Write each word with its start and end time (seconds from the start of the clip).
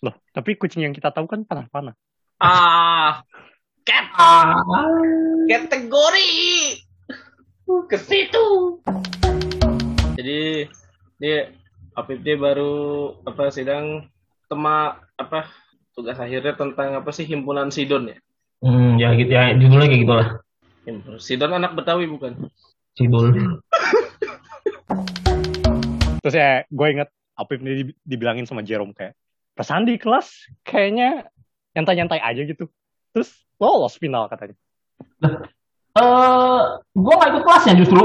Loh, 0.00 0.16
tapi 0.32 0.56
kucing 0.56 0.88
yang 0.88 0.96
kita 0.96 1.12
tahu 1.12 1.28
kan 1.28 1.44
panah-panah. 1.44 1.92
Ah, 2.40 3.20
cat 3.84 4.06
Ah, 4.16 4.56
kategori 5.44 6.32
ke 7.84 7.96
situ. 8.00 8.80
Jadi 10.16 10.64
dia 11.20 11.52
Apip 11.92 12.24
dia 12.24 12.38
baru 12.40 13.12
apa 13.28 13.52
sidang 13.52 14.08
tema 14.48 14.96
apa 15.20 15.52
tugas 15.92 16.16
akhirnya 16.16 16.56
tentang 16.56 16.96
apa 16.96 17.10
sih 17.12 17.28
himpunan 17.28 17.68
Sidon 17.68 18.14
ya? 18.14 18.16
hmm, 18.64 18.96
ya 18.96 19.08
gitu 19.20 19.32
ya 19.36 19.52
judulnya 19.52 19.90
kayak 19.90 20.00
gitulah. 20.06 20.28
Himpunan 20.88 21.20
Sidon 21.20 21.52
anak 21.60 21.76
Betawi 21.76 22.08
bukan? 22.08 22.48
Sidul. 22.96 23.60
Terus 26.24 26.34
ya, 26.36 26.64
gue 26.68 26.86
inget 26.88 27.08
Apip 27.36 27.60
ini 27.64 27.72
di- 27.84 27.98
dibilangin 28.04 28.44
sama 28.44 28.60
Jerome 28.60 28.92
kayak, 28.92 29.16
di 29.86 29.94
kelas 30.00 30.50
kayaknya 30.66 31.28
nyantai-nyantai 31.76 32.20
aja 32.20 32.42
gitu. 32.44 32.66
Terus 33.14 33.30
lolos 33.60 33.98
final 34.00 34.26
katanya. 34.30 34.56
Eh, 35.90 36.62
gua 36.94 37.14
nggak 37.18 37.30
ikut 37.34 37.44
kelasnya 37.44 37.74
justru. 37.78 38.02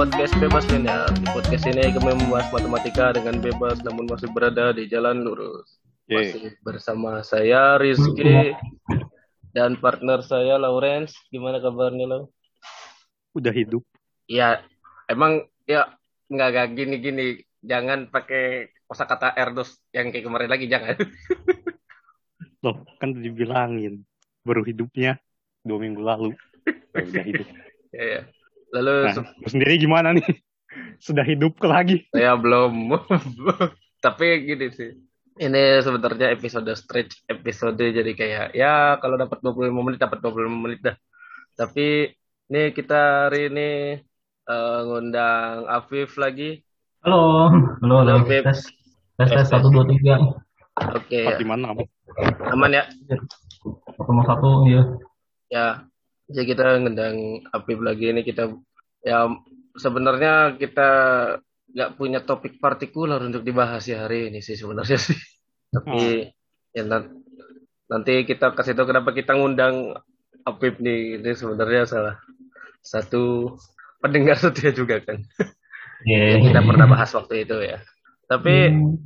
Podcast 0.00 0.32
Bebas 0.40 0.64
Linear. 0.72 1.12
Di 1.12 1.28
podcast 1.28 1.68
ini 1.68 1.92
kami 1.92 2.16
membahas 2.16 2.48
matematika 2.56 3.12
dengan 3.12 3.36
bebas 3.36 3.84
namun 3.84 4.08
masih 4.08 4.32
berada 4.32 4.72
di 4.72 4.88
jalan 4.88 5.20
lurus. 5.20 5.76
Masih 6.08 6.56
bersama 6.64 7.20
saya 7.20 7.76
Rizky 7.76 8.56
dan 9.52 9.76
partner 9.76 10.24
saya 10.24 10.56
Lawrence. 10.56 11.12
Gimana 11.28 11.60
kabarnya 11.60 12.08
lo? 12.08 12.32
Udah 13.36 13.52
hidup. 13.52 13.84
Ya, 14.24 14.64
emang 15.04 15.44
ya 15.68 15.92
nggak 16.32 16.48
nggak 16.48 16.68
gini-gini. 16.80 17.44
Jangan 17.60 18.08
pakai 18.08 18.72
kosakata 18.88 19.36
Erdos 19.36 19.84
yang 19.92 20.16
kayak 20.16 20.24
kemarin 20.24 20.48
lagi 20.48 20.64
jangan. 20.64 20.96
Loh, 22.64 22.88
kan 22.96 23.20
dibilangin. 23.20 24.08
Baru 24.48 24.64
hidupnya 24.64 25.20
dua 25.60 25.76
minggu 25.76 26.00
lalu. 26.00 26.32
Ya, 26.96 27.04
udah 27.12 27.24
hidup. 27.28 27.48
ya, 27.92 28.04
ya. 28.16 28.22
Lalu 28.70 28.94
Nah, 29.10 29.14
se- 29.14 29.50
sendiri 29.50 29.74
gimana 29.76 30.14
nih? 30.14 30.22
Sudah 31.06 31.26
hidup 31.26 31.58
ke 31.58 31.66
lagi? 31.66 31.96
saya 32.14 32.38
belum. 32.38 32.94
Tapi 34.04 34.26
gini 34.46 34.70
sih. 34.70 34.90
Ini 35.40 35.80
sebenarnya 35.80 36.36
episode 36.36 36.68
stretch 36.76 37.24
episode 37.24 37.80
jadi 37.80 38.12
kayak 38.12 38.46
ya 38.52 39.00
kalau 39.00 39.16
dapat 39.16 39.40
25 39.40 39.72
menit 39.80 39.98
dapat 39.98 40.20
25 40.20 40.52
menit 40.52 40.80
dah. 40.84 40.96
Tapi 41.56 42.12
ini 42.50 42.62
kita 42.76 43.28
hari 43.28 43.48
ini 43.48 43.70
eh, 44.44 44.80
ngundang 44.84 45.64
Afif 45.64 46.20
lagi. 46.20 46.60
Halo, 47.00 47.48
halo, 47.80 47.94
halo. 48.04 48.14
Beb. 48.28 48.44
Tes, 48.44 48.68
tes, 49.16 49.28
tes, 49.32 49.46
satu, 49.48 49.72
dua, 49.72 49.88
tiga. 49.88 50.20
Oke 50.92 51.24
ya. 51.24 51.36
Di 51.40 51.46
mana? 51.48 51.72
Bang? 51.72 51.88
Aman 52.52 52.76
ya? 52.76 52.84
Ketemu 53.96 54.22
satu, 54.28 54.48
ya. 54.68 54.82
Ya. 55.48 55.66
Jadi 56.30 56.46
kita 56.46 56.78
ngundang 56.78 57.42
Afif 57.50 57.78
lagi 57.82 58.14
ini 58.14 58.22
kita 58.22 58.46
ya 59.02 59.26
sebenarnya 59.74 60.54
kita 60.54 60.88
nggak 61.70 61.90
punya 61.98 62.22
topik 62.22 62.58
partikular 62.62 63.18
untuk 63.22 63.42
dibahas 63.42 63.86
ya 63.86 64.06
hari 64.06 64.30
ini 64.30 64.38
sih 64.38 64.54
sebenarnya 64.54 64.98
sih. 64.98 65.18
Tapi 65.74 66.30
ya 66.70 66.82
nan- 66.86 67.22
nanti 67.90 68.22
kita 68.22 68.54
kasih 68.54 68.78
tahu 68.78 68.94
kenapa 68.94 69.10
kita 69.10 69.34
ngundang 69.34 69.98
Apip 70.46 70.80
nih. 70.80 71.20
Ini 71.20 71.30
sebenarnya 71.36 71.84
salah 71.84 72.16
satu 72.80 73.54
pendengar 74.00 74.40
setia 74.40 74.72
juga 74.72 75.02
kan. 75.04 75.20
Iya. 76.08 76.40
Yang 76.40 76.42
kita 76.48 76.60
pernah 76.64 76.86
bahas 76.88 77.10
waktu 77.12 77.44
itu 77.44 77.56
ya. 77.60 77.78
Tapi 78.24 78.54
Hmm. 78.72 78.96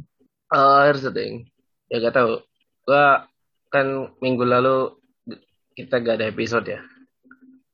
eh 0.54 0.80
here's 0.86 1.02
the 1.02 1.10
thing. 1.10 1.48
Ya 1.90 1.98
gak 2.04 2.14
tahu. 2.14 2.38
Gua 2.86 3.26
kan 3.72 4.14
minggu 4.22 4.46
lalu 4.46 4.94
kita 5.74 5.98
gak 5.98 6.22
ada 6.22 6.30
episode 6.30 6.70
ya. 6.70 6.80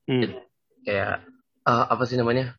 Hmm. 0.09 0.37
Kayak 0.85 1.25
eh, 1.65 1.85
apa 1.89 2.03
sih 2.07 2.17
namanya? 2.17 2.55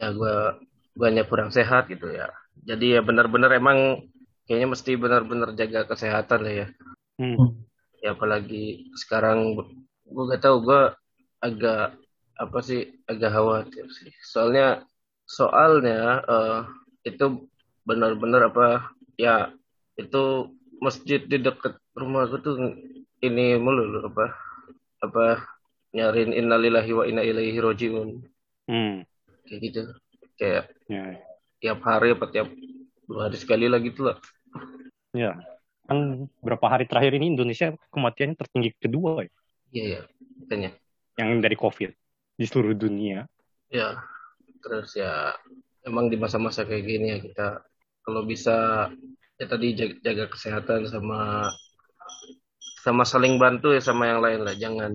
Ya 0.00 0.10
gua 0.14 0.58
banyak 0.96 1.26
kurang 1.30 1.50
sehat 1.54 1.86
gitu 1.90 2.10
ya. 2.10 2.30
Jadi 2.66 2.98
ya 2.98 3.00
benar-benar 3.00 3.52
emang 3.54 4.04
kayaknya 4.44 4.68
mesti 4.74 4.98
benar-benar 4.98 5.54
jaga 5.54 5.86
kesehatan 5.86 6.40
lah 6.42 6.54
ya. 6.64 6.68
Hmm. 7.20 7.52
ya 8.00 8.16
apalagi 8.16 8.88
sekarang 8.96 9.52
gue 10.08 10.24
gak 10.32 10.40
tahu 10.40 10.64
gue 10.64 10.82
agak 11.44 12.00
apa 12.40 12.58
sih 12.64 12.96
agak 13.04 13.36
khawatir 13.36 13.84
sih 13.92 14.08
soalnya 14.24 14.88
soalnya 15.28 16.24
eh, 16.24 16.60
itu 17.04 17.44
benar-benar 17.84 18.48
apa 18.48 18.88
ya 19.20 19.52
itu 20.00 20.48
masjid 20.80 21.20
di 21.20 21.44
dekat 21.44 21.76
rumah 21.92 22.24
gue 22.24 22.40
tuh 22.40 22.56
ini 23.20 23.60
mulu 23.60 24.08
apa 24.08 24.32
apa 25.04 25.44
nyariin 25.90 26.32
innalillahi 26.34 26.90
wa 26.94 27.04
inna 27.06 27.22
ilaihi 27.26 27.58
rojiun 27.58 28.22
Hmm. 28.70 29.02
kayak 29.50 29.60
gitu 29.66 29.80
kayak 30.38 30.64
Ya, 30.90 31.18
tiap 31.58 31.82
hari 31.82 32.14
apa 32.14 32.26
tiap 32.30 32.46
dua 33.10 33.26
hari 33.26 33.36
sekali 33.38 33.66
lah 33.66 33.82
gitu 33.82 34.06
lah 34.06 34.16
ya. 35.14 35.34
Kan 35.90 36.30
berapa 36.38 36.66
hari 36.70 36.86
terakhir 36.86 37.18
ini 37.18 37.34
Indonesia 37.34 37.74
kematiannya 37.90 38.38
tertinggi 38.38 38.70
kedua 38.78 39.26
ya. 39.26 39.30
iya 39.74 39.84
ya 39.98 40.02
makanya 40.38 40.70
Yang 41.18 41.30
dari 41.42 41.56
COVID 41.58 41.90
di 42.38 42.44
seluruh 42.46 42.74
dunia. 42.78 43.26
Ya, 43.70 43.98
terus 44.62 44.94
ya 44.94 45.34
emang 45.82 46.10
di 46.10 46.16
masa-masa 46.18 46.62
kayak 46.62 46.84
gini 46.86 47.06
ya 47.10 47.18
kita 47.18 47.46
kalau 48.06 48.22
bisa 48.22 48.86
ya 49.38 49.46
tadi 49.50 49.74
jaga, 49.74 49.94
jaga 50.06 50.24
kesehatan 50.30 50.86
sama 50.86 51.50
sama 52.80 53.04
saling 53.04 53.36
bantu 53.36 53.74
ya 53.76 53.82
sama 53.82 54.08
yang 54.08 54.20
lain 54.24 54.40
lah. 54.46 54.54
Jangan 54.56 54.92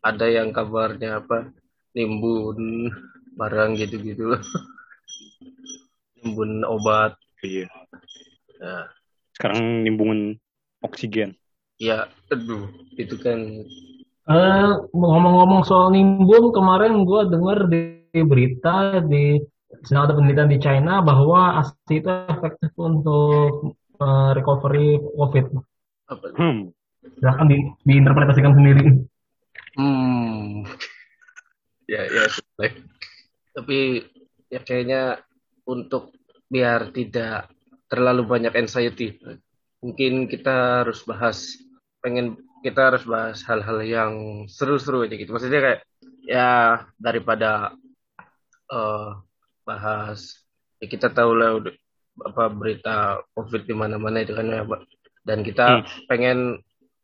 ada 0.00 0.26
yang 0.28 0.50
kabarnya 0.56 1.20
apa 1.20 1.50
nimbun 1.96 2.88
barang 3.36 3.70
gitu-gitu. 3.80 4.36
nimbun 6.20 6.62
obat. 6.68 7.16
Iya. 7.40 7.66
Ya, 8.60 8.92
Sekarang 9.32 9.84
nimbungin 9.84 10.36
oksigen. 10.84 11.32
ya 11.80 12.12
aduh 12.28 12.68
itu 13.00 13.16
kan 13.16 13.64
Eh, 14.30 14.72
ngomong-ngomong 14.94 15.66
soal 15.66 15.90
nimbun, 15.90 16.54
kemarin 16.54 17.02
gua 17.02 17.26
dengar 17.26 17.66
di 17.66 17.98
berita 18.14 19.02
di 19.02 19.42
sedang 19.82 20.06
ada 20.06 20.14
penelitian 20.14 20.50
di 20.54 20.58
China 20.62 21.02
bahwa 21.02 21.58
ASI 21.58 21.98
itu 21.98 22.06
efektif 22.30 22.70
untuk 22.78 23.74
eh, 23.98 24.30
recovery 24.38 25.02
COVID. 25.18 25.46
apa? 26.14 26.26
Hmm. 26.38 26.70
Silahkan 27.20 27.46
di, 27.52 27.58
diinterpretasikan 27.84 28.56
sendiri. 28.56 28.84
Hmm. 29.76 30.64
Ya, 31.84 32.08
ya, 32.08 32.24
baik. 32.56 32.80
Tapi 33.52 33.78
ya 34.48 34.60
kayaknya 34.64 35.20
untuk 35.68 36.16
biar 36.48 36.90
tidak 36.96 37.52
terlalu 37.90 38.24
banyak 38.24 38.54
anxiety, 38.56 39.18
mungkin 39.84 40.26
kita 40.30 40.82
harus 40.82 41.02
bahas, 41.04 41.60
pengen 42.00 42.38
kita 42.64 42.92
harus 42.92 43.04
bahas 43.04 43.42
hal-hal 43.44 43.78
yang 43.84 44.12
seru-seru 44.48 45.04
aja 45.04 45.14
gitu. 45.18 45.34
Maksudnya 45.34 45.60
kayak 45.60 45.80
ya 46.24 46.50
daripada 46.96 47.74
eh, 48.70 49.10
bahas 49.66 50.40
ya 50.80 50.86
kita 50.88 51.12
tahu 51.12 51.36
lah 51.36 51.58
udah 51.58 51.74
apa 52.20 52.44
berita 52.52 52.96
COVID 53.36 53.66
di 53.66 53.74
mana-mana 53.74 54.22
itu 54.24 54.32
kan 54.32 54.46
ya, 54.48 54.64
Pak. 54.64 54.80
Dan 55.20 55.44
kita 55.44 55.84
Hmm. 55.84 55.84
pengen 56.08 56.38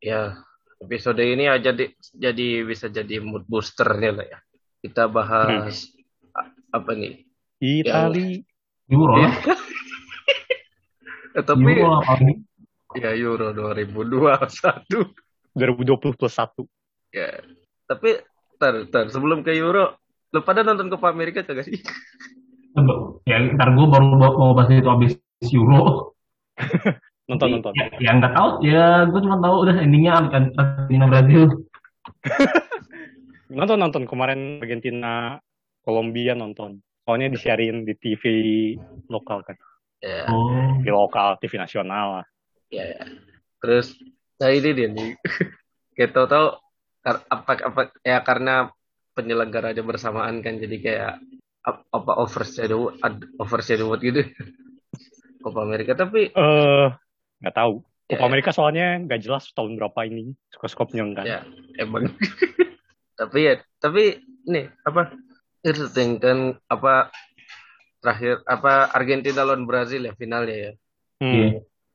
ya 0.01 0.37
episode 0.77 1.25
ini 1.25 1.49
aja 1.49 1.73
jadi 1.73 1.89
jadi 2.13 2.49
bisa 2.69 2.87
jadi 2.93 3.21
mood 3.25 3.49
boosternya 3.49 4.11
lah 4.23 4.27
ya. 4.29 4.39
Kita 4.85 5.09
bahas 5.09 5.89
a- 6.37 6.53
apa 6.73 6.91
nih? 6.93 7.25
Itali. 7.59 8.45
Euro 8.93 9.15
lah. 9.25 9.33
Eh, 11.37 11.45
tapi 11.45 11.69
Euro 11.69 12.01
apa 12.01 12.17
ya 12.97 13.13
Euro 13.13 13.53
2021 13.53 15.05
2020 15.53 16.17
plus 16.17 16.33
1. 16.33 16.65
ya. 17.13 17.29
Tapi 17.85 18.25
tar, 18.57 18.89
tar 18.89 19.13
sebelum 19.13 19.45
ke 19.45 19.53
Euro, 19.53 20.01
lu 20.33 20.41
pada 20.41 20.65
nonton 20.65 20.89
Copa 20.89 21.13
America 21.13 21.45
kagak 21.45 21.69
sih? 21.69 21.77
Ya, 23.29 23.37
ntar 23.53 23.73
gue 23.77 23.85
baru 23.85 24.17
mau 24.17 24.57
bahas 24.57 24.73
itu 24.73 24.89
habis 24.89 25.13
Euro. 25.53 26.17
Nonton, 27.27 27.59
nonton. 27.59 27.75
Ya, 27.75 27.91
ya 27.99 28.11
nggak 28.15 28.33
tahu. 28.33 28.49
Ya, 28.63 29.03
gue 29.11 29.19
cuma 29.19 29.37
tahu 29.43 29.67
udah 29.67 29.77
endingnya 29.83 30.13
Argentina 30.15 31.05
Brazil. 31.11 31.43
Nonton 33.47 33.79
nonton 33.79 34.03
kemarin 34.11 34.59
Argentina 34.59 35.39
Kolombia 35.83 36.35
nonton. 36.35 36.83
Soalnya 37.07 37.31
disiarin 37.31 37.87
di 37.87 37.95
TV 37.95 38.23
lokal 39.07 39.47
kan. 39.47 39.55
Ya, 40.03 40.27
Oh. 40.27 40.83
Di 40.83 40.91
lokal, 40.91 41.39
TV 41.39 41.55
nasional 41.55 42.23
lah. 42.23 42.27
ya, 42.67 42.83
ya. 42.83 43.03
Terus, 43.63 43.95
nah 44.43 44.51
ini 44.51 44.71
dia 44.75 44.91
nih. 44.91 45.15
Kita 45.99 46.27
tahu 46.27 46.59
kar- 47.01 47.23
apa 47.31 47.53
apa 47.63 47.81
ya 48.03 48.19
karena 48.21 48.67
penyelenggaranya 49.15 49.81
bersamaan 49.81 50.43
kan 50.43 50.59
jadi 50.59 50.77
kayak 50.83 51.13
ap- 51.63 51.87
apa 51.89 52.13
overshadow 52.19 52.91
ad- 52.99 53.31
overshadowed 53.39 54.03
gitu. 54.03 54.27
Copa 55.47 55.63
Amerika 55.63 55.95
tapi 55.95 56.35
Eh, 56.35 56.87
nggak 57.41 57.55
tahu. 57.55 57.75
Ya. 58.07 58.23
Amerika 58.23 58.55
soalnya 58.55 59.03
nggak 59.03 59.19
jelas 59.19 59.51
tahun 59.51 59.75
berapa 59.77 60.07
ini 60.07 60.31
kan. 61.13 61.27
ya 61.27 61.43
emang 61.77 62.07
tapi 63.19 63.51
ya 63.51 63.55
tapi 63.83 64.23
nih 64.47 64.71
apa 64.87 65.11
interesting 65.67 66.23
kan 66.23 66.55
apa 66.71 67.11
terakhir 67.99 68.47
apa 68.47 68.95
Argentina 68.95 69.43
lawan 69.43 69.67
Brazil 69.67 70.07
ya 70.07 70.15
finalnya 70.15 70.71
ya 70.71 70.73
Hmm. 71.17 71.33
Iya. 71.33 71.49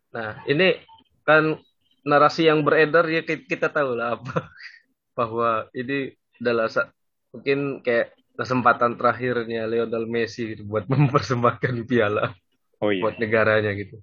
nah 0.10 0.30
ini 0.50 0.82
kan 1.22 1.62
narasi 2.02 2.50
yang 2.50 2.66
beredar 2.66 3.06
ya 3.06 3.22
ki- 3.22 3.46
kita 3.46 3.70
tahu 3.70 3.94
lah 3.94 4.18
apa 4.18 4.50
bahwa 5.18 5.70
ini 5.72 6.10
adalah 6.42 6.66
mungkin 7.30 7.86
kayak 7.86 8.12
kesempatan 8.34 8.98
terakhirnya 8.98 9.70
Lionel 9.70 10.10
Messi 10.10 10.58
gitu 10.58 10.66
buat 10.66 10.90
mempersembahkan 10.92 11.86
piala 11.86 12.34
Oh 12.82 12.90
iya. 12.90 13.06
buat 13.06 13.22
negaranya 13.22 13.78
gitu. 13.78 14.02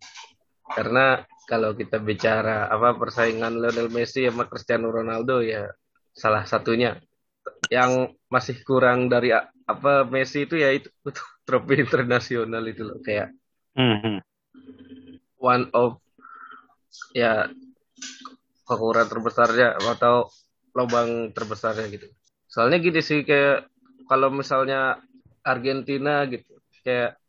Karena 0.69 1.25
kalau 1.49 1.73
kita 1.73 1.97
bicara 1.97 2.69
apa 2.69 2.93
persaingan 2.97 3.57
Lionel 3.57 3.89
Messi 3.89 4.29
sama 4.29 4.45
Cristiano 4.45 4.93
Ronaldo 4.93 5.41
ya 5.41 5.65
salah 6.13 6.45
satunya 6.45 7.01
yang 7.73 8.13
masih 8.29 8.61
kurang 8.67 9.09
dari 9.09 9.33
apa 9.69 10.05
Messi 10.05 10.45
itu 10.45 10.61
ya 10.61 10.69
itu, 10.73 10.93
itu 10.93 11.23
trofi 11.49 11.81
internasional 11.81 12.65
itu 12.69 12.85
loh 12.85 13.01
kayak 13.01 13.33
Hmm, 13.79 14.03
hmm. 14.03 14.19
one 15.39 15.71
of 15.71 16.03
ya 17.15 17.47
kekurangan 18.67 19.07
terbesarnya 19.07 19.79
atau 19.79 20.27
lubang 20.75 21.31
terbesarnya 21.31 21.87
gitu. 21.95 22.11
Soalnya 22.51 22.83
gini 22.83 22.99
sih 22.99 23.23
kayak 23.23 23.71
kalau 24.11 24.35
misalnya 24.35 24.99
Argentina 25.47 26.27
gitu 26.27 26.59
kayak 26.83 27.23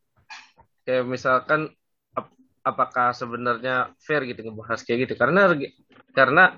kayak 0.89 1.05
misalkan 1.05 1.69
apakah 2.65 3.15
sebenarnya 3.15 3.93
fair 3.99 4.23
gitu 4.27 4.43
ngebahas 4.45 4.79
kayak 4.83 5.09
gitu? 5.09 5.13
Karena 5.19 5.51
karena 6.13 6.55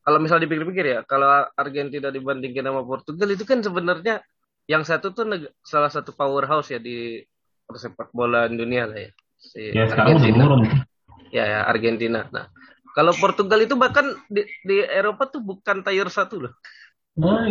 kalau 0.00 0.18
misalnya 0.18 0.48
dipikir-pikir 0.48 0.84
ya 0.86 0.98
kalau 1.04 1.28
Argentina 1.54 2.08
dibandingkan 2.08 2.66
sama 2.66 2.82
Portugal 2.82 3.28
itu 3.30 3.44
kan 3.44 3.60
sebenarnya 3.60 4.24
yang 4.70 4.86
satu 4.86 5.12
tuh 5.12 5.26
neg- 5.26 5.52
salah 5.66 5.90
satu 5.90 6.14
powerhouse 6.14 6.70
ya 6.72 6.80
di 6.80 7.20
persepak 7.66 8.10
bola 8.14 8.46
dunia 8.48 8.86
lah 8.86 8.98
ya. 8.98 9.10
Si 9.40 9.72
Ya 9.72 9.88
Argentina. 9.88 10.44
ya 11.30 11.44
ya 11.46 11.60
Argentina. 11.66 12.26
Nah 12.32 12.48
kalau 12.90 13.14
Portugal 13.14 13.62
itu 13.62 13.78
bahkan 13.78 14.02
di, 14.26 14.42
di 14.66 14.82
Eropa 14.82 15.30
tuh 15.30 15.42
bukan 15.42 15.82
tier 15.86 16.08
satu 16.10 16.48
loh. 16.48 16.52
Nah, 17.18 17.46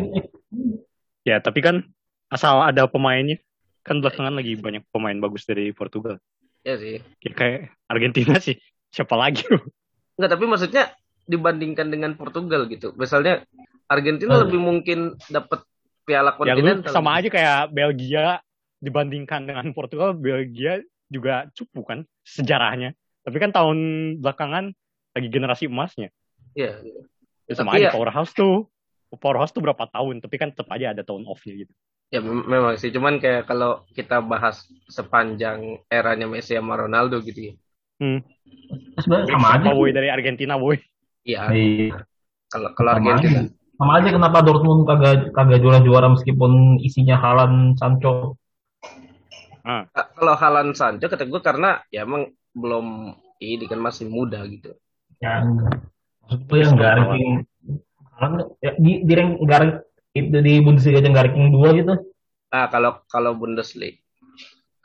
Ya, 1.28 1.38
tapi 1.38 1.62
kan 1.62 1.84
asal 2.32 2.64
ada 2.64 2.88
pemainnya. 2.90 3.38
Kan 3.84 4.04
belakangan 4.04 4.36
lagi 4.36 4.58
banyak 4.60 4.84
pemain 4.92 5.16
bagus 5.20 5.46
dari 5.48 5.72
Portugal. 5.72 6.20
Ya 6.62 6.76
sih 6.76 6.98
Ya, 7.20 7.32
kayak 7.34 7.60
Argentina 7.86 8.36
sih. 8.38 8.58
Siapa 8.90 9.14
lagi? 9.14 9.46
Enggak, 10.16 10.30
tapi 10.34 10.46
maksudnya 10.46 10.84
dibandingkan 11.24 11.88
dengan 11.88 12.18
Portugal 12.18 12.66
gitu. 12.66 12.92
Misalnya 12.94 13.46
Argentina 13.86 14.38
Hmm. 14.38 14.44
lebih 14.46 14.60
mungkin 14.60 15.00
dapat 15.28 15.62
piala 16.04 16.34
ya 16.34 16.58
kontinental. 16.58 16.90
sama 16.90 17.22
aja 17.22 17.30
kayak 17.30 17.70
Belgia 17.70 18.42
dibandingkan 18.82 19.46
dengan 19.46 19.70
Portugal. 19.72 20.14
Belgia 20.14 20.82
juga 21.06 21.46
cupu 21.54 21.86
kan 21.86 22.02
sejarahnya. 22.26 22.98
Tapi 23.22 23.38
kan 23.38 23.54
tahun 23.54 23.78
belakangan 24.22 24.74
lagi 25.14 25.28
generasi 25.30 25.70
emasnya. 25.70 26.10
Iya. 26.54 26.82
Ya, 27.46 27.54
sama 27.54 27.74
Tapi 27.74 27.86
aja 27.86 27.88
ya- 27.90 27.94
powerhouse 27.94 28.34
tuh. 28.34 28.70
Powerhouse 29.10 29.50
tuh 29.50 29.62
berapa 29.66 29.90
tahun, 29.90 30.22
tapi 30.22 30.38
kan 30.38 30.54
tetap 30.54 30.70
aja 30.70 30.94
ada 30.94 31.02
tahun 31.02 31.26
off-nya 31.26 31.66
gitu. 31.66 31.74
Ya 32.10 32.26
mem- 32.26 32.48
memang 32.50 32.74
sih, 32.82 32.90
cuman 32.90 33.22
kayak 33.22 33.46
kalau 33.46 33.86
kita 33.94 34.18
bahas 34.26 34.66
sepanjang 34.90 35.78
eranya 35.94 36.26
Messi 36.26 36.58
sama 36.58 36.74
Ronaldo 36.74 37.22
gitu 37.22 37.54
ya. 37.54 37.56
Hmm. 38.00 38.20
sebenarnya 38.98 39.34
sama 39.36 39.48
aja. 39.60 39.70
Boy 39.76 39.90
dari 39.94 40.10
Argentina 40.10 40.56
boy? 40.58 40.80
Iya, 41.22 41.52
Iya. 41.54 42.02
kalau 42.50 42.70
kalau 42.74 42.92
Sama 42.98 43.14
Argentina. 43.14 43.40
aja. 43.46 43.52
Sama 43.80 43.92
aja 44.02 44.10
kenapa 44.12 44.38
Dortmund 44.44 44.82
kagak 44.90 45.32
kagak 45.32 45.60
juara-juara 45.64 46.08
meskipun 46.12 46.82
isinya 46.82 47.16
Halan 47.16 47.78
Sancho. 47.78 48.36
Ah, 49.64 49.86
Kalau 49.94 50.34
Halan 50.36 50.74
Sancho 50.74 51.06
kata 51.08 51.30
gue 51.30 51.42
karena 51.46 51.80
ya 51.94 52.04
emang 52.04 52.28
belum 52.58 53.14
ini 53.40 53.70
kan 53.70 53.80
masih 53.80 54.10
muda 54.10 54.42
gitu. 54.50 54.74
Ya, 55.22 55.46
maksud 56.26 56.42
gue 56.48 56.58
yang 56.58 56.74
nggak 56.76 56.94
ranking 56.98 57.32
Haaland 58.20 58.52
ya, 58.60 58.72
di 58.76 58.92
di 59.06 59.14
rank 59.16 59.32
nggak 59.40 59.60
rank- 59.64 59.82
itu 60.16 60.38
di 60.42 60.54
Bundesliga 60.64 61.06
nggak 61.06 61.26
ranking 61.32 61.50
dua 61.54 61.70
gitu. 61.78 61.94
Ah 62.50 62.66
kalau 62.68 63.06
kalau 63.10 63.38
Bundesliga 63.38 64.02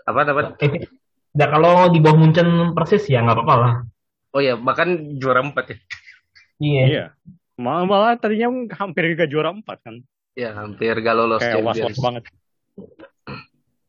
apa 0.05 0.21
namanya? 0.29 0.53
Eh, 0.61 0.85
ya 1.33 1.47
kalau 1.49 1.89
di 1.89 1.99
bawah 1.99 2.17
Munchen 2.21 2.77
persis 2.77 3.09
ya 3.09 3.25
nggak 3.25 3.41
apa-apa 3.41 3.55
lah. 3.57 3.73
Oh 4.37 4.43
ya 4.43 4.59
bahkan 4.59 5.17
juara 5.17 5.41
empat 5.41 5.65
ya. 5.73 5.77
Iya. 6.61 6.85
Iya. 6.87 7.05
Malah, 7.55 7.87
malah 7.87 8.13
tadinya 8.19 8.51
hampir 8.75 9.15
gak 9.15 9.31
juara 9.31 9.55
empat 9.55 9.79
kan. 9.87 10.03
Ya 10.35 10.51
hampir 10.59 10.91
gak 10.99 11.15
lolos 11.15 11.39
Kayak 11.39 11.63
was-was 11.63 11.79
Champions. 11.95 12.03
banget. 12.03 12.23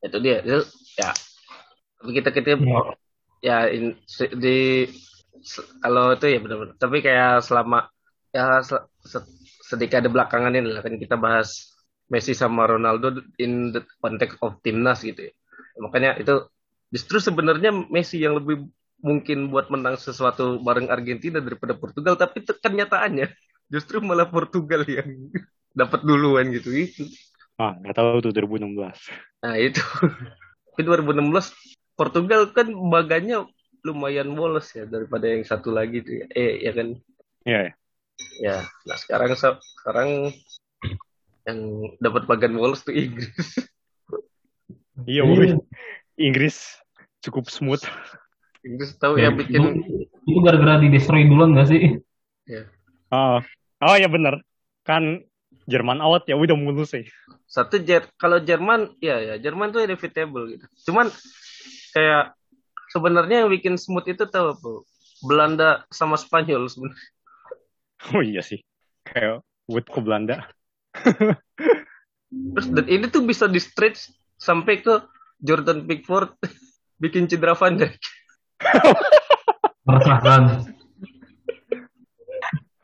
Itu 0.05 0.17
dia. 0.21 0.37
Itu, 0.45 0.61
ya. 1.01 1.09
Tapi 1.97 2.11
kita 2.13 2.29
kita 2.29 2.49
Ya, 2.61 2.81
ya 3.41 3.57
in- 3.73 3.97
di 4.37 4.85
kalau 5.81 6.13
itu 6.13 6.25
ya 6.29 6.37
benar-benar. 6.41 6.77
Tapi 6.77 6.97
kayak 7.01 7.41
selama 7.41 7.89
ya 8.29 8.61
se- 8.61 8.85
se- 9.01 9.25
sedikit 9.75 10.07
belakangan 10.07 10.55
ini 10.55 10.71
lah 10.71 10.81
kan 10.81 10.95
kita 10.95 11.19
bahas 11.19 11.75
Messi 12.07 12.37
sama 12.37 12.69
Ronaldo 12.69 13.19
in 13.41 13.73
the 13.73 13.81
context 13.99 14.37
of 14.45 14.61
timnas 14.61 15.01
gitu 15.01 15.29
ya. 15.29 15.33
Makanya 15.81 16.21
itu 16.21 16.47
justru 16.93 17.17
sebenarnya 17.19 17.73
Messi 17.91 18.21
yang 18.21 18.37
lebih 18.39 18.69
mungkin 19.01 19.51
buat 19.53 19.69
menang 19.69 19.99
sesuatu 19.99 20.57
bareng 20.63 20.89
Argentina 20.89 21.37
daripada 21.37 21.75
Portugal 21.77 22.15
tapi 22.17 22.41
te- 22.41 22.57
kenyataannya 22.57 23.29
justru 23.69 24.01
malah 24.01 24.29
Portugal 24.29 24.85
yang 24.85 25.29
dapat 25.79 26.01
duluan 26.05 26.49
gitu 26.53 26.71
itu. 26.71 27.03
Ah, 27.59 27.75
nggak 27.79 27.95
tahu 27.95 28.19
tuh 28.23 28.31
2016. 28.35 28.99
Nah 29.43 29.55
itu. 29.59 29.81
Tapi 30.75 30.81
2016 30.83 31.55
Portugal 31.95 32.51
kan 32.51 32.67
baganya 32.91 33.47
lumayan 33.87 34.35
bolos 34.35 34.75
ya 34.75 34.83
daripada 34.83 35.31
yang 35.31 35.47
satu 35.47 35.71
lagi 35.71 36.03
tuh 36.03 36.19
ya. 36.19 36.25
Eh 36.35 36.53
ya 36.67 36.71
kan. 36.75 36.87
Iya, 37.47 37.59
ya. 37.71 37.84
Ya, 38.39 38.67
nah 38.87 38.97
sekarang 38.99 39.35
se- 39.35 39.61
sekarang 39.81 40.31
yang 41.45 41.59
dapat 42.01 42.25
bagan 42.27 42.55
bolos 42.55 42.83
tuh 42.83 42.95
Inggris. 42.95 43.29
Iya, 45.05 45.21
boy. 45.27 45.59
Inggris 46.17 46.79
cukup 47.19 47.51
smooth. 47.51 47.83
Inggris 48.65 48.97
tahu 48.97 49.19
Ya, 49.21 49.29
ya 49.29 49.37
bikin 49.37 49.85
itu, 49.85 50.39
gara-gara 50.41 50.81
di 50.81 50.89
destroy 50.89 51.27
duluan 51.29 51.53
nggak 51.53 51.67
sih? 51.69 51.99
Ah, 53.13 53.39
oh 53.85 53.95
ya 53.95 54.09
bener. 54.09 54.41
Kan 54.81 55.21
Jerman 55.65 56.01
out 56.01 56.25
ya 56.25 56.37
udah 56.37 56.57
mulus 56.57 56.93
sih. 56.93 57.05
satu 57.45 57.79
Jer 57.81 58.05
kalau 58.19 58.37
Jerman 58.41 58.97
ya 59.01 59.17
ya 59.21 59.35
Jerman 59.37 59.71
tuh 59.71 59.85
inevitable 59.85 60.57
gitu. 60.57 60.65
Cuman 60.89 61.09
kayak 61.93 62.35
sebenarnya 62.91 63.45
yang 63.45 63.49
bikin 63.53 63.77
smooth 63.79 64.05
itu 64.09 64.25
tahu 64.25 64.57
apa? 64.57 64.71
Belanda 65.25 65.69
sama 65.89 66.19
Spanyol 66.19 66.67
sebenarnya. 66.69 67.14
Oh 68.13 68.21
iya 68.21 68.45
sih. 68.45 68.61
Kayak 69.07 69.41
Wood 69.65 69.89
ke 69.89 69.99
Belanda. 70.03 70.45
Terus 72.29 72.67
dan 72.69 72.85
ini 72.85 73.05
tuh 73.09 73.25
bisa 73.25 73.49
di 73.49 73.57
stretch 73.57 74.13
sampai 74.37 74.83
ke 74.83 75.01
Jordan 75.41 75.87
Pickford 75.89 76.37
bikin 77.01 77.25
cedera 77.25 77.57
Van 77.57 77.79
Dijk. 77.79 77.95
Merasakan. 79.87 80.41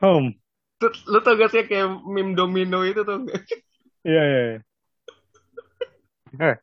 Hmm. 0.02 0.34
Tuh, 0.82 0.94
Lu 1.14 1.22
tau 1.22 1.38
gak 1.38 1.54
sih 1.54 1.66
kayak 1.70 2.02
meme 2.10 2.34
domino 2.34 2.82
itu 2.82 3.06
tuh? 3.06 3.30
Iya, 4.02 4.24
iya. 4.26 4.42
iya. 4.42 4.60
Eh, 6.42 6.56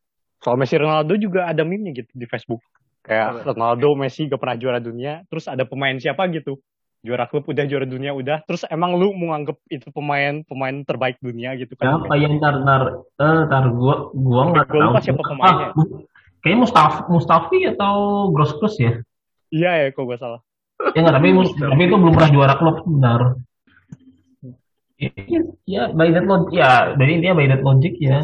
soal 0.42 0.58
Messi 0.58 0.74
Ronaldo 0.74 1.14
juga 1.14 1.46
ada 1.46 1.62
meme 1.62 1.94
gitu 1.94 2.10
di 2.14 2.26
Facebook. 2.26 2.62
Kayak? 3.06 3.46
Ronaldo, 3.46 3.94
Messi 3.94 4.26
gak 4.26 4.42
pernah 4.42 4.58
juara 4.58 4.80
dunia, 4.82 5.22
terus 5.30 5.46
ada 5.46 5.62
pemain 5.62 5.94
siapa 5.98 6.26
gitu. 6.34 6.58
Juara 6.98 7.30
klub 7.30 7.46
udah, 7.46 7.64
juara 7.70 7.86
dunia 7.86 8.10
udah. 8.10 8.42
Terus 8.42 8.66
emang 8.66 8.98
lu 8.98 9.14
mau 9.14 9.30
nganggep 9.34 9.58
itu 9.70 9.86
pemain 9.94 10.42
pemain 10.42 10.76
terbaik 10.82 11.22
dunia 11.22 11.54
gitu 11.54 11.78
kan? 11.78 12.02
Siapa 12.02 12.14
yang 12.18 12.42
ntar 12.42 12.58
ntar 12.66 12.82
eh, 13.22 13.40
ntar 13.46 13.64
gua 13.70 14.10
gua 14.10 14.42
nggak 14.50 14.66
Gua 14.66 14.74
tahu. 14.74 14.86
lupa 14.90 15.00
siapa 15.00 15.22
pemainnya. 15.22 15.68
Ah, 15.72 15.86
kayaknya 16.42 16.58
Mustafi 16.66 17.00
Mustafi 17.06 17.58
atau 17.70 17.94
Grosskreuz 18.34 18.74
ya? 18.82 18.92
Iya 19.48 19.70
ya, 19.80 19.86
kok 19.94 20.04
gak 20.10 20.20
salah. 20.20 20.40
Ya 20.92 20.98
nggak 21.06 21.16
tapi 21.16 21.28
tapi 21.54 21.82
itu 21.86 21.96
belum 21.96 22.14
pernah 22.18 22.30
juara 22.34 22.54
klub 22.58 22.76
benar. 22.84 23.20
Iya, 24.98 25.46
ya, 25.62 25.82
by 25.94 26.10
that 26.10 26.26
logic, 26.26 26.58
ya, 26.58 26.98
dari 26.98 27.22
intinya 27.22 27.38
by 27.38 27.46
that 27.46 27.62
logic 27.62 27.94
ya. 28.02 28.18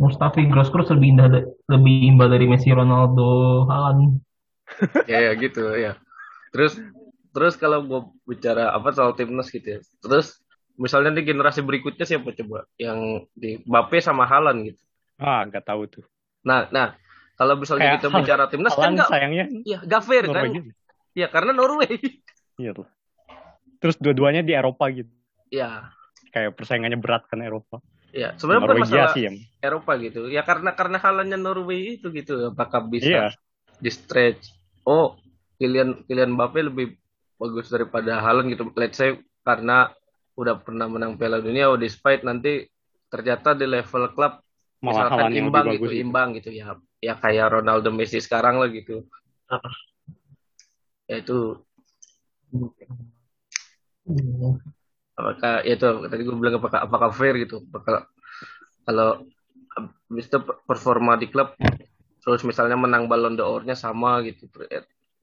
Mustafi 0.00 0.48
Grosskreutz 0.48 0.88
lebih 0.96 1.12
indah, 1.12 1.28
lebih 1.68 1.96
imbal 2.08 2.32
dari 2.32 2.48
Messi, 2.48 2.72
Ronaldo, 2.72 3.68
Haaland. 3.68 4.24
ya 5.10 5.18
ya 5.30 5.32
gitu 5.34 5.66
ya 5.76 5.98
terus 6.54 6.78
terus 7.30 7.54
kalau 7.54 7.82
gue 7.82 8.00
bicara 8.26 8.70
apa 8.70 8.90
soal 8.90 9.12
timnas 9.12 9.48
gitu 9.48 9.76
ya 9.76 9.80
terus 10.00 10.38
misalnya 10.74 11.12
di 11.12 11.22
generasi 11.22 11.60
berikutnya 11.60 12.02
siapa 12.02 12.32
coba 12.32 12.66
yang 12.74 13.22
di 13.32 13.60
Mbappe 13.60 13.98
sama 13.98 14.24
Haaland 14.24 14.66
gitu 14.66 14.82
Ah, 15.16 15.44
nggak 15.44 15.62
tahu 15.62 15.84
tuh. 15.86 16.04
nah 16.40 16.64
nah 16.68 16.96
kalau 17.34 17.54
misalnya 17.54 17.92
Kayak 17.92 18.00
kita 18.00 18.08
bicara 18.14 18.44
timnas 18.46 18.72
kan 18.72 18.92
nggak 18.92 19.08
sayangnya 19.08 19.44
ya 19.62 19.78
nggak 19.80 20.02
fair 20.02 20.24
kan 20.24 20.34
Norwegia. 20.44 20.72
ya 21.12 21.26
karena 21.26 21.52
Norway 21.52 21.92
Iya 22.56 22.70
tuh. 22.74 22.84
Terus 23.78 23.96
dua-duanya 23.96 24.40
di 24.40 24.52
Eropa 24.52 24.84
gitu. 24.90 25.08
ya 25.48 25.88
Kayak 26.28 26.52
persaingannya 26.52 26.96
berat 26.96 27.24
kan 27.24 27.40
Eropa. 27.40 27.80
ya 28.10 28.34
sebenarnya 28.34 28.62
bukan 28.66 28.78
masalah 28.82 29.14
sih 29.14 29.22
yang. 29.24 29.36
Eropa 29.58 29.92
gitu 29.96 30.26
ya 30.26 30.42
karena 30.42 30.74
karena 30.74 30.96
Haalandnya 30.96 31.36
Norway 31.36 31.94
itu 31.94 32.10
gitu 32.10 32.50
apakah 32.50 32.82
bisa 32.82 33.06
Iya. 33.06 33.24
di 33.76 33.88
stretch 33.88 34.50
oh 34.82 35.16
pilihan 35.56 36.04
pilihan 36.04 36.28
Mbappe 36.28 36.60
lebih 36.62 36.99
bagus 37.40 37.72
daripada 37.72 38.20
Haaland 38.20 38.52
gitu. 38.52 38.68
Let's 38.76 39.00
say 39.00 39.16
karena 39.40 39.88
udah 40.36 40.60
pernah 40.60 40.84
menang 40.92 41.16
Piala 41.16 41.40
Dunia 41.40 41.72
oh 41.72 41.80
despite 41.80 42.20
nanti 42.20 42.68
ternyata 43.08 43.56
di 43.56 43.64
level 43.64 44.12
klub 44.12 44.44
Malah 44.84 45.08
misalkan 45.08 45.32
imbang 45.32 45.66
gitu 45.72 45.76
bagus. 45.80 45.90
gitu. 45.92 46.04
imbang 46.04 46.28
gitu 46.36 46.50
ya. 46.52 46.76
Ya 47.00 47.16
kayak 47.16 47.48
Ronaldo 47.56 47.88
Messi 47.88 48.20
sekarang 48.20 48.60
lah 48.60 48.68
gitu. 48.68 49.08
Ya 51.08 51.16
itu. 51.24 51.56
Apakah 55.16 55.64
ya 55.64 55.74
itu 55.80 55.88
tadi 56.12 56.22
gue 56.24 56.36
bilang 56.36 56.60
apakah 56.60 56.80
apakah 56.84 57.10
fair 57.16 57.40
gitu. 57.40 57.64
Apakah 57.72 58.04
kalau 58.84 59.24
habis 59.76 60.26
itu 60.28 60.38
performa 60.68 61.16
di 61.16 61.28
klub 61.32 61.56
terus 62.20 62.44
misalnya 62.44 62.76
menang 62.76 63.08
Ballon 63.08 63.32
d'Or-nya 63.32 63.72
sama 63.72 64.20
gitu 64.28 64.44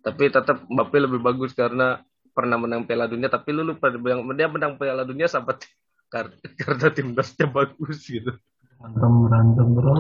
tapi 0.08 0.32
tetap 0.32 0.64
Mbappe 0.72 0.98
lebih 1.04 1.20
bagus 1.20 1.52
karena 1.52 2.00
pernah 2.32 2.56
menang 2.56 2.88
Piala 2.88 3.12
Dunia 3.12 3.28
tapi 3.28 3.52
lu 3.52 3.68
lupa 3.68 3.92
dia 3.92 4.48
menang 4.48 4.80
Piala 4.80 5.04
Dunia 5.04 5.28
kar- 6.08 6.32
karena 6.64 6.88
timnasnya 6.96 7.52
bagus 7.52 8.08
gitu 8.08 8.32
Berantem, 8.78 9.14
berantem, 9.26 9.68
bro. 9.74 9.94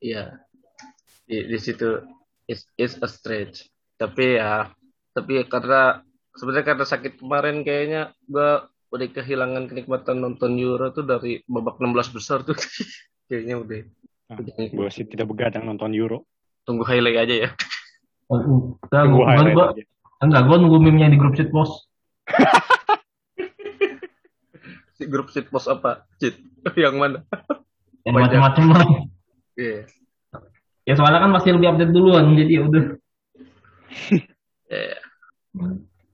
Iya, 0.00 0.40
di, 1.28 1.44
di 1.44 1.58
situ 1.60 2.00
is 2.48 2.64
is 2.80 2.96
a 3.04 3.08
stretch. 3.08 3.68
Tapi 4.00 4.40
ya, 4.40 4.72
tapi 5.12 5.38
ya 5.38 5.44
karena 5.44 6.00
sebenarnya 6.32 6.66
karena 6.72 6.86
sakit 6.88 7.20
kemarin 7.20 7.60
kayaknya 7.62 8.16
gua 8.24 8.66
udah 8.92 9.08
kehilangan 9.12 9.68
kenikmatan 9.68 10.24
nonton 10.24 10.56
Euro 10.56 10.88
tuh 10.92 11.04
dari 11.04 11.44
babak 11.44 11.78
16 11.78 12.16
besar 12.16 12.48
tuh. 12.48 12.56
kayaknya 13.28 13.60
udah. 13.60 13.80
Nah, 14.32 14.38
gue 14.40 14.88
sih 14.88 15.04
tidak 15.04 15.28
begadang 15.28 15.68
nonton 15.68 15.92
Euro. 15.92 16.24
Tunggu 16.64 16.88
highlight 16.88 17.28
aja 17.28 17.34
ya. 17.48 17.50
Enggak, 18.32 19.04
gua, 19.12 19.24
gua, 19.52 19.66
enggak, 20.24 20.42
gua 20.48 20.56
nunggu 20.56 20.78
meme-nya 20.80 21.12
di 21.12 21.18
grup 21.20 21.36
chat 21.36 21.52
bos. 21.52 21.68
Si 24.92 25.10
grup 25.10 25.34
shit 25.34 25.50
post 25.50 25.66
apa? 25.66 26.06
Cheat. 26.22 26.38
Yang 26.78 26.94
mana? 26.94 27.18
Yang 28.06 28.14
macam-macam 28.22 28.64
lah. 28.70 28.86
Iya. 29.58 29.78
Ya 30.82 30.94
soalnya 30.98 31.22
kan 31.22 31.30
pasti 31.34 31.50
lebih 31.54 31.74
update 31.74 31.90
duluan, 31.94 32.34
jadi 32.38 32.52
ya 32.58 32.62
udah. 32.66 32.84
Iya. 34.70 34.98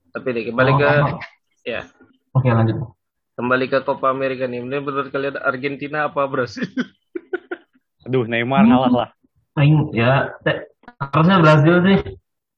Tapi 0.09 0.27
nih 0.33 0.43
kembali 0.49 0.71
Oh, 0.73 0.77
ke 0.77 0.89
ya, 1.65 1.81
Oke 2.33 2.49
lanjut. 2.49 2.77
kembali 3.33 3.65
ke 3.69 3.77
Copa 3.81 4.09
America 4.09 4.45
nih. 4.45 4.61
Ini 4.61 4.77
menurut 4.81 5.09
kalian 5.09 5.37
Argentina 5.41 6.09
apa 6.09 6.25
Brasil? 6.25 6.65
Aduh, 8.05 8.25
Neymar 8.25 8.65
kalah 8.65 8.89
lah. 8.89 9.09
Aing 9.57 9.89
ya 9.93 10.33
te- 10.45 10.68
harusnya 10.97 11.37
Brazil 11.37 11.75
sih. 11.85 11.99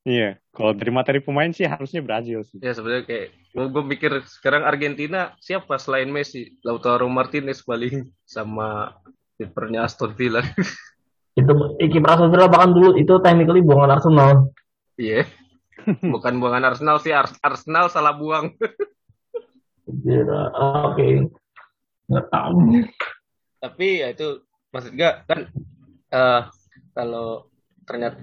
Iya, 0.02 0.42
kalau 0.50 0.74
dari 0.74 0.90
materi 0.90 1.20
pemain 1.22 1.54
sih 1.54 1.70
harusnya 1.70 2.02
Brazil 2.02 2.42
sih. 2.42 2.58
Ya 2.58 2.74
sebenarnya 2.74 3.06
kayak 3.06 3.28
gue, 3.54 3.66
gue 3.70 3.84
mikir 3.86 4.12
sekarang 4.26 4.66
Argentina 4.66 5.38
siapa 5.38 5.78
selain 5.78 6.10
Messi? 6.10 6.58
Lautaro 6.66 7.06
Martinez 7.06 7.62
paling 7.62 8.10
sama 8.26 8.98
kipernya 9.38 9.86
Aston 9.86 10.18
Villa. 10.18 10.42
Itu 11.40 11.54
kiper 11.78 12.10
Aston 12.18 12.34
Villa 12.34 12.52
bahkan 12.52 12.76
dulu 12.76 13.00
itu 13.00 13.14
technically 13.24 13.64
buangan 13.64 13.96
Arsenal. 13.96 14.52
Iya. 15.00 15.24
Bukan 16.02 16.38
buangan 16.42 16.74
Arsenal 16.74 16.98
sih, 17.00 17.16
Ars- 17.16 17.40
Arsenal 17.40 17.88
salah 17.88 18.14
buang. 18.18 18.52
Oke. 19.88 21.08
Nggak 22.12 22.26
tahu. 22.28 22.58
Tapi 23.62 23.88
ya 24.04 24.12
itu 24.12 24.44
maksud 24.76 24.92
gak 24.98 25.30
kan 25.30 25.40
eh, 26.12 26.42
kalau 26.92 27.51
ternyata. 27.92 28.18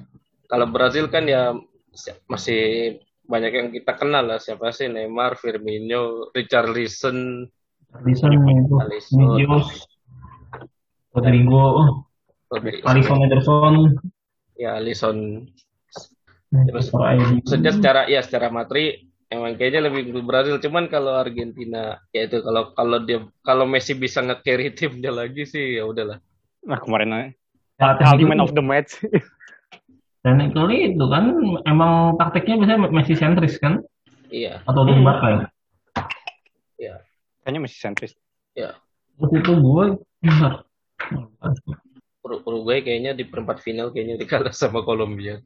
Kalau 0.49 0.67
Brazil 0.73 1.13
kan 1.13 1.29
ya 1.29 1.53
si- 1.93 2.17
masih 2.25 2.63
banyak 3.29 3.53
yang 3.53 3.69
kita 3.69 3.93
kenal 4.01 4.25
lah. 4.25 4.41
Siapa 4.41 4.73
sih? 4.73 4.89
Neymar, 4.89 5.37
Firmino, 5.37 6.33
Richarlison, 6.33 7.45
Alisson 7.93 8.33
itu, 8.33 8.75
Alisson. 8.81 9.17
Vinicius, 9.37 9.69
Rodrigo, 11.13 11.65
Rodri- 12.49 12.81
Alisson 12.85 13.21
Ederson. 13.29 13.75
ya 14.57 14.81
Alisson. 14.81 15.45
Terus 16.49 16.89
maksudnya 16.97 17.73
secara 17.77 18.01
ya 18.09 18.25
secara 18.25 18.49
materi 18.49 19.05
emang 19.29 19.61
kayaknya 19.61 19.93
lebih 19.93 20.17
ke 20.17 20.21
Brazil. 20.25 20.57
Cuman 20.57 20.89
kalau 20.89 21.13
Argentina 21.21 22.01
ya 22.09 22.25
itu 22.25 22.41
kalau 22.41 22.73
kalau 22.73 22.99
dia 23.05 23.21
kalau 23.45 23.69
Messi 23.69 23.93
bisa 23.93 24.25
nge-carry 24.25 24.73
timnya 24.79 25.13
lagi 25.13 25.45
sih 25.45 25.77
ya 25.77 25.85
udahlah. 25.85 26.17
Nah, 26.65 26.81
kemarin 26.81 27.37
Ya, 27.79 27.95
Aldi 27.95 28.27
man 28.27 28.43
of 28.43 28.57
the 28.57 28.65
match. 28.65 28.99
technically 30.29 30.93
itu 30.93 31.05
kan 31.09 31.25
emang 31.65 32.21
taktiknya 32.21 32.61
biasanya 32.61 32.81
Messi 32.93 33.15
sentris 33.17 33.57
kan 33.57 33.81
iya 34.29 34.61
atau 34.69 34.85
Barca 34.85 35.29
ya. 35.29 35.41
iya 36.77 36.95
Kayaknya 37.41 37.61
masih 37.65 37.81
sentris. 37.81 38.13
Terus 38.53 39.33
itu 39.33 39.53
gue 39.57 39.85
Ur- 42.21 42.43
Uruguay 42.45 42.85
kayaknya 42.85 43.17
di 43.17 43.25
perempat 43.25 43.65
final 43.65 43.89
kayaknya 43.89 44.21
dikalah 44.21 44.53
sama 44.53 44.85
Kolombia 44.85 45.41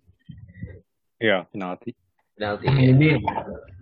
Iya, 1.22 1.46
penalti. 1.54 1.94
penalti 2.34 2.66
ya. 2.66 2.90
jadi 2.90 3.22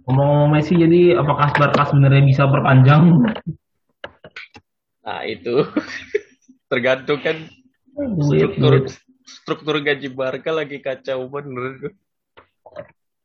ngomong 0.05 0.53
Messi 0.53 0.77
jadi 0.77 1.17
apakah 1.17 1.57
Barca 1.57 1.89
sebenarnya 1.89 2.23
bisa 2.29 2.45
berpanjang? 2.45 3.25
nah 5.01 5.25
itu 5.25 5.65
tergantung 6.71 7.25
kan 7.25 7.49
Duit, 7.91 8.53
struktur 8.53 8.73
duit. 8.85 8.95
Struktur 9.31 9.79
gaji 9.79 10.11
Barca 10.11 10.51
lagi 10.51 10.83
kacau 10.83 11.31
bener 11.31 11.95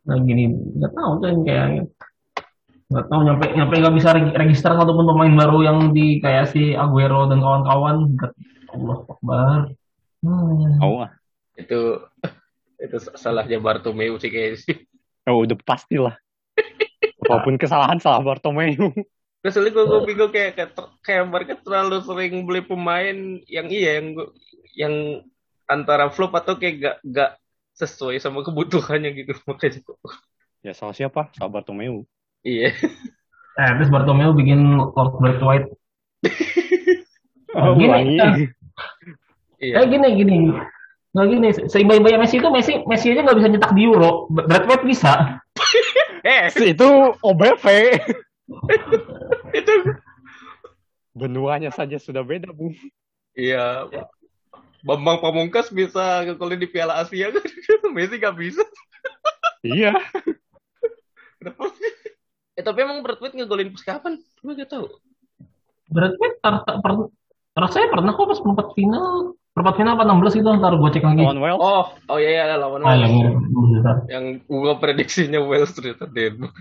Nah 0.05 0.17
gini 0.21 0.53
nggak 0.53 0.93
tahu 0.93 1.12
kan 1.17 1.35
kayak 1.41 1.67
nggak 2.85 3.05
tahu 3.09 3.19
nyampe 3.25 3.45
nyampe 3.57 3.74
nggak 3.81 3.95
bisa 3.97 4.09
reg- 4.13 4.38
register 4.38 4.71
satupun 4.77 5.09
pemain 5.09 5.33
baru 5.33 5.65
yang 5.65 5.79
di 5.89 6.21
kayak 6.21 6.53
si 6.53 6.77
Aguero 6.77 7.25
dan 7.25 7.41
kawan-kawan. 7.41 8.13
Allah 8.69 8.97
Akbar. 9.09 9.59
Hmm. 10.21 10.77
Oh, 10.81 11.01
ah. 11.01 11.12
itu 11.57 11.97
itu 12.77 12.97
salahnya 13.17 13.57
Bartomeu 13.57 14.19
sih 14.21 14.29
kayaknya 14.29 14.57
sih 14.62 14.75
oh 15.29 15.43
udah 15.43 15.57
pasti 15.65 15.97
lah. 15.97 16.15
Apa 17.25 17.41
pun 17.41 17.57
kesalahan 17.57 17.97
salah 17.97 18.21
Bartomeu. 18.21 18.93
Terus 19.41 19.62
gue 19.62 19.83
gue 19.85 20.01
bingung 20.09 20.33
kayak 20.33 20.57
kayak, 20.57 20.71
kayak 21.05 21.25
Barca 21.29 21.55
terlalu 21.62 22.01
sering 22.01 22.45
beli 22.45 22.62
pemain 22.65 23.17
yang 23.45 23.67
iya 23.69 24.01
yang 24.01 24.07
yang 24.74 24.93
antara 25.65 26.10
flop 26.13 26.34
atau 26.38 26.55
kayak 26.57 26.75
gak 26.81 26.95
gak 27.05 27.31
sesuai 27.75 28.17
sama 28.24 28.41
kebutuhannya 28.45 29.12
gitu 29.17 29.34
makanya 29.50 29.81
kok 29.84 29.98
ya 30.65 30.74
salah 30.74 30.95
siapa? 30.98 31.29
Salah 31.38 31.51
Bartomeu. 31.62 32.05
iya 32.41 32.74
Eh, 33.55 33.69
terus 33.79 33.88
Bartomeu 33.88 34.36
bikin 34.36 34.60
Lord 34.75 35.13
Black 35.24 35.39
White. 35.39 35.67
Oh, 37.55 37.72
gini, 37.79 38.19
kan. 38.19 38.36
iya 39.63 39.79
Eh 39.79 39.86
gini 39.88 40.07
gini. 40.19 40.38
Nggak 41.15 41.25
gini, 41.31 41.48
seimba-imbanya 41.72 42.19
Messi 42.19 42.43
itu 42.43 42.51
Messi 42.51 42.84
Messi 42.84 43.15
aja 43.15 43.24
nggak 43.24 43.38
bisa 43.39 43.48
nyetak 43.48 43.72
di 43.72 43.88
Euro, 43.88 44.27
Brad 44.27 44.67
White 44.67 44.84
bisa. 44.84 45.39
eh 46.27 46.51
itu 46.51 46.88
OBV. 47.24 47.65
itu 49.55 49.74
Benuanya 51.15 51.72
saja 51.72 51.95
sudah 51.95 52.27
beda, 52.27 52.51
Bu. 52.51 52.75
iya 53.39 53.88
Bambang 54.86 55.18
Pamungkas 55.18 55.68
bisa 55.68 56.22
ngegolin 56.24 56.62
di 56.62 56.70
Piala 56.70 57.01
Asia 57.01 57.34
kan 57.34 57.42
Messi 57.96 58.15
gak 58.15 58.38
bisa 58.38 58.62
Iya. 59.60 59.98
Kenapa? 61.36 61.74
eh 62.54 62.63
tapi 62.63 62.80
emang 62.80 63.01
Brad 63.01 63.18
Pitt 63.18 63.34
ngegolin 63.34 63.74
pas 63.74 63.84
kapan 63.84 64.13
gue 64.15 64.54
gak 64.56 64.70
tahu 64.72 64.86
Brad 65.88 66.13
Pitt 66.15 66.38
tar- 66.39 66.62
tar- 66.62 66.80
per- 66.80 67.10
rasanya 67.51 67.88
pernah 67.89 68.12
kok 68.12 68.27
pas 68.27 68.39
perempat 68.39 68.68
final, 68.74 69.32
perempat 69.51 69.75
final 69.75 69.92
apa 69.96 70.04
16 70.06 70.39
itu 70.39 70.50
ntar 70.54 70.75
gue 70.75 70.89
cek 70.92 71.04
lagi. 71.04 71.24
Lawan 71.24 71.39
Wales. 71.39 71.60
oh 71.60 71.86
oh 72.06 72.18
iya 72.18 72.30
iya 72.46 72.56
lawan 72.56 72.84
Ah, 72.84 72.94
yang 72.94 73.13
Wales 73.15 73.36
bentar. 73.72 73.96
yang 74.06 74.25
gua 74.46 74.75
prediksinya 74.75 75.39
Wales 75.39 75.72
ternyata 75.72 76.06
Denmark 76.06 76.51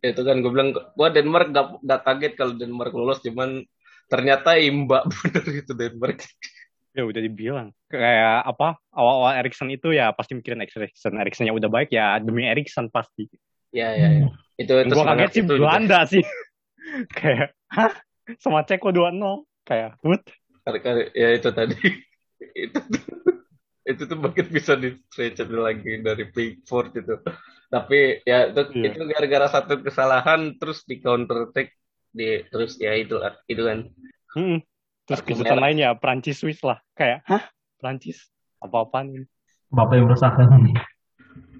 itu 0.00 0.20
kan 0.20 0.36
gue 0.38 0.50
bilang 0.50 0.70
gue 0.72 1.08
Denmark 1.10 1.48
gak, 1.50 1.66
gak 1.80 2.00
kaget 2.04 2.32
kalau 2.34 2.54
Denmark 2.54 2.92
lolos 2.92 3.20
cuman 3.20 3.64
ternyata 4.06 4.56
imbak 4.56 5.04
bener 5.12 5.44
itu 5.60 5.72
Denmark 5.72 6.24
ya 6.94 7.02
udah 7.06 7.20
dibilang. 7.22 7.68
Kayak 7.90 8.46
apa 8.46 8.78
awal-awal 8.94 9.38
Erikson 9.38 9.70
itu 9.70 9.94
ya 9.94 10.10
pasti 10.14 10.34
mikirin 10.34 10.62
Erikson 10.62 11.18
Eriksonnya 11.18 11.54
udah 11.54 11.70
baik 11.70 11.90
ya 11.94 12.18
demi 12.18 12.46
Erikson 12.46 12.90
pasti. 12.90 13.30
Ya 13.70 13.94
ya, 13.94 14.08
ya. 14.10 14.28
itu 14.58 14.72
itu 14.74 14.92
gue 14.92 15.06
kaget 15.06 15.30
sih 15.30 15.42
itu 15.46 15.54
juga. 15.54 15.62
Belanda 15.62 15.98
sih. 16.06 16.22
Kayak 17.18 17.54
hah? 17.70 17.94
Sama 18.38 18.62
Ceko 18.62 18.94
2-0 18.94 19.46
kayak 19.66 19.98
what? 20.06 20.22
Ya 21.14 21.28
itu 21.34 21.50
tadi. 21.50 21.78
Itu 22.54 22.78
itu 23.90 24.02
tuh 24.06 24.18
mungkin 24.18 24.46
bisa 24.50 24.78
di 24.78 24.94
lagi 25.50 25.92
dari 26.02 26.24
Pickford 26.30 26.90
itu. 26.98 27.14
Tapi 27.70 28.22
ya 28.26 28.50
itu 28.50 28.62
Iya. 28.74 28.90
itu 28.94 29.02
gara-gara 29.06 29.46
satu 29.50 29.82
kesalahan 29.82 30.58
terus 30.58 30.82
di 30.86 30.98
counter 30.98 31.50
attack 31.50 31.74
di 32.10 32.42
terus 32.50 32.78
ya 32.82 32.94
itu 32.98 33.18
itu 33.46 33.62
kan. 33.62 33.86
Hmm. 34.34 34.58
Terus 35.10 35.26
kejutan 35.26 35.58
lainnya 35.58 35.98
Prancis 35.98 36.38
Swiss 36.38 36.62
lah. 36.62 36.78
Kayak, 36.94 37.26
hah? 37.26 37.42
Prancis? 37.82 38.30
Apa-apaan 38.62 39.10
ini? 39.10 39.26
Bapak 39.74 39.98
yang 39.98 40.06
meresahkan. 40.06 40.46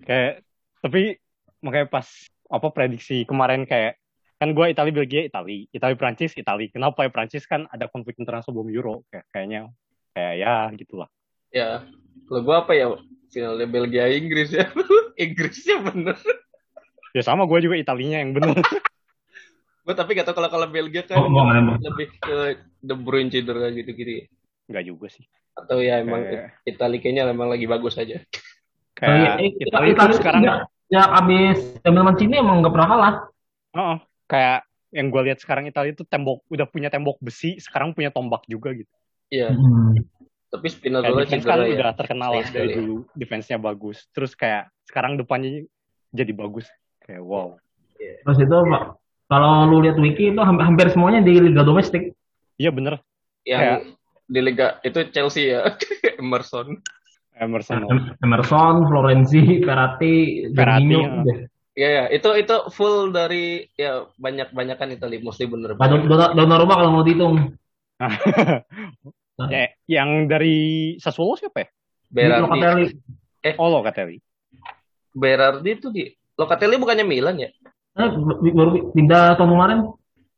Kayak, 0.07 0.47
tapi 0.78 1.19
makanya 1.59 1.87
pas 1.90 2.07
apa 2.50 2.69
prediksi 2.71 3.26
kemarin 3.26 3.66
kayak 3.66 4.00
kan 4.40 4.57
gue 4.57 4.66
Italia 4.73 4.90
Belgia 4.97 5.23
Italia 5.28 5.69
Italia 5.71 5.97
Prancis 6.00 6.33
Italia 6.35 6.73
kenapa 6.73 7.04
ya 7.04 7.12
Prancis 7.12 7.45
kan 7.45 7.69
ada 7.69 7.87
konflik 7.92 8.16
internasional 8.16 8.49
sebelum 8.49 8.69
Euro 8.73 9.04
kayak 9.12 9.28
kayaknya 9.30 9.61
kayak 10.16 10.35
ya 10.40 10.54
gitulah 10.75 11.09
ya 11.52 11.85
kalau 12.26 12.40
gua 12.42 12.64
apa 12.64 12.73
ya 12.73 12.97
finalnya 13.28 13.69
Belgia 13.69 14.09
Inggris 14.09 14.50
ya 14.50 14.73
Inggrisnya 15.28 15.85
bener 15.85 16.16
ya 17.12 17.23
sama 17.23 17.45
gue 17.45 17.59
juga 17.61 17.76
Italinya 17.76 18.19
yang 18.25 18.33
bener 18.33 18.57
gua 19.80 19.94
tapi 19.94 20.12
gak 20.12 20.25
tau 20.25 20.34
kalau 20.34 20.49
kalau 20.49 20.66
Belgia 20.66 21.02
kan 21.02 21.18
Oh, 21.18 21.28
lebih 21.78 22.08
ke 22.14 22.37
De 22.78 22.94
Bruyne 22.94 23.28
cedera 23.28 23.68
gitu-gitu 23.68 24.12
ya. 24.12 24.25
nggak 24.66 24.84
juga 24.87 25.06
sih 25.08 25.25
atau 25.52 25.78
ya 25.78 25.99
emang 25.99 26.22
Kayak- 26.22 26.62
Italia 26.64 26.99
kayaknya 26.99 27.22
emang 27.26 27.49
lagi 27.49 27.66
bagus 27.66 27.94
aja 27.94 28.22
kayak 28.92 29.40
Eh, 29.40 29.50
Italia 29.58 29.90
itu 29.90 30.14
sekarang 30.16 30.42
ya, 30.42 30.54
ya 30.88 31.02
abis 31.14 31.58
ambil 31.82 32.02
Mancini 32.04 32.37
emang 32.37 32.60
nggak 32.60 32.70
pernah 32.70 32.88
kalah. 32.88 33.14
Heeh. 33.70 33.99
kayak 34.26 34.58
yang 34.90 35.06
gue 35.08 35.22
lihat 35.25 35.38
sekarang 35.38 35.64
Italia 35.64 35.90
itu 35.90 36.02
tembok 36.04 36.46
udah 36.46 36.64
punya 36.64 36.87
tembok 36.87 37.18
besi 37.18 37.58
sekarang 37.58 37.90
punya 37.90 38.10
tombak 38.10 38.42
juga 38.44 38.70
gitu 38.70 38.90
iya 39.26 39.50
Hmm. 39.50 39.94
tapi 40.46 40.66
Spinazzola 40.66 41.22
defense 41.22 41.42
kan 41.42 41.58
ya 41.60 41.70
udah 41.72 41.90
terkenal 41.94 42.30
lah 42.32 42.42
dari 42.44 42.70
sekali. 42.70 42.75
dulu 42.75 42.96
defense-nya 43.12 43.54
bagus. 43.56 44.02
Terus 44.08 44.34
kayak 44.34 44.66
sekarang 44.82 45.14
depannya 45.14 45.62
jadi 46.10 46.32
bagus. 46.32 46.66
Kayak 47.00 47.22
wow. 47.22 47.54
Terus 47.96 48.38
itu 48.40 48.56
Pak, 48.66 48.82
kalau 49.30 49.70
lu 49.70 49.87
lihat 49.87 49.96
wiki 49.96 50.34
itu 50.34 50.40
hampir, 50.42 50.66
hampir 50.66 50.87
semuanya 50.90 51.22
di 51.22 51.38
liga 51.38 51.62
domestik. 51.62 52.12
Iya 52.58 52.75
bener. 52.75 52.99
yang 53.40 53.96
di 54.28 54.40
Liga 54.44 54.78
itu 54.84 55.00
Chelsea 55.10 55.50
ya 55.50 55.64
Emerson 56.22 56.76
Emerson. 57.40 57.88
Em- 57.88 58.12
Emerson, 58.20 58.84
Florenzi, 58.84 59.64
Verratti, 59.64 60.44
Jorginho. 60.52 61.25
ya. 61.25 61.34
Iya 61.72 61.88
ya 61.88 62.04
itu 62.12 62.28
itu 62.37 62.56
full 62.68 63.08
dari 63.10 63.64
ya 63.75 64.04
banyak 64.20 64.52
banyakan 64.52 64.92
Italia 64.92 65.25
mostly 65.25 65.49
bener 65.49 65.72
Nah, 65.72 65.88
Don- 65.88 66.04
Don- 66.04 66.34
Donnarumma 66.37 66.75
kalau 66.76 66.90
mau 66.92 67.04
dihitung. 67.06 67.56
ya, 69.49 69.66
yang 69.96 70.28
dari 70.28 70.56
Sassuolo 71.00 71.40
siapa 71.40 71.64
ya? 71.64 71.68
Berardi 72.12 72.42
Locatelli. 72.44 72.84
Oh 73.56 73.72
Locatelli. 73.72 74.18
Berardi 75.16 75.70
itu 75.72 75.88
di 75.88 76.04
Locatelli 76.37 76.76
bukannya 76.76 77.06
Milan 77.08 77.40
ya 77.40 77.49
Eh, 78.00 78.52
baru 78.57 78.71
pindah 78.97 79.37
tahun 79.37 79.50
kemarin. 79.52 79.78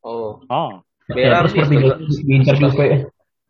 oh 0.03 0.43
Oh. 0.47 0.83
Ya, 1.11 1.43
terus 1.43 1.51
Berardi 1.51 1.59
seperti 1.59 1.75
juga. 1.79 1.95
diincar 2.23 2.55
Juve. 2.59 2.87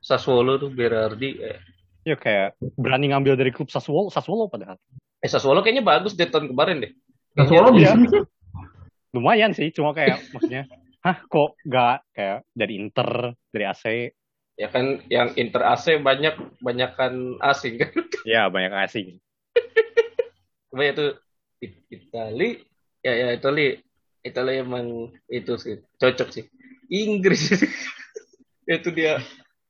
Sassuolo 0.03 0.57
tuh 0.57 0.69
Berardi 0.73 1.29
eh. 1.37 1.57
Ya 2.03 2.17
kayak 2.19 2.59
berani 2.75 3.13
ngambil 3.13 3.39
dari 3.39 3.51
klub 3.53 3.69
Sassuolo, 3.71 4.09
Sassuolo 4.11 4.49
padahal. 4.49 4.75
eh 5.23 5.29
Sassuolo 5.29 5.63
kayaknya 5.63 5.85
bagus 5.85 6.17
deh 6.17 6.27
tahun 6.27 6.51
kemarin 6.51 6.83
deh 6.83 6.91
bisa 7.33 7.95
sih. 7.97 8.21
Lumayan 9.13 9.53
sih, 9.53 9.69
cuma 9.69 9.93
kayak 9.93 10.19
maksudnya, 10.33 10.65
hah 11.05 11.17
kok 11.29 11.53
gak 11.69 12.01
kayak 12.17 12.41
dari 12.57 12.81
Inter, 12.81 13.37
dari 13.53 13.65
AC? 13.69 13.85
ya 14.53 14.69
kan 14.69 15.01
yang 15.09 15.33
Inter 15.33 15.65
AC 15.65 15.97
banyak 15.97 16.37
banyakan 16.61 17.41
asing 17.41 17.81
kan 17.81 17.89
Ya 18.29 18.45
banyak 18.53 18.73
asing. 18.85 19.17
Cuma 20.69 20.85
itu 20.85 21.17
Itali 21.89 22.61
ya 23.01 23.13
ya 23.13 23.27
Itali 23.33 23.81
Itali 24.23 24.63
emang 24.63 25.11
itu 25.27 25.53
sih 25.59 25.75
cocok 25.99 26.29
sih. 26.31 26.45
Inggris. 26.87 27.51
Itu 28.67 28.89
dia. 28.95 29.19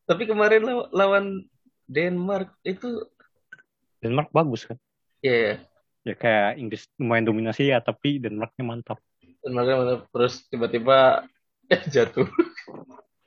Tapi 0.05 0.29
kemarin 0.29 0.61
law- 0.61 0.89
lawan 0.93 1.41
Denmark 1.89 2.53
itu 2.63 3.09
Denmark 4.03 4.29
bagus 4.29 4.67
kan? 4.69 4.77
ya 5.23 5.33
ya 5.33 5.53
Ya 6.03 6.13
kayak 6.19 6.59
Inggris 6.59 6.83
lumayan 6.99 7.23
dominasi 7.31 7.71
ya, 7.71 7.79
tapi 7.79 8.19
Denmarknya 8.19 8.63
mantap. 8.67 8.99
Denmark 9.39 9.67
mana 9.71 9.95
terus 10.11 10.43
tiba-tiba 10.51 11.23
ya 11.71 11.79
jatuh. 11.95 12.27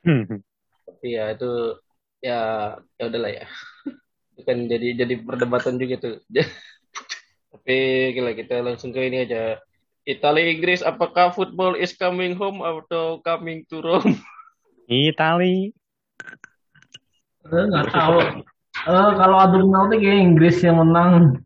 Hmm. 0.05 0.39
tapi 0.87 1.07
ya 1.17 1.33
itu 1.35 1.49
ya 2.23 2.39
ya 2.95 3.03
udahlah 3.09 3.31
ya. 3.33 3.45
Itu 4.37 4.41
kan 4.47 4.57
jadi 4.69 4.87
jadi 5.03 5.13
perdebatan 5.25 5.75
juga 5.81 5.95
tuh. 5.99 6.15
Tapi 7.51 7.75
gila 8.15 8.31
kita 8.37 8.61
langsung 8.61 8.93
ke 8.93 9.01
ini 9.09 9.25
aja 9.27 9.57
Italia 10.07 10.47
Inggris 10.47 10.79
apakah 10.79 11.35
football 11.35 11.75
is 11.75 11.91
coming 11.91 12.31
home 12.39 12.63
atau 12.63 13.19
coming 13.19 13.67
to 13.67 13.83
Rome 13.83 14.15
Itali. 14.87 15.75
Eh, 17.43 17.65
nggak 17.67 17.91
tahu. 17.91 18.19
Eh, 18.87 19.11
kalau 19.19 19.37
adu 19.43 19.67
penalti 19.67 19.95
kayak 19.99 20.19
Inggris 20.23 20.63
yang 20.63 20.79
menang. 20.79 21.43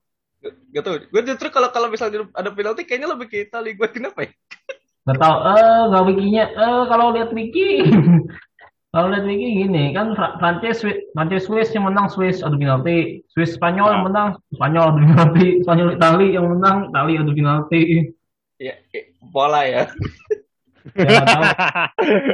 Gak 0.72 0.84
tau. 0.86 0.96
Gue 1.10 1.22
justru 1.26 1.50
kalau 1.50 1.74
kalau 1.74 1.90
misalnya 1.90 2.30
ada 2.38 2.54
penalti 2.54 2.86
kayaknya 2.86 3.10
lebih 3.10 3.28
ke 3.34 3.50
Italia. 3.50 3.74
Gue 3.74 3.90
kenapa 3.90 4.30
ya? 4.30 4.32
Nggak 5.10 5.18
tahu. 5.18 5.36
Eh, 5.42 5.82
nggak 5.90 6.04
wikinya. 6.06 6.44
Eh, 6.54 6.84
kalau 6.86 7.06
lihat 7.18 7.30
wiki, 7.34 7.70
kalau 8.94 9.08
lihat 9.10 9.26
wiki 9.26 9.48
gini 9.66 9.84
kan 9.98 10.14
Prancis, 10.14 10.86
Prancis 11.18 11.50
Swiss 11.50 11.74
yang 11.74 11.90
menang 11.90 12.14
Swiss 12.14 12.46
adu 12.46 12.62
penalti, 12.62 13.26
Swiss 13.34 13.58
Spanyol 13.58 13.90
yang 13.90 14.06
menang 14.06 14.28
Spanyol 14.54 14.86
adu 14.94 15.00
penalti, 15.02 15.48
Spanyol 15.66 15.90
Itali 15.98 16.28
yang 16.38 16.46
menang 16.46 16.94
Itali 16.94 17.14
adu 17.18 17.34
penalti. 17.34 17.82
Ya, 18.62 18.78
pola 19.28 19.66
ya. 19.66 19.90
Ya, 20.94 21.22
tahu. 21.22 21.44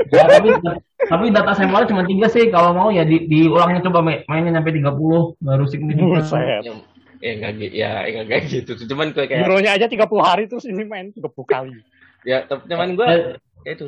Ya, 0.08 0.24
tapi 0.28 0.50
tapi 0.98 1.26
data 1.32 1.52
sampelnya 1.52 1.88
cuma 1.88 2.04
tiga 2.04 2.28
sih. 2.28 2.48
Kalau 2.48 2.72
mau 2.72 2.92
ya 2.92 3.04
di, 3.04 3.24
diulangnya 3.24 3.84
coba 3.84 4.00
main- 4.02 4.24
mainnya 4.26 4.56
sampai 4.56 4.76
30 4.76 4.92
baru 5.38 5.64
signifikan. 5.68 6.20
Buset. 6.20 6.64
Ya, 6.64 6.74
ya 7.20 7.32
nggak 7.34 7.52
gi- 7.56 7.74
ya 7.74 7.90
nggak 8.06 8.26
kayak 8.26 8.44
gitu. 8.48 8.72
Cuman 8.86 9.12
gue 9.12 9.24
kayak 9.24 9.44
Euronya 9.44 9.72
aja 9.76 9.88
30 9.88 10.04
hari 10.20 10.44
terus 10.46 10.64
ini 10.64 10.84
main 10.84 11.12
30 11.12 11.28
kali. 11.44 11.80
ya 12.24 12.44
tapi 12.44 12.68
cuman 12.68 12.90
gue 12.94 13.08
Eh, 13.08 13.20
ya 13.64 13.72
itu. 13.72 13.88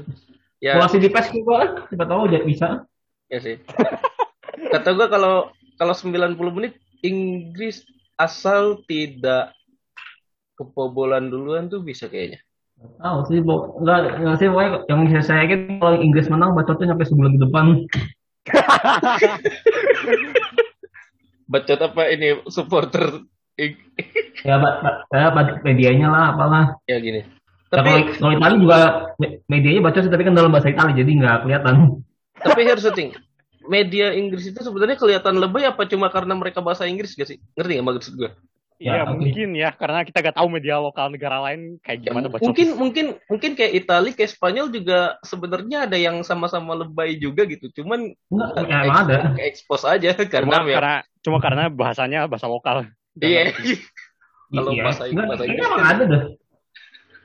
Ya, 0.59 0.75
Evaluasi 0.75 0.99
di 0.99 1.07
PES 1.07 1.27
juga, 1.31 1.57
siapa 1.87 2.03
tahu 2.03 2.21
jadi 2.27 2.43
bisa. 2.43 2.67
ya 3.27 3.39
sih. 3.39 3.59
Kata 4.69 4.89
gue 4.91 5.07
kalau 5.07 5.51
kalau 5.75 5.93
90 5.95 6.35
menit 6.51 6.75
Inggris 6.99 7.83
asal 8.15 8.83
tidak 8.83 9.55
kebobolan 10.59 11.31
duluan 11.31 11.71
tuh 11.71 11.79
bisa 11.79 12.11
kayaknya. 12.11 12.43
Oh 12.99 13.23
sih, 13.27 13.39
Bo. 13.39 13.79
Enggak, 13.79 14.19
enggak 14.19 14.35
sih, 14.39 14.47
pokoknya 14.51 14.71
yang 14.91 14.99
saya 15.07 15.23
saya 15.23 15.39
yakin 15.47 15.79
kalau 15.79 15.95
Inggris 15.99 16.27
menang 16.27 16.51
bacotnya 16.55 16.91
sampai 16.91 17.07
sebulan 17.07 17.31
ke 17.35 17.41
depan. 17.47 17.65
Bacot 21.49 21.79
apa 21.81 22.01
ini 22.13 22.27
supporter 22.47 23.25
Ya, 24.47 24.55
ba, 24.55 24.79
ba, 24.79 24.91
ya, 25.11 25.27
ba- 25.35 25.59
medianya 25.67 26.07
lah, 26.07 26.31
apalah. 26.31 26.65
ya 26.87 26.95
gini. 27.03 27.27
Ya, 27.67 27.83
Tapi 27.83 27.89
kalau, 27.91 28.15
kalau 28.15 28.31
Itali 28.39 28.55
juga 28.63 28.79
me- 29.19 29.43
medianya 29.51 29.81
bacot 29.83 30.01
sih, 30.07 30.11
tapi 30.11 30.23
kan 30.23 30.31
dalam 30.31 30.47
bahasa 30.47 30.71
Itali, 30.71 30.95
jadi 30.95 31.11
nggak 31.19 31.37
kelihatan. 31.43 31.75
Tapi 32.47 32.61
here's 32.63 32.87
the 32.87 32.95
thing. 32.95 33.11
Media 33.67 34.15
Inggris 34.15 34.47
itu 34.47 34.63
sebenarnya 34.63 34.95
kelihatan 34.95 35.37
lebay 35.43 35.67
apa 35.67 35.83
cuma 35.85 36.07
karena 36.07 36.33
mereka 36.39 36.63
bahasa 36.63 36.87
Inggris 36.87 37.13
gak 37.19 37.27
sih? 37.27 37.37
Ngerti 37.59 37.77
gak 37.77 37.85
maksud 37.85 38.13
gue? 38.15 38.31
Ya, 38.79 38.95
Ya, 38.95 39.03
oke. 39.03 39.19
mungkin 39.19 39.47
ya 39.53 39.75
karena 39.75 40.07
kita 40.07 40.23
gak 40.23 40.39
tahu 40.39 40.47
media 40.47 40.79
lokal 40.79 41.11
negara 41.11 41.43
lain 41.43 41.83
kayak 41.83 41.99
Ya, 41.99 42.15
gimana 42.15 42.31
bacot. 42.31 42.47
mungkin 42.47 42.67
mungkin 42.79 43.05
mungkin 43.27 43.51
kayak 43.53 43.73
Italia, 43.75 44.15
kayak 44.15 44.31
Spanyol 44.31 44.71
juga 44.71 45.19
sebenarnya 45.19 45.83
ada 45.83 45.99
yang 45.99 46.23
sama-sama 46.23 46.79
lebay 46.79 47.19
juga 47.19 47.43
gitu. 47.43 47.67
Cuman 47.75 48.15
Enggak, 48.31 48.49
ya, 48.63 48.87
emang 48.87 48.99
ada. 49.03 49.35
ke 49.35 49.43
expose 49.43 49.83
aja 49.83 50.15
cuma 50.15 50.31
karena 50.31 50.55
ya, 50.63 50.75
karena 50.79 50.95
cuma 51.19 51.37
karena 51.43 51.63
bahasanya 51.67 52.19
bahasa 52.25 52.47
lokal. 52.47 52.87
iya. 53.19 53.51
Kalau 54.49 54.71
Iya. 54.71 54.81
bahasa- 54.87 55.05
Enggak, 55.05 55.25
bahasa 55.27 55.43
kayaknya 55.43 55.53
Inggris 55.53 55.67
emang 55.67 55.81
kan- 55.83 55.91
ada 55.91 56.03
dah. 56.07 56.23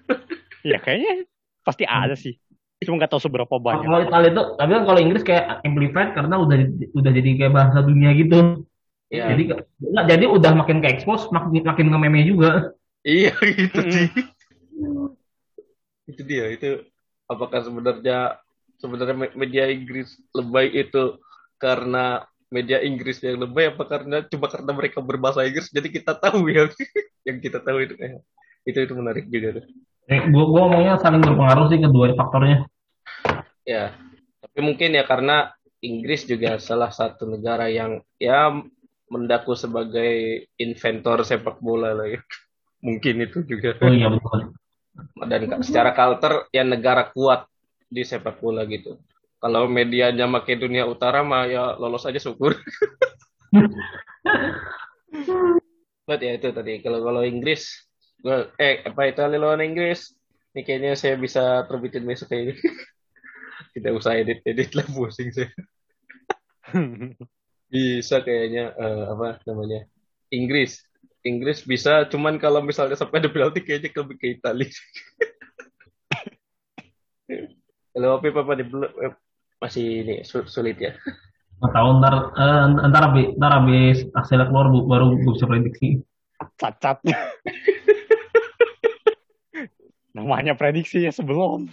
Ya 0.74 0.78
kayaknya 0.80 1.12
pasti 1.62 1.84
ada 1.84 2.14
sih. 2.14 2.34
Cuma 2.82 2.98
nggak 2.98 3.14
tahu 3.14 3.22
seberapa 3.22 3.54
banyak. 3.56 3.86
Kalau 3.86 4.00
Italia 4.02 4.28
itu, 4.28 4.42
tapi 4.58 4.70
kan 4.74 4.82
kalau 4.84 5.00
Inggris 5.00 5.22
kayak 5.22 5.44
amplified 5.62 6.10
karena 6.12 6.34
udah 6.36 6.56
udah 6.92 7.10
jadi 7.14 7.30
kayak 7.38 7.52
bahasa 7.54 7.78
dunia 7.80 8.10
gitu. 8.12 8.66
Iya. 9.12 9.34
Jadi 9.34 9.42
enggak, 9.84 10.06
jadi 10.08 10.24
udah 10.26 10.52
makin 10.56 10.78
ke 10.80 10.88
expose, 10.90 11.28
makin 11.30 11.64
makin 11.64 11.86
nge-meme 11.92 12.24
juga. 12.24 12.72
Iya 13.04 13.36
gitu 13.60 13.80
sih. 13.92 14.08
itu 16.04 16.20
dia 16.20 16.52
itu 16.52 16.84
apakah 17.24 17.64
sebenarnya 17.64 18.36
sebenarnya 18.76 19.32
media 19.32 19.72
Inggris 19.72 20.20
lebay 20.36 20.68
itu 20.68 21.16
karena 21.56 22.28
media 22.52 22.84
Inggris 22.84 23.24
yang 23.24 23.40
lebay 23.40 23.72
apa 23.72 23.82
karena 23.88 24.20
cuma 24.28 24.52
karena 24.52 24.72
mereka 24.76 25.00
berbahasa 25.00 25.48
Inggris 25.48 25.72
jadi 25.72 25.88
kita 25.88 26.12
tahu 26.20 26.52
ya 26.52 26.68
yang 27.28 27.40
kita 27.40 27.64
tahu 27.64 27.88
itu 27.88 27.94
eh, 27.98 28.20
itu 28.68 28.78
itu 28.84 28.92
menarik 28.92 29.28
juga 29.28 29.60
tuh. 29.60 29.64
Eh, 30.04 30.20
gua 30.28 30.44
gua 30.44 30.60
ngomongnya 30.68 31.00
saling 31.00 31.24
berpengaruh 31.24 31.66
sih 31.72 31.80
kedua 31.80 32.12
faktornya. 32.12 32.68
Ya, 33.64 33.96
tapi 34.44 34.60
mungkin 34.60 34.92
ya 34.92 35.08
karena 35.08 35.56
Inggris 35.80 36.28
juga 36.28 36.60
salah 36.60 36.92
satu 36.92 37.24
negara 37.24 37.72
yang 37.72 38.04
ya 38.20 38.52
mendaku 39.14 39.54
sebagai 39.54 40.44
inventor 40.58 41.22
sepak 41.22 41.62
bola 41.62 41.94
lah 41.94 42.10
ya. 42.10 42.20
Mungkin 42.82 43.22
itu 43.22 43.46
juga. 43.46 43.78
Oh 43.78 43.94
iya 43.94 44.10
betul. 44.10 44.50
Dan 45.22 45.62
secara 45.62 45.94
culture 45.94 46.50
ya 46.50 46.66
negara 46.66 47.14
kuat 47.14 47.46
di 47.86 48.02
sepak 48.02 48.42
bola 48.42 48.66
gitu. 48.66 48.98
Kalau 49.38 49.70
medianya 49.70 50.26
Makedonia 50.26 50.82
Utara 50.90 51.22
mah 51.22 51.46
ya 51.46 51.78
lolos 51.78 52.02
aja 52.10 52.18
syukur. 52.18 52.58
But 56.04 56.20
ya 56.20 56.36
itu 56.36 56.50
tadi 56.50 56.82
kalau 56.82 57.00
kalau 57.06 57.22
Inggris 57.22 57.86
gua 58.20 58.50
eh 58.58 58.82
apa 58.84 59.08
itu 59.08 59.20
lawan 59.24 59.62
Inggris 59.64 60.12
ini 60.52 60.60
kayaknya 60.62 60.92
saya 60.98 61.14
bisa 61.16 61.62
terbitin 61.70 62.04
besok 62.04 62.34
kayak 62.34 62.54
ini. 62.54 62.54
Tidak 63.74 63.92
usah 63.94 64.18
edit 64.18 64.42
edit 64.46 64.70
lah 64.74 64.86
pusing 64.94 65.30
saya. 65.34 65.50
bisa 67.68 68.20
kayaknya 68.20 68.76
uh, 68.76 69.16
apa 69.16 69.40
namanya 69.48 69.88
Inggris. 70.34 70.82
Inggris 71.24 71.64
bisa 71.64 72.04
cuman 72.12 72.36
kalau 72.36 72.60
misalnya 72.60 73.00
sampai 73.00 73.24
ada 73.24 73.32
penalti 73.32 73.64
kayaknya 73.64 73.96
lebih 73.96 74.16
ke 74.20 74.26
Italia. 74.36 74.68
Kalau 77.94 78.18
apa 78.18 78.26
apa 78.26 78.58
di 78.58 78.66
masih 79.62 79.86
ini 80.04 80.14
sulit 80.26 80.76
ya? 80.82 80.98
Nggak 81.62 81.72
tahu 81.72 81.88
ntar 82.02 82.14
uh, 82.36 82.66
ntar 82.90 83.02
habis 83.08 83.26
ntar 83.38 83.52
habis 83.56 84.04
hasilnya 84.12 84.50
keluar 84.50 84.66
baru 84.68 85.16
gue 85.16 85.32
bisa 85.32 85.48
prediksi. 85.48 86.04
Cacat. 86.60 87.00
Namanya 90.18 90.58
prediksi 90.58 91.06
ya 91.06 91.14
sebelum. 91.14 91.70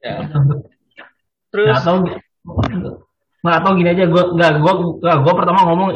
Ya. 0.00 0.24
Terus 1.52 1.76
nggak 1.76 1.84
tahu 1.84 1.98
nggak 3.46 3.62
tahu 3.62 3.72
gini 3.78 3.90
aja. 3.94 4.04
Gue 4.10 4.22
nggak 4.34 4.52
gue 4.58 4.72
gue 5.02 5.34
pertama 5.38 5.60
ngomong 5.70 5.90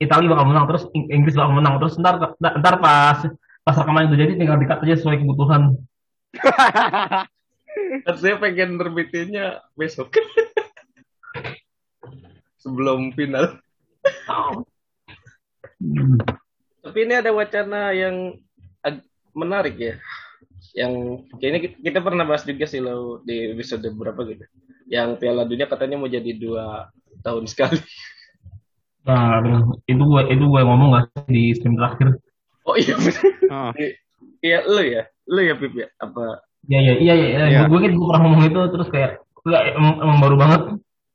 Italia 0.00 0.32
bakal 0.32 0.46
menang 0.48 0.66
terus 0.68 0.84
Inggris 0.92 1.36
bakal 1.36 1.56
menang. 1.56 1.80
Terus 1.80 1.96
ntar 1.96 2.36
ntar 2.36 2.74
pas 2.80 3.18
pas 3.64 3.76
rekaman 3.76 4.08
itu 4.08 4.16
jadi 4.16 4.32
tinggal 4.36 4.60
dikat 4.60 4.84
aja 4.84 4.96
sesuai 5.00 5.20
kebutuhan. 5.20 5.76
Saya 8.20 8.36
pengen 8.36 8.76
terbitinnya 8.76 9.64
besok. 9.74 10.12
Sebelum 12.62 13.16
final. 13.16 13.56
Hmm. 15.80 16.20
tapi 16.84 16.98
ini 17.04 17.14
ada 17.16 17.32
wacana 17.32 17.96
yang 17.96 18.36
menarik 19.32 19.76
ya. 19.80 19.94
Yang 20.76 21.24
kayaknya 21.40 21.60
kita 21.80 21.98
pernah 22.04 22.28
bahas 22.28 22.46
juga 22.46 22.68
sih 22.68 22.84
lo 22.84 23.24
di 23.24 23.56
episode 23.56 23.88
berapa 23.90 24.22
gitu 24.28 24.44
yang 24.90 25.14
Piala 25.16 25.46
Dunia 25.46 25.70
katanya 25.70 25.96
mau 25.96 26.10
jadi 26.10 26.34
dua 26.34 26.90
tahun 27.22 27.46
sekali. 27.46 27.78
Nah 29.06 29.40
itu 29.86 30.02
gue 30.02 30.22
itu 30.28 30.44
gue 30.44 30.60
ngomong 30.60 30.88
gak 30.98 31.06
di 31.30 31.54
stream 31.54 31.78
terakhir? 31.78 32.18
Oh 32.68 32.76
iya 32.76 32.94
oh. 33.48 33.72
iya 34.42 34.58
lo 34.66 34.82
ya? 34.82 35.02
Lo 35.30 35.40
ya 35.40 35.54
Pip 35.56 35.72
ya? 35.72 35.88
Apa? 36.02 36.42
Iya 36.68 36.80
iya 36.84 36.94
iya 37.00 37.14
iya, 37.14 37.44
ya. 37.48 37.60
gue 37.70 37.78
kan 37.80 37.92
gue 37.94 38.06
pernah 38.06 38.22
ngomong 38.28 38.42
itu 38.44 38.60
terus 38.74 38.88
kayak 38.92 39.24
enggak 39.46 39.62
emang, 39.72 39.94
emang 40.04 40.18
baru 40.20 40.36
banget. 40.36 40.60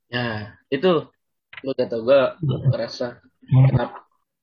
Ya 0.09 0.55
itu. 0.71 1.05
Lo 1.61 1.71
gak 1.75 1.91
tau 1.91 2.01
gue 2.01 2.19
ngerasa 2.73 3.21
hmm. 3.21 3.65
kenapa 3.75 3.97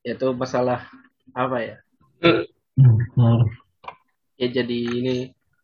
itu 0.05 0.27
masalah 0.37 0.87
apa 1.35 1.57
ya? 1.59 1.77
Hmm 2.21 2.47
ya 4.42 4.49
jadi 4.51 4.79
ini 4.90 5.16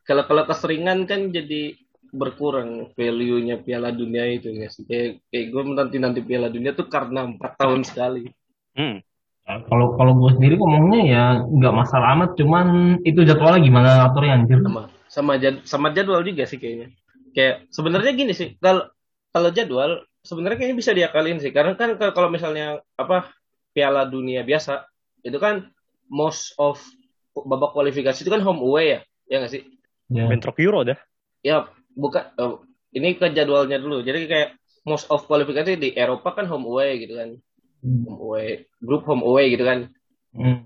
kalau 0.06 0.24
kalau 0.24 0.46
keseringan 0.46 1.08
kan 1.10 1.34
jadi 1.34 1.76
berkurang 2.14 2.90
value-nya 2.96 3.60
Piala 3.60 3.92
Dunia 3.92 4.24
itu 4.28 4.48
ya 4.52 4.68
sih 4.72 4.84
kayak, 4.88 5.24
kayak 5.28 5.46
gue 5.52 5.62
nanti 5.76 5.96
nanti 6.00 6.20
Piala 6.24 6.48
Dunia 6.48 6.72
tuh 6.72 6.88
karena 6.88 7.28
empat 7.28 7.60
tahun 7.60 7.82
sekali 7.84 8.28
hmm. 8.76 8.98
Ya, 9.48 9.64
kalau 9.64 9.96
kalau 9.96 10.12
gue 10.12 10.36
sendiri 10.36 10.60
ngomongnya 10.60 11.00
ya 11.08 11.24
nggak 11.40 11.72
masalah 11.72 12.12
amat 12.20 12.36
cuman 12.36 13.00
itu 13.00 13.24
jadwalnya 13.24 13.64
gimana 13.64 13.90
aturnya 14.04 14.44
anjir 14.44 14.60
sama 14.60 14.82
sama 15.08 15.32
jad, 15.40 15.56
sama 15.64 15.88
jadwal 15.96 16.20
juga 16.20 16.44
sih 16.44 16.60
kayaknya 16.60 16.92
kayak 17.32 17.64
sebenarnya 17.72 18.12
gini 18.12 18.36
sih 18.36 18.60
kalau 18.60 18.92
kalau 19.32 19.48
jadwal 19.48 20.04
sebenarnya 20.20 20.60
kayaknya 20.60 20.76
bisa 20.76 20.92
diakalin 20.92 21.40
sih 21.40 21.48
karena 21.48 21.80
kan 21.80 21.96
kalau 21.96 22.28
misalnya 22.28 22.84
apa 23.00 23.32
Piala 23.72 24.04
Dunia 24.04 24.44
biasa 24.44 24.84
itu 25.24 25.40
kan 25.40 25.72
most 26.12 26.52
of 26.60 26.76
babak 27.46 27.76
kualifikasi 27.76 28.18
itu 28.18 28.30
kan 28.32 28.42
home 28.42 28.64
away 28.64 28.98
ya, 28.98 29.00
ya 29.30 29.36
nggak 29.44 29.52
sih? 29.52 29.62
Ya. 30.10 30.26
Bentrok 30.26 30.58
Euro 30.58 30.82
dah. 30.82 30.98
Ya, 31.44 31.70
bukan. 31.98 32.24
Uh, 32.38 32.62
ini 32.94 33.18
ke 33.18 33.26
jadwalnya 33.34 33.82
dulu. 33.82 34.00
Jadi 34.00 34.30
kayak 34.30 34.48
most 34.86 35.10
of 35.10 35.26
kualifikasi 35.26 35.76
di 35.76 35.92
Eropa 35.92 36.32
kan 36.32 36.46
home 36.46 36.64
away 36.70 37.02
gitu 37.02 37.18
kan. 37.18 37.36
Hmm. 37.82 38.06
Home 38.06 38.20
away, 38.22 38.64
grup 38.80 39.04
home 39.04 39.26
away 39.26 39.52
gitu 39.52 39.66
kan. 39.66 39.90
Hmm. 40.32 40.64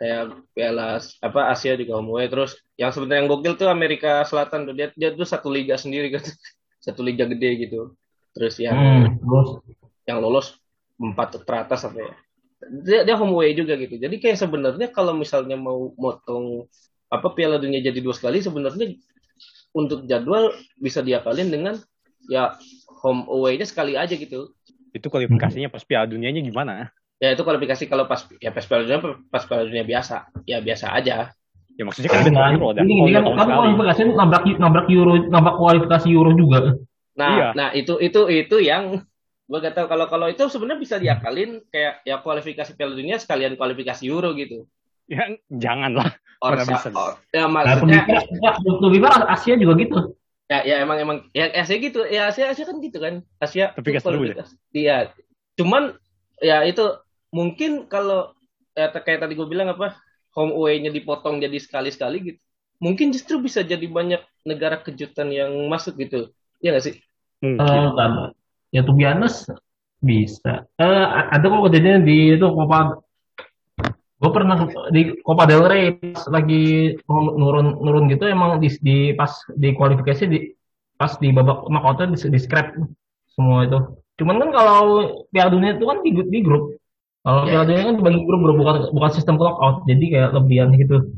Kayak 0.00 0.40
Piala 0.56 1.02
apa 1.20 1.40
Asia 1.52 1.76
juga 1.76 2.00
home 2.00 2.16
away. 2.16 2.32
Terus 2.32 2.56
yang 2.78 2.94
sebenarnya 2.94 3.26
yang 3.26 3.28
gokil 3.28 3.54
tuh 3.58 3.68
Amerika 3.68 4.24
Selatan 4.24 4.70
tuh 4.70 4.74
dia 4.78 4.88
dia 4.96 5.12
tuh 5.12 5.28
satu 5.28 5.52
liga 5.52 5.74
sendiri 5.76 6.14
kan. 6.14 6.24
satu 6.86 7.04
liga 7.04 7.28
gede 7.28 7.68
gitu. 7.68 7.92
Terus 8.32 8.56
yang 8.62 8.78
hmm. 9.10 9.60
yang 10.08 10.22
lolos 10.22 10.56
empat 10.96 11.44
teratas 11.44 11.84
apa 11.84 11.98
ya 12.00 12.14
dia, 12.60 13.00
dia 13.08 13.16
home 13.16 13.32
away 13.36 13.56
juga 13.56 13.76
gitu. 13.80 13.96
Jadi 13.96 14.20
kayak 14.20 14.36
sebenarnya 14.36 14.88
kalau 14.92 15.16
misalnya 15.16 15.56
mau 15.56 15.92
motong 15.96 16.68
apa 17.10 17.26
Piala 17.32 17.58
Dunia 17.58 17.82
jadi 17.82 17.98
dua 17.98 18.14
sekali 18.14 18.38
sebenarnya 18.38 18.94
untuk 19.70 20.06
jadwal 20.06 20.50
bisa 20.78 21.00
diakalin 21.00 21.48
dengan 21.50 21.74
ya 22.26 22.54
home 23.00 23.26
away-nya 23.30 23.66
sekali 23.66 23.96
aja 23.96 24.12
gitu. 24.14 24.52
Itu 24.90 25.06
kualifikasinya 25.08 25.70
pas 25.70 25.86
Piala 25.86 26.10
Dunianya 26.10 26.42
gimana? 26.42 26.90
Ya 27.22 27.36
itu 27.36 27.44
kualifikasi 27.44 27.84
kalau 27.86 28.08
pas 28.10 28.26
ya 28.42 28.50
pas 28.50 28.64
Piala 28.66 28.84
Dunia 28.84 29.00
pas 29.30 29.42
Piala 29.46 29.64
Dunia 29.68 29.84
biasa. 29.86 30.30
Ya 30.44 30.58
biasa 30.58 30.92
aja. 30.92 31.32
Ya 31.78 31.82
maksudnya 31.88 32.12
kan 32.12 32.28
Euro 32.28 32.76
dan 32.76 32.84
ini, 32.84 33.14
kan, 33.14 33.24
kan 33.24 33.48
kualifikasi 33.48 34.00
nabrak 34.12 34.44
nabrak 34.58 34.86
Euro 34.92 35.12
nabrak 35.30 35.56
kualifikasi 35.56 36.06
Euro 36.12 36.36
juga. 36.36 36.76
Nah, 37.16 37.32
iya. 37.36 37.48
nah 37.56 37.68
itu 37.72 37.96
itu 38.00 38.28
itu 38.28 38.56
yang 38.60 39.04
gue 39.50 39.58
gak 39.58 39.74
tau 39.74 39.90
kalau 39.90 40.06
kalau 40.06 40.30
itu 40.30 40.46
sebenarnya 40.46 40.78
bisa 40.78 40.96
diakalin 41.02 41.58
kayak 41.74 42.06
ya 42.06 42.22
kualifikasi 42.22 42.76
Piala 42.76 42.94
Dunia 42.94 43.16
sekalian 43.18 43.56
kualifikasi 43.56 44.02
Euro 44.06 44.36
gitu. 44.36 44.66
Ya 45.10 45.26
jangan 45.50 45.98
lah. 45.98 46.10
Orang 46.38 46.64
bisa. 46.70 46.88
Or, 46.94 47.18
ya 47.34 47.50
maksudnya. 47.50 48.06
Ya, 48.38 48.50
lebih 48.62 49.02
parah 49.02 49.26
Asia 49.34 49.58
juga 49.58 49.74
gitu. 49.82 50.14
Ya 50.46 50.62
ya 50.62 50.76
emang 50.82 50.98
emang 51.02 51.16
ya 51.34 51.50
Asia 51.50 51.76
gitu 51.82 52.06
ya 52.06 52.30
Asia 52.30 52.54
Asia 52.54 52.64
kan 52.64 52.78
gitu 52.78 53.02
kan 53.02 53.26
Asia. 53.42 53.74
Tapi 53.74 53.98
dulu 53.98 54.30
ya. 54.30 54.46
Iya. 54.70 54.96
Cuman 55.58 55.98
ya 56.38 56.62
itu 56.62 56.86
mungkin 57.34 57.90
kalau 57.90 58.32
ya, 58.78 58.94
kayak 58.94 59.26
tadi 59.26 59.34
gue 59.34 59.46
bilang 59.50 59.74
apa 59.74 59.98
home 60.30 60.54
away-nya 60.54 60.94
dipotong 60.94 61.42
jadi 61.42 61.58
sekali-sekali 61.58 62.18
gitu. 62.22 62.40
Mungkin 62.80 63.12
justru 63.12 63.42
bisa 63.42 63.60
jadi 63.60 63.84
banyak 63.84 64.22
negara 64.46 64.78
kejutan 64.80 65.34
yang 65.34 65.52
masuk 65.66 65.98
gitu. 65.98 66.30
Ya 66.62 66.72
nggak 66.72 66.86
sih? 66.86 66.96
Hmm. 67.42 67.58
Uh, 67.58 68.30
ya 68.70 68.86
tuh 68.86 68.94
biasa 68.94 69.58
bisa 70.00 70.64
uh, 70.80 71.06
ada 71.28 71.44
kok 71.44 71.64
kejadian 71.68 72.08
di 72.08 72.36
itu 72.36 72.46
Copa 72.48 73.04
gue 74.20 74.30
pernah 74.36 74.68
di 74.92 75.16
Copa 75.24 75.48
del 75.48 75.64
Rey 75.64 75.96
pas 75.96 76.28
lagi 76.28 76.92
nurun 77.08 77.80
nurun 77.80 78.04
gitu 78.12 78.28
emang 78.28 78.60
di, 78.60 78.68
di 78.84 79.16
pas 79.16 79.32
di 79.56 79.72
kualifikasi 79.72 80.28
di 80.28 80.52
pas 81.00 81.16
di 81.16 81.32
babak 81.32 81.64
knockout 81.72 82.04
di, 82.04 82.28
di 82.28 82.36
scrap 82.38 82.76
semua 83.32 83.64
itu. 83.64 83.80
Cuman 84.20 84.36
kan 84.36 84.50
kalau 84.52 84.80
Piala 85.32 85.48
Dunia 85.48 85.72
itu 85.72 85.88
kan 85.88 86.04
di, 86.04 86.12
di 86.12 86.38
grup. 86.44 86.76
Kalau 87.24 87.48
yeah. 87.48 87.64
Piala 87.64 87.64
Dunia 87.64 87.82
kan 87.88 87.94
dibagi 87.96 88.20
grup 88.28 88.40
grup 88.44 88.56
bukan 88.60 88.76
bukan 88.92 89.10
sistem 89.16 89.40
knockout 89.40 89.88
jadi 89.88 90.04
kayak 90.12 90.30
lebihan 90.36 90.68
gitu. 90.76 91.16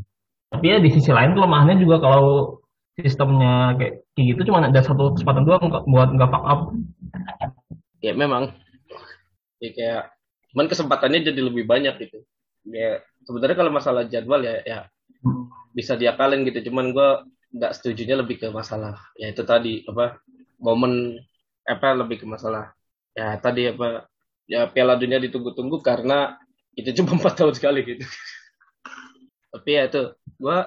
Tapi 0.55 0.65
ya 0.71 0.79
di 0.79 0.91
sisi 0.95 1.11
lain 1.11 1.35
kelemahannya 1.35 1.83
juga 1.83 1.99
kalau 1.99 2.63
sistemnya 2.95 3.75
kayak, 3.83 4.07
kayak 4.15 4.27
gitu 4.37 4.41
cuma 4.53 4.63
ada 4.63 4.79
satu 4.79 5.19
kesempatan 5.19 5.43
doang 5.43 5.67
buat 5.91 6.15
nggak 6.15 6.31
fuck 6.31 6.45
up. 6.47 6.61
Ya 7.99 8.15
memang. 8.15 8.55
Ya 9.59 9.75
kayak 9.75 10.03
cuman 10.55 10.71
kesempatannya 10.71 11.27
jadi 11.27 11.41
lebih 11.43 11.67
banyak 11.67 11.99
gitu 11.99 12.23
ya 12.69 13.03
sebenarnya 13.27 13.57
kalau 13.59 13.73
masalah 13.75 14.03
jadwal 14.07 14.43
ya 14.43 14.63
ya 14.63 14.79
bisa 15.73 15.97
diakalin 15.97 16.47
gitu. 16.47 16.71
Cuman 16.71 16.93
gue 16.93 17.09
nggak 17.53 17.73
setuju 17.77 18.03
nya 18.09 18.17
lebih 18.21 18.41
ke 18.41 18.49
masalah 18.49 18.97
ya 19.13 19.29
itu 19.29 19.45
tadi 19.45 19.85
apa 19.85 20.17
momen 20.57 21.21
apa 21.69 21.93
lebih 21.93 22.25
ke 22.25 22.27
masalah 22.27 22.73
ya 23.13 23.37
tadi 23.37 23.69
apa 23.69 24.09
ya 24.49 24.65
Piala 24.73 24.97
Dunia 24.97 25.21
ditunggu-tunggu 25.21 25.85
karena 25.85 26.41
itu 26.73 26.89
cuma 27.01 27.17
empat 27.21 27.39
tahun 27.39 27.55
sekali 27.57 27.81
gitu. 27.85 28.05
Tapi 29.53 29.69
ya 29.69 29.85
itu 29.89 30.17
gue 30.41 30.59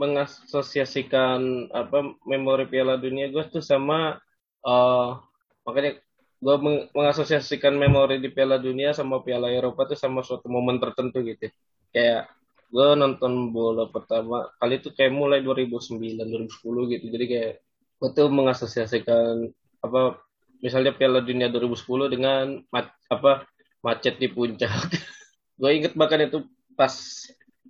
mengasosiasikan 0.00 1.68
apa 1.70 2.16
memori 2.24 2.64
Piala 2.66 2.96
Dunia 2.96 3.28
gue 3.28 3.44
tuh 3.52 3.60
sama 3.60 4.16
uh, 4.64 5.20
makanya 5.68 6.00
gue 6.42 6.56
meng 6.58 6.90
mengasosiasikan 6.90 7.78
memori 7.78 8.18
di 8.18 8.26
Piala 8.26 8.58
Dunia 8.58 8.90
sama 8.90 9.22
Piala 9.22 9.46
Eropa 9.46 9.86
tuh 9.86 9.94
sama 9.94 10.26
suatu 10.26 10.50
momen 10.50 10.82
tertentu 10.82 11.22
gitu. 11.22 11.46
Kayak 11.94 12.34
gue 12.74 12.88
nonton 12.98 13.54
bola 13.54 13.86
pertama 13.86 14.50
kali 14.58 14.82
itu 14.82 14.90
kayak 14.90 15.14
mulai 15.14 15.38
2009 15.46 16.02
2010 16.18 16.92
gitu. 16.98 17.06
Jadi 17.14 17.24
kayak 17.30 17.52
gue 18.02 18.10
tuh 18.10 18.26
mengasosiasikan 18.26 19.54
apa 19.86 20.18
misalnya 20.58 20.90
Piala 20.98 21.22
Dunia 21.22 21.46
2010 21.46 22.10
dengan 22.10 22.58
apa 23.06 23.46
macet 23.86 24.18
di 24.18 24.26
puncak. 24.26 24.90
gue 25.62 25.70
inget 25.70 25.94
bahkan 25.94 26.26
itu 26.26 26.42
pas 26.74 26.90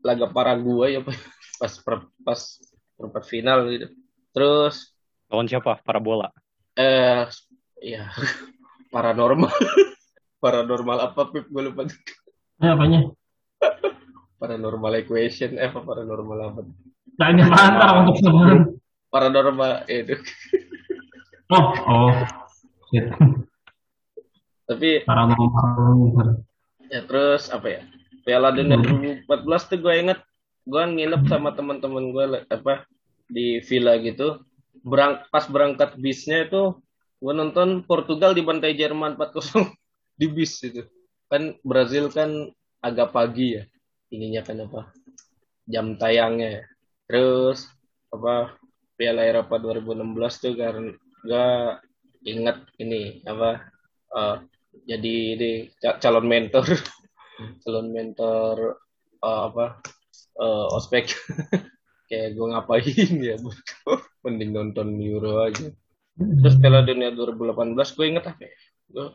laga 0.01 0.33
Paraguay 0.33 0.97
ya 0.97 1.05
pas 1.61 1.73
per, 1.77 2.09
pas 2.25 2.41
perempat 2.97 3.25
final 3.29 3.69
gitu. 3.69 3.87
Terus 4.33 4.97
lawan 5.29 5.45
siapa? 5.45 5.77
Parabola. 5.85 6.33
Eh 6.73 7.29
ya 7.85 8.09
paranormal. 8.93 9.51
paranormal 10.45 10.99
apa 11.01 11.33
Pip 11.33 11.49
gue 11.49 11.63
lupa. 11.65 11.89
Eh, 12.63 12.69
apanya? 12.69 13.09
paranormal 14.43 14.99
equation 14.99 15.55
eh 15.55 15.71
apa 15.71 15.81
paranormal 15.81 16.39
apa? 16.53 16.61
Tanya 17.17 17.47
mantap 17.49 17.93
untuk 18.05 18.17
sebulan. 18.21 18.61
Paranormal 19.09 19.87
itu. 19.87 20.19
oh, 21.55 21.73
oh. 21.89 22.13
Shit. 22.91 23.07
Tapi 24.67 25.07
paranormal. 25.09 26.43
Ya 26.93 27.01
terus 27.09 27.49
apa 27.49 27.67
ya? 27.71 27.83
Piala 28.23 28.55
Dunia 28.55 28.79
2014 29.27 29.71
tuh 29.71 29.79
gue 29.83 29.95
inget 29.99 30.19
gue 30.63 30.83
nginep 30.83 31.27
sama 31.27 31.55
teman-teman 31.59 32.15
gue 32.15 32.25
apa 32.47 32.87
di 33.27 33.59
villa 33.67 33.99
gitu 33.99 34.47
berang 34.83 35.23
pas 35.31 35.47
berangkat 35.47 35.99
bisnya 35.99 36.47
itu 36.47 36.79
gue 37.23 37.31
nonton 37.31 37.87
Portugal 37.87 38.35
di 38.35 38.43
bantai 38.43 38.75
Jerman 38.75 39.15
4-0 39.15 39.63
di 40.21 40.27
bis 40.27 40.59
itu. 40.67 40.83
Kan 41.31 41.55
Brazil 41.63 42.11
kan 42.11 42.51
agak 42.83 43.15
pagi 43.15 43.63
ya 43.63 43.65
ininya 44.11 44.43
kan 44.43 44.67
apa 44.67 44.91
jam 45.71 45.95
tayangnya. 45.95 46.67
Terus 47.07 47.71
apa 48.11 48.59
Piala 48.99 49.23
Eropa 49.23 49.57
2016 49.63 50.43
tuh 50.43 50.55
karena 50.59 50.91
gak 51.23 51.87
ingat 52.27 52.59
ini 52.83 53.23
apa 53.23 53.71
uh, 54.11 54.37
jadi 54.83 55.15
ini 55.39 55.51
calon 55.79 56.27
mentor. 56.27 56.67
Calon 57.65 57.91
mentor 57.91 58.77
uh, 59.23 59.41
apa 59.51 59.79
uh, 60.43 60.75
ospek. 60.75 61.11
Kayak 62.11 62.37
gue 62.37 62.47
ngapain 62.51 63.09
ya 63.25 63.41
mending 64.23 64.53
nonton 64.53 65.01
Euro 65.01 65.49
aja 65.49 65.73
terus 66.19 66.55
Piala 66.61 66.85
Dunia 66.85 67.11
2018 67.15 67.77
gue 67.77 68.07
inget 68.07 68.25
apa 68.29 68.41
ya? 68.45 68.53
Gue 68.93 69.07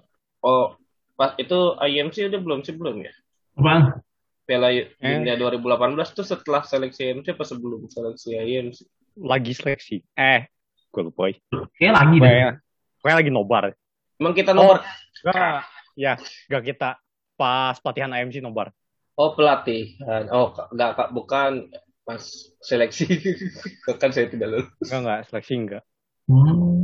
oh 0.41 0.73
pas 1.17 1.33
itu 1.37 1.59
IMC 1.77 2.29
udah 2.29 2.41
belum 2.41 2.59
sih? 2.65 2.73
Belum 2.73 3.01
ya? 3.01 3.13
Apaan? 3.57 4.01
Piala 4.47 4.71
Dunia 5.01 5.33
eh. 5.35 5.39
2018 5.39 6.17
tuh 6.17 6.25
setelah 6.25 6.63
seleksi 6.63 7.11
IMC 7.11 7.35
apa 7.35 7.43
sebelum 7.43 7.85
seleksi 7.91 8.37
IMC 8.37 8.79
lagi 9.17 9.51
seleksi. 9.53 9.97
Eh 10.13 10.49
gue 10.93 11.01
lupa 11.03 11.29
kayak 11.77 11.93
lagi 11.93 12.17
deh. 12.21 12.33
Kayak 13.01 13.17
lagi 13.23 13.31
nobar. 13.33 13.63
Emang 14.17 14.33
kita 14.33 14.53
nobar? 14.53 14.81
Oh, 14.81 15.29
gak 15.29 15.65
ya 15.97 16.13
gak 16.49 16.63
kita. 16.65 16.89
Pas 17.37 17.77
pelatihan 17.81 18.13
IMC 18.13 18.41
nobar. 18.41 18.73
Oh 19.17 19.33
pelatih. 19.33 19.97
Oh 20.33 20.53
enggak 20.73 20.97
kak 20.97 21.09
bukan. 21.13 21.69
Pas 22.05 22.23
seleksi. 22.63 23.05
Kan 24.01 24.15
saya 24.15 24.29
tidak 24.29 24.47
lulus. 24.47 24.69
Enggak 24.87 24.99
enggak. 25.01 25.19
Seleksi 25.27 25.53
enggak. 25.57 25.83
Hmm. 26.29 26.76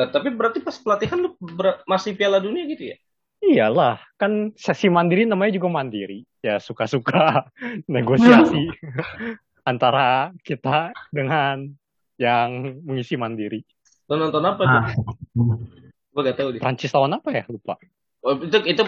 Nah, 0.00 0.08
tapi 0.08 0.32
berarti 0.32 0.64
pas 0.64 0.80
pelatihan 0.80 1.20
lu 1.20 1.36
masih 1.84 2.16
Piala 2.16 2.40
Dunia 2.40 2.64
gitu 2.64 2.88
ya? 2.88 2.96
Iyalah, 3.44 4.00
kan 4.16 4.48
sesi 4.56 4.88
mandiri 4.88 5.28
namanya 5.28 5.60
juga 5.60 5.68
mandiri. 5.68 6.24
Ya 6.40 6.56
suka-suka 6.56 7.52
negosiasi 7.84 8.72
antara 9.70 10.32
kita 10.40 10.96
dengan 11.12 11.68
yang 12.16 12.80
mengisi 12.80 13.20
mandiri. 13.20 13.60
Lu 14.08 14.16
nonton 14.16 14.40
apa 14.40 14.62
tuh? 14.64 14.80
Ah. 14.80 14.88
Gue 16.16 16.20
gak 16.24 16.36
tahu 16.40 16.48
deh. 16.56 16.60
Prancis 16.64 16.96
lawan 16.96 17.20
apa 17.20 17.28
ya? 17.36 17.44
Lupa. 17.52 17.76
Oh, 18.24 18.40
itu 18.40 18.56
itu 18.64 18.82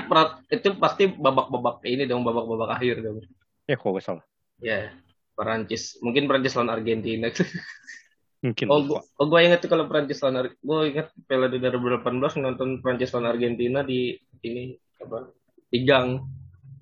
itu 0.48 0.68
pasti 0.80 1.12
babak-babak 1.12 1.84
ini 1.84 2.08
dong 2.08 2.24
babak-babak 2.24 2.80
akhir 2.80 3.04
dong. 3.04 3.20
Ya 3.68 3.76
kok 3.76 3.92
gak 4.00 4.04
salah. 4.04 4.24
Ya, 4.64 4.96
Perancis. 5.36 6.00
Mungkin 6.00 6.24
Perancis 6.24 6.56
lawan 6.56 6.72
Argentina. 6.72 7.28
Mungkin. 8.42 8.66
Oh, 8.66 8.82
gua, 8.82 9.00
oh 9.22 9.26
gue 9.30 9.40
inget 9.46 9.62
kalau 9.70 9.86
Perancis 9.86 10.18
lawan 10.18 10.50
gue 10.50 10.78
inget 10.90 11.08
Piala 11.30 11.46
Dunia 11.46 11.70
2018 11.70 12.42
nonton 12.42 12.82
Perancis 12.82 13.14
lawan 13.14 13.30
Argentina 13.30 13.86
di 13.86 14.18
ini 14.42 14.74
apa? 14.98 15.30
Di 15.70 15.78
gang. 15.86 16.26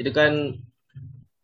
Itu 0.00 0.10
kan 0.16 0.56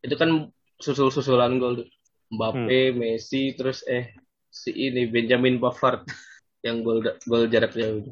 itu 0.00 0.14
kan 0.16 0.48
susul-susulan 0.80 1.60
gol 1.60 1.84
Mbappe, 2.26 2.90
hmm. 2.90 2.96
Messi, 2.96 3.54
terus 3.54 3.84
eh 3.86 4.16
si 4.48 4.72
ini 4.72 5.06
Benjamin 5.06 5.60
Pavard 5.60 6.08
yang 6.66 6.80
gol 6.80 7.04
gol 7.28 7.44
jarak 7.52 7.76
jauh. 7.76 8.08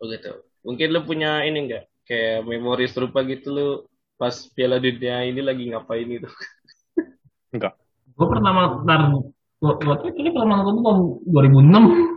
Oh 0.00 0.08
gitu 0.08 0.40
mungkin 0.64 0.88
lu 0.90 1.00
punya 1.04 1.44
ini 1.44 1.68
enggak 1.68 1.84
kayak 2.08 2.48
memori 2.48 2.88
serupa 2.88 3.20
gitu 3.28 3.52
lu 3.52 3.68
pas 4.16 4.32
Piala 4.56 4.80
Dunia 4.80 5.28
ini 5.28 5.44
lagi 5.44 5.68
ngapain 5.68 6.08
itu 6.08 6.28
enggak 7.54 7.76
gue 8.16 8.26
pertama 9.64 9.80
ntar 9.80 9.88
waktu 10.04 10.06
itu 10.12 10.30
pertama 10.30 10.54
nonton 10.60 10.76
tahun 10.84 10.98
2006 11.32 12.14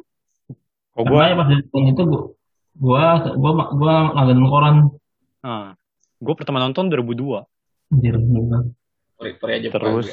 Oh, 0.98 1.06
gua 1.06 1.30
ya 1.30 1.38
pas 1.38 1.46
tahun 1.46 1.94
itu 1.94 2.04
gua 2.10 2.22
gua 2.74 3.06
gua 3.38 3.52
gua 3.78 3.96
ngadain 4.18 4.42
koran. 4.50 4.76
Ah. 5.46 5.78
Gua 6.18 6.34
pertama 6.34 6.58
nonton 6.58 6.90
2002. 6.90 7.46
Anjir, 7.94 8.18
aja 9.22 9.70
terus 9.72 10.10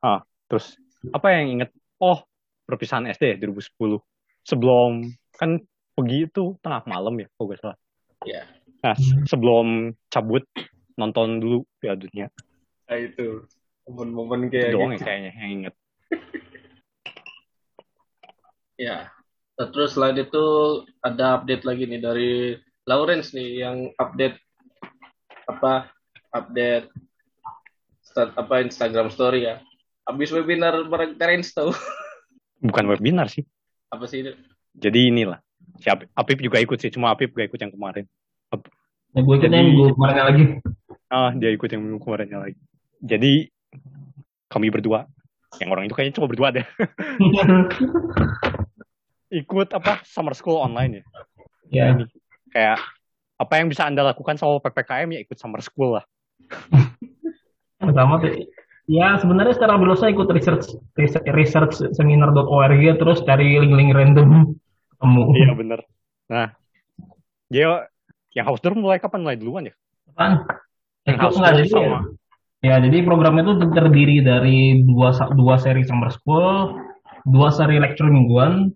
ah, 0.00 0.24
terus 0.48 0.80
apa 1.12 1.26
yang 1.36 1.60
inget? 1.60 1.70
Oh, 2.00 2.24
perpisahan 2.64 3.04
SD 3.12 3.36
2010. 3.36 4.00
Sebelum 4.48 5.04
kan 5.36 5.60
pergi 5.92 6.24
itu 6.24 6.56
tengah 6.64 6.80
malam 6.88 7.20
ya 7.20 7.28
kalau 7.36 7.52
gak 7.52 7.60
salah. 7.60 7.78
Iya. 8.24 8.48
Nah 8.80 8.96
sebelum 9.28 9.92
cabut 10.08 10.44
nonton 10.96 11.36
dulu 11.44 11.68
Piala 11.76 12.00
Dunia. 12.00 12.32
Nah 12.88 12.96
itu 12.96 13.44
momen-momen 13.84 14.48
kayak 14.48 14.72
doang 14.72 14.96
gitu. 14.96 15.04
ya 15.04 15.06
kayaknya 15.06 15.32
yang 15.36 15.50
inget. 15.60 15.74
ya. 18.86 19.10
Terus 19.56 19.96
selain 19.96 20.20
itu 20.20 20.44
ada 21.00 21.40
update 21.40 21.64
lagi 21.64 21.88
nih 21.88 22.00
dari 22.00 22.32
Lawrence 22.84 23.32
nih 23.32 23.64
yang 23.64 23.88
update 23.96 24.36
apa 25.48 25.88
update 26.36 26.92
start, 28.04 28.36
apa 28.36 28.60
Instagram 28.60 29.08
story 29.08 29.48
ya. 29.48 29.64
Habis 30.06 30.30
webinar 30.30 30.86
bareng 30.86 31.16
Terence 31.16 31.56
tahu. 31.56 31.72
Bukan 32.68 32.84
webinar 32.88 33.32
sih. 33.32 33.42
Apa 33.88 34.04
sih 34.04 34.22
itu? 34.22 34.32
Jadi 34.76 35.08
inilah 35.08 35.40
si 35.80 35.88
Apip, 35.92 36.08
Apip 36.16 36.38
juga 36.40 36.58
ikut 36.60 36.78
sih 36.80 36.92
cuma 36.92 37.12
Apip 37.12 37.32
gak 37.36 37.52
ikut 37.52 37.60
yang 37.60 37.72
kemarin 37.72 38.04
Ap 38.52 38.64
ya, 39.12 39.20
gue 39.20 39.34
ikut 39.36 39.50
yang 39.50 39.68
gue 39.72 39.88
kemarinnya 39.92 40.24
lagi 40.24 40.44
ah 41.12 41.30
dia 41.36 41.50
ikut 41.52 41.70
yang 41.70 41.82
kemarinnya 42.00 42.38
lagi 42.48 42.58
jadi 43.00 43.32
kami 44.48 44.72
berdua 44.72 45.08
yang 45.62 45.70
orang 45.72 45.84
itu 45.88 45.94
kayaknya 45.96 46.14
cuma 46.20 46.28
berdua 46.28 46.48
deh 46.52 46.66
ikut 49.42 49.68
apa 49.74 50.04
summer 50.06 50.32
school 50.32 50.62
online 50.62 51.00
ya 51.00 51.04
yeah. 51.70 51.92
kayak 52.52 52.78
apa 53.36 53.52
yang 53.60 53.66
bisa 53.68 53.84
anda 53.84 54.06
lakukan 54.06 54.38
sama 54.40 54.62
ppkm 54.62 55.08
ya 55.16 55.20
ikut 55.24 55.36
summer 55.36 55.60
school 55.60 55.98
lah 56.00 56.04
pertama 57.82 58.22
tuh 58.22 58.46
ya 58.86 59.18
sebenarnya 59.18 59.54
secara 59.58 59.76
biasa 59.76 60.14
ikut 60.14 60.28
research 60.30 60.78
research, 60.94 61.26
research 61.34 61.74
seminar.org 61.96 62.82
terus 62.96 63.18
cari 63.26 63.58
link-link 63.58 63.92
random 63.92 64.56
Temu. 64.96 65.22
Iya 65.36 65.52
bener. 65.52 65.80
Nah, 66.32 66.56
dia 67.52 67.88
yang 68.32 68.46
house 68.48 68.60
tour 68.64 68.72
mulai 68.76 68.96
kapan? 69.00 69.24
Mulai 69.24 69.36
duluan 69.36 69.68
ya? 69.68 69.74
Kapan? 70.12 70.30
Yang 71.04 71.16
house 71.20 71.36
tour 71.36 71.66
sama. 71.68 72.00
Ya, 72.64 72.80
jadi 72.80 73.04
programnya 73.04 73.44
itu 73.44 73.54
terdiri 73.68 74.24
dari 74.24 74.80
dua 74.82 75.12
dua 75.36 75.60
seri 75.60 75.84
summer 75.84 76.08
school, 76.08 76.80
dua 77.28 77.52
seri 77.52 77.76
lecture 77.76 78.08
mingguan. 78.08 78.72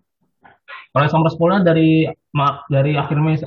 Kalau 0.91 1.07
summer 1.09 1.31
schoolnya 1.33 1.65
dari 1.65 2.05
dari 2.69 2.93
akhir 2.93 3.17
Mei 3.17 3.39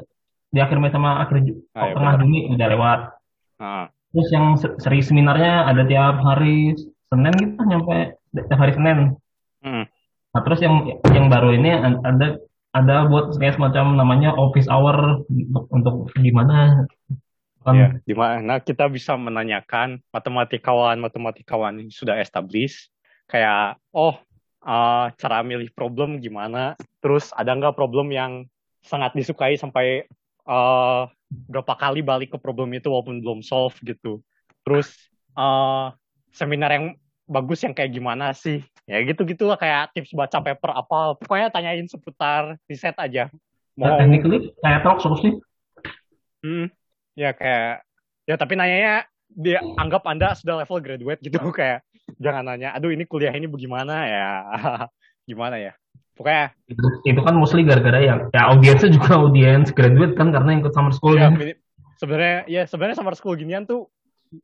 di 0.55 0.59
akhir 0.59 0.79
Mei 0.83 0.90
sama 0.90 1.23
akhir 1.23 1.44
ah, 1.79 1.90
ya, 1.90 1.94
tengah 1.94 2.14
Juni 2.18 2.51
udah 2.51 2.68
lewat. 2.73 3.01
Ah. 3.62 3.87
Terus 4.14 4.29
yang 4.31 4.47
seri 4.59 5.03
seminarnya 5.03 5.70
ada 5.70 5.83
tiap 5.87 6.23
hari 6.23 6.75
Senin 7.11 7.35
gitu 7.38 7.62
nyampe 7.66 8.18
tiap 8.35 8.59
hari 8.59 8.73
Senin. 8.75 8.99
Hmm. 9.62 9.85
Nah, 10.35 10.40
terus 10.42 10.61
yang 10.66 10.99
yang 11.14 11.31
baru 11.31 11.55
ini 11.55 11.70
ada 12.03 12.42
ada 12.75 13.07
buat 13.07 13.38
kayak 13.38 13.55
semacam 13.55 13.94
namanya 13.94 14.35
office 14.35 14.66
hour 14.66 15.23
untuk, 15.31 15.64
untuk 15.70 15.94
gimana 16.18 16.87
ya, 17.72 17.88
di 18.05 18.12
mana 18.12 18.61
kita 18.61 18.85
bisa 18.92 19.16
menanyakan 19.16 19.96
matematikawan 20.12 21.00
matematikawan 21.00 21.81
yang 21.81 21.88
sudah 21.88 22.20
established 22.20 22.92
kayak 23.24 23.81
oh 23.96 24.20
uh, 24.61 25.09
cara 25.16 25.40
milih 25.40 25.72
problem 25.72 26.20
gimana? 26.20 26.77
Terus 27.00 27.33
ada 27.33 27.57
nggak 27.57 27.72
problem 27.72 28.12
yang 28.12 28.44
sangat 28.85 29.16
disukai 29.16 29.57
sampai 29.57 30.05
uh, 30.44 31.09
berapa 31.48 31.72
kali 31.77 32.05
balik 32.05 32.37
ke 32.37 32.38
problem 32.40 32.72
itu 32.77 32.92
walaupun 32.92 33.24
belum 33.24 33.40
solve 33.40 33.77
gitu. 33.81 34.20
Terus 34.64 34.92
uh, 35.33 35.92
seminar 36.37 36.68
yang 36.77 36.87
bagus 37.24 37.64
yang 37.64 37.72
kayak 37.72 37.96
gimana 37.96 38.37
sih? 38.37 38.61
Ya 38.85 39.00
gitu 39.00 39.24
gitulah 39.24 39.57
kayak 39.57 39.96
tips 39.96 40.12
baca 40.12 40.44
paper 40.44 40.70
apa. 40.77 41.16
Pokoknya 41.16 41.48
tanyain 41.48 41.88
seputar 41.88 42.61
riset 42.68 42.96
aja. 43.00 43.33
Mau 43.74 43.88
nah, 43.88 43.96
technically 43.96 44.53
kayak 44.61 44.85
talk 44.85 45.00
sih. 45.00 45.40
Hmm 46.44 46.68
ya 47.14 47.31
kayak 47.35 47.87
ya 48.27 48.35
tapi 48.35 48.59
nanyanya 48.59 49.07
dia 49.31 49.59
anggap 49.79 50.07
anda 50.07 50.35
sudah 50.37 50.62
level 50.62 50.79
graduate 50.83 51.20
gitu 51.22 51.38
kayak 51.59 51.83
jangan 52.20 52.46
nanya 52.55 52.77
aduh 52.77 52.92
ini 52.92 53.09
kuliah 53.09 53.33
ini 53.33 53.48
bagaimana 53.48 53.94
ya? 54.07 54.29
Gimana 55.29 55.57
ya? 55.57 55.72
Pokoknya 56.14 56.55
itu, 56.70 56.87
itu 57.11 57.20
kan 57.27 57.35
mostly 57.35 57.66
gara-gara 57.66 57.98
yang 57.98 58.31
ya 58.31 58.55
audiensnya 58.55 58.90
juga 58.92 59.16
audiens 59.22 59.74
graduate 59.74 60.14
kan 60.14 60.31
karena 60.31 60.62
ikut 60.62 60.70
summer 60.70 60.94
school 60.94 61.18
ya, 61.18 61.33
kan. 61.33 61.59
sebenarnya 61.98 62.38
ya 62.46 62.62
sebenarnya 62.70 62.96
summer 62.98 63.16
school 63.18 63.35
ginian 63.35 63.66
tuh 63.66 63.90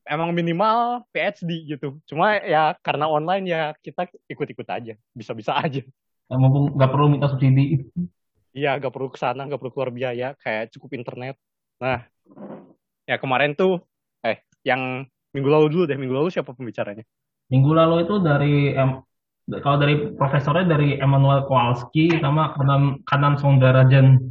emang 0.06 0.34
minimal 0.34 1.06
PhD 1.14 1.76
gitu. 1.76 1.98
Cuma 2.10 2.38
ya 2.42 2.74
karena 2.82 3.06
online 3.06 3.44
ya 3.46 3.62
kita 3.78 4.10
ikut-ikut 4.26 4.66
aja 4.66 4.94
bisa-bisa 5.14 5.54
aja. 5.58 5.82
Ya, 6.30 6.36
mumpung 6.38 6.74
nggak 6.74 6.90
perlu 6.90 7.06
minta 7.10 7.30
subsidi. 7.30 7.86
Iya 8.50 8.78
nggak 8.82 8.90
perlu 8.90 9.10
ke 9.14 9.18
sana 9.18 9.46
nggak 9.46 9.58
perlu 9.62 9.72
keluar 9.74 9.90
biaya 9.94 10.34
kayak 10.42 10.74
cukup 10.74 10.98
internet. 10.98 11.38
Nah 11.78 12.02
ya 13.06 13.16
kemarin 13.18 13.54
tuh 13.58 13.82
eh 14.22 14.44
yang 14.66 15.06
minggu 15.34 15.48
lalu 15.50 15.66
dulu 15.72 15.84
deh. 15.88 15.98
Minggu 15.98 16.14
lalu 16.14 16.28
siapa 16.30 16.54
pembicaranya? 16.54 17.04
Minggu 17.50 17.70
lalu 17.74 18.06
itu 18.06 18.14
dari 18.22 18.74
em, 18.74 19.02
kalau 19.62 19.76
dari 19.78 20.14
profesornya 20.14 20.66
dari 20.78 20.98
Emmanuel 20.98 21.46
Kowalski 21.46 22.20
sama 22.22 22.54
Kanan 22.54 23.02
Kanan 23.06 23.34
Songgarajan. 23.38 24.30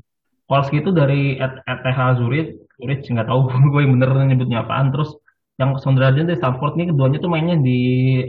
Kowalski 0.50 0.82
itu 0.82 0.90
dari 0.90 1.38
ETH 1.38 1.98
Zurich. 2.18 2.58
Zurich 2.82 3.06
nggak 3.06 3.28
tahu 3.28 3.52
gue 3.74 3.82
yang 3.86 3.94
bener 4.00 4.10
nyebutnya 4.26 4.66
apaan. 4.66 4.90
Terus 4.90 5.14
yang 5.60 5.76
Songgarajan 5.76 6.26
dari 6.26 6.40
Stanford 6.40 6.80
nih 6.80 6.88
keduanya 6.96 7.20
tuh 7.20 7.30
mainnya 7.30 7.60
di 7.60 7.80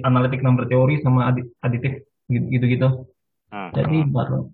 analitik 0.03 0.43
number 0.43 0.67
teori 0.67 0.99
sama 1.01 1.31
aditif 1.63 2.03
gitu-gitu. 2.27 3.07
Hmm. 3.51 3.75
jadi 3.75 4.07
baru 4.07 4.47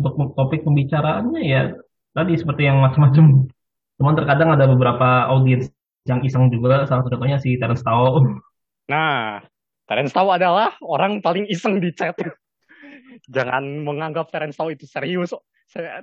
untuk 0.00 0.32
topik 0.32 0.64
pembicaraannya 0.64 1.42
ya 1.44 1.76
tadi 2.16 2.40
seperti 2.40 2.64
yang 2.64 2.80
macam-macam 2.80 3.52
cuman 4.00 4.14
terkadang 4.18 4.50
ada 4.54 4.66
beberapa 4.66 5.30
audiens 5.30 5.70
yang 6.04 6.20
iseng 6.20 6.52
juga 6.52 6.84
salah 6.84 7.06
satunya 7.06 7.38
si 7.40 7.56
Terence 7.56 7.82
Tao 7.82 8.20
nah 8.92 9.40
Terence 9.84 10.16
Tao 10.16 10.32
adalah 10.32 10.72
orang 10.80 11.20
paling 11.20 11.44
iseng 11.52 11.76
di 11.76 11.92
chat. 11.92 12.16
Jangan 13.28 13.84
menganggap 13.84 14.32
Terence 14.32 14.56
Tao 14.56 14.72
itu 14.72 14.88
serius. 14.88 15.36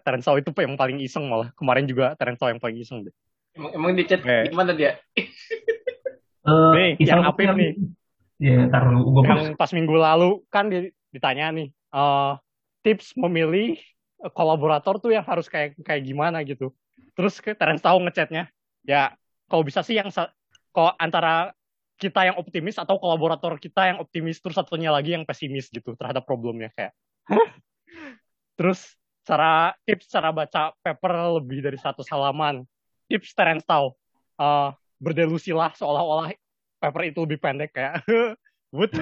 Terence 0.05 0.25
Tao 0.25 0.37
itu 0.37 0.53
yang 0.61 0.77
paling 0.77 1.01
iseng 1.01 1.25
malah. 1.25 1.49
Kemarin 1.57 1.89
juga 1.89 2.13
Terence 2.13 2.37
Tao 2.37 2.53
yang 2.53 2.61
paling 2.61 2.77
iseng 2.77 3.09
deh. 3.09 3.13
Emang, 3.57 3.71
emang 3.75 3.91
di 3.97 4.03
chat 4.05 4.21
eh. 4.23 4.47
gimana 4.47 4.71
dia? 4.71 4.95
uh, 6.47 6.71
nih, 6.77 6.95
yang 7.03 7.25
apa 7.25 7.51
nih. 7.51 7.75
Ya, 8.41 8.65
ntar 8.65 8.89
gue 8.89 9.21
yang 9.21 9.53
pas 9.53 9.69
minggu 9.69 9.93
lalu 9.93 10.41
kan 10.49 10.65
ditanya 11.13 11.53
nih, 11.53 11.69
uh, 11.93 12.41
tips 12.81 13.13
memilih 13.13 13.77
kolaborator 14.33 14.97
tuh 14.97 15.13
yang 15.13 15.21
harus 15.21 15.45
kayak 15.45 15.77
kayak 15.85 16.01
gimana 16.01 16.41
gitu. 16.41 16.73
Terus 17.21 17.37
Terence 17.37 17.85
Tao 17.85 18.01
ngechatnya, 18.01 18.49
ya 18.81 19.13
kalau 19.45 19.61
bisa 19.61 19.85
sih 19.85 19.93
yang 19.93 20.09
kok 20.09 20.93
antara 20.97 21.53
kita 22.01 22.25
yang 22.25 22.41
optimis 22.41 22.81
atau 22.81 22.97
kolaborator 22.97 23.61
kita 23.61 23.93
yang 23.93 24.01
optimis 24.01 24.41
terus 24.41 24.57
satunya 24.57 24.89
lagi 24.89 25.13
yang 25.13 25.21
pesimis 25.21 25.69
gitu 25.69 25.93
terhadap 25.93 26.25
problemnya 26.25 26.73
kayak. 26.73 26.97
Terus 28.57 28.97
cara 29.21 29.77
tips 29.85 30.09
cara 30.09 30.33
baca 30.33 30.73
paper 30.81 31.37
lebih 31.37 31.61
dari 31.61 31.77
satu 31.77 32.01
halaman. 32.09 32.65
Tips 33.05 33.37
Terence 33.37 33.69
tahu 33.69 33.93
uh, 34.41 34.73
berdelusilah 34.97 35.77
seolah-olah 35.77 36.33
paper 36.81 37.01
itu 37.05 37.19
lebih 37.21 37.37
pendek 37.37 37.69
kayak. 37.69 38.01
What 38.73 38.97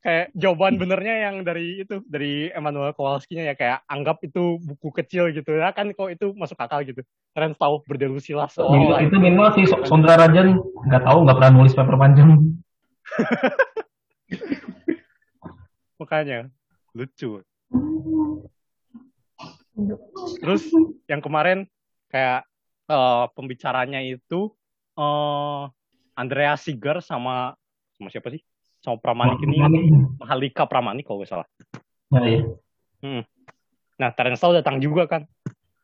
kayak 0.00 0.32
jawaban 0.32 0.80
benernya 0.80 1.28
yang 1.28 1.44
dari 1.44 1.84
itu 1.84 2.00
dari 2.08 2.48
Emmanuel 2.56 2.96
Kowalski-nya 2.96 3.52
ya 3.52 3.54
kayak 3.54 3.78
anggap 3.84 4.24
itu 4.24 4.56
buku 4.56 4.88
kecil 4.96 5.28
gitu 5.28 5.60
ya 5.60 5.76
kan 5.76 5.92
kok 5.92 6.08
itu 6.08 6.32
masuk 6.32 6.56
akal 6.56 6.80
gitu. 6.84 7.04
Keren 7.36 7.52
tahu 7.52 7.84
berdelusi 7.84 8.32
lah. 8.32 8.48
So, 8.48 8.64
oh, 8.64 8.96
itu 8.96 9.16
minimal 9.20 9.52
sih 9.54 9.68
Sondra 9.84 10.16
Rajan 10.16 10.56
nggak 10.88 11.04
tahu 11.04 11.18
nggak 11.28 11.36
pernah 11.36 11.52
nulis 11.52 11.76
paper 11.76 11.96
panjang. 12.00 12.28
Makanya 16.00 16.48
lucu. 16.96 17.44
Terus 20.40 20.64
yang 21.08 21.20
kemarin 21.20 21.68
kayak 22.08 22.48
uh, 22.88 23.28
pembicaranya 23.36 24.00
itu 24.00 24.48
uh, 24.96 25.68
Andrea 26.16 26.56
Siger 26.56 27.04
sama 27.04 27.52
sama 27.96 28.08
siapa 28.08 28.32
sih 28.32 28.40
sama 28.80 28.96
Pramanik 28.96 29.38
ini 29.44 29.60
Mahalika 30.16 30.64
Pramanik 30.64 31.04
kalau 31.04 31.20
nggak 31.20 31.30
salah. 31.30 31.46
Nah, 32.10 32.24
iya. 32.24 32.42
Hmm. 33.04 33.22
Nah, 34.00 34.10
Terence 34.16 34.40
datang 34.40 34.80
juga 34.80 35.04
kan. 35.06 35.22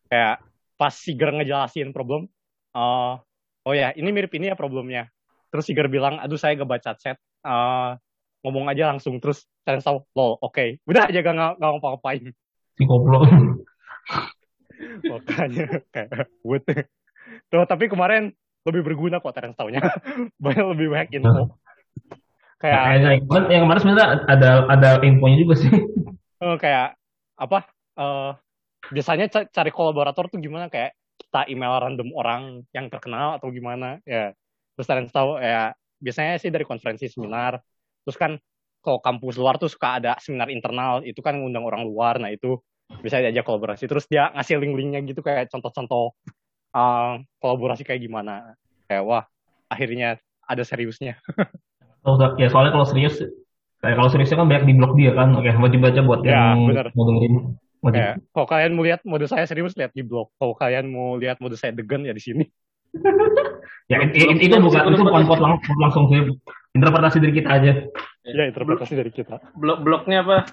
Kayak 0.09 0.43
pas 0.77 0.93
Siger 0.93 1.31
ngejelasin 1.33 1.93
problem, 1.93 2.29
uh, 2.77 3.17
oh 3.65 3.75
ya 3.75 3.93
ini 3.97 4.13
mirip 4.13 4.33
ini 4.37 4.53
ya 4.53 4.57
problemnya. 4.57 5.09
Terus 5.53 5.69
Siger 5.69 5.89
bilang, 5.89 6.21
aduh 6.21 6.37
saya 6.37 6.57
gak 6.57 6.69
baca 6.69 6.93
chat, 6.97 7.17
uh, 7.45 7.97
ngomong 8.45 8.69
aja 8.69 8.93
langsung. 8.93 9.17
Terus 9.21 9.49
Terence 9.65 9.89
lol, 9.89 10.39
oke. 10.39 10.53
Okay. 10.53 10.69
Udah 10.85 11.09
aja 11.09 11.19
gak, 11.25 11.35
gak, 11.35 11.53
gak 11.59 11.71
ngapa-ngapain. 11.77 12.25
Si 12.77 12.83
goblok. 12.85 13.25
Makanya 15.11 15.81
kayak? 15.91 16.29
Tuh, 17.49 17.65
tapi 17.67 17.89
kemarin 17.89 18.31
lebih 18.69 18.83
berguna 18.85 19.23
kok 19.23 19.33
Terence 19.33 19.59
nya 19.71 19.81
banyak 20.45 20.67
lebih 20.77 20.87
banyak 20.93 21.09
info 21.23 21.57
kayak 22.57 22.81
nah, 22.81 23.13
yang 23.13 23.23
kemarin, 23.29 23.47
yang 23.53 23.63
kemarin 23.69 23.81
sebenarnya 23.85 24.09
ada 24.29 24.51
ada 24.73 24.91
infonya 25.05 25.37
juga 25.45 25.55
sih. 25.61 25.71
Uh, 26.41 26.57
kayak 26.63 26.97
apa 27.37 27.59
uh, 28.01 28.33
biasanya 28.89 29.29
cari 29.29 29.71
kolaborator 29.73 30.33
tuh 30.33 30.41
gimana? 30.41 30.73
Kayak 30.73 30.97
kita 31.17 31.49
email 31.49 31.77
random 31.81 32.09
orang 32.17 32.43
yang 32.73 32.89
terkenal 32.89 33.37
atau 33.41 33.53
gimana 33.53 34.01
ya. 34.09 34.33
Terus 34.77 34.87
kalian 34.89 35.09
tahu 35.09 35.41
ya 35.41 35.73
biasanya 36.01 36.41
sih 36.41 36.49
dari 36.53 36.65
konferensi 36.65 37.09
seminar. 37.09 37.61
Terus 38.05 38.17
kan 38.17 38.33
kalau 38.81 39.03
kampus 39.03 39.35
luar 39.37 39.57
tuh 39.61 39.69
suka 39.69 40.01
ada 40.01 40.17
seminar 40.21 40.49
internal. 40.49 41.05
Itu 41.05 41.21
kan 41.21 41.37
ngundang 41.37 41.65
orang 41.65 41.85
luar. 41.85 42.17
Nah 42.21 42.33
itu 42.33 42.61
bisa 43.05 43.21
diajak 43.21 43.45
kolaborasi. 43.45 43.85
Terus 43.89 44.09
dia 44.09 44.33
ngasih 44.33 44.61
link-linknya 44.63 45.01
gitu 45.05 45.21
kayak 45.21 45.53
contoh-contoh 45.53 46.15
uh, 46.73 47.21
kolaborasi 47.41 47.85
kayak 47.85 48.01
gimana. 48.05 48.57
Kayak 48.87 49.03
wah 49.05 49.25
akhirnya 49.67 50.23
ada 50.47 50.63
seriusnya 50.63 51.19
Oh, 52.07 52.15
ya 52.39 52.47
soalnya 52.47 52.71
kalau 52.71 52.87
serius, 52.87 53.19
kayak 53.83 53.97
kalau 53.99 54.11
seriusnya 54.15 54.39
kan 54.39 54.47
banyak 54.47 54.65
di 54.71 54.75
blog 54.79 54.93
dia 54.95 55.13
kan. 55.13 55.35
Oke, 55.35 55.51
wajib 55.51 55.81
baca 55.83 56.01
buat 56.07 56.21
ya, 56.23 56.55
yang 56.55 56.71
bener. 56.71 56.87
mau 56.95 57.05
dengerin. 57.11 57.35
Wajib. 57.83 57.99
Ya, 57.99 58.11
kalau 58.31 58.47
kalian 58.47 58.73
mau 58.79 58.85
lihat 58.87 59.01
mode 59.03 59.27
saya 59.27 59.45
serius, 59.45 59.75
lihat 59.75 59.91
di 59.91 60.07
blog. 60.07 60.31
Kalau 60.39 60.55
kalian 60.55 60.87
mau 60.87 61.19
lihat 61.19 61.43
mode 61.43 61.59
saya 61.59 61.75
degen, 61.75 62.07
ya 62.07 62.15
di 62.15 62.23
sini. 62.23 62.45
ya 63.91 64.03
it, 64.07 64.15
it, 64.15 64.39
itu 64.39 64.57
bukan 64.57 64.95
itu 64.95 65.03
bukan 65.03 65.23
quote 65.29 65.43
lang 65.43 65.61
langsung 65.79 66.09
sih 66.09 66.33
interpretasi 66.73 67.19
dari 67.19 67.35
kita 67.35 67.51
aja. 67.51 67.73
Ya 68.23 68.45
interpretasi 68.47 68.95
dari 68.95 69.11
kita. 69.11 69.43
Blog 69.59 69.83
blognya 69.83 70.23
apa? 70.23 70.47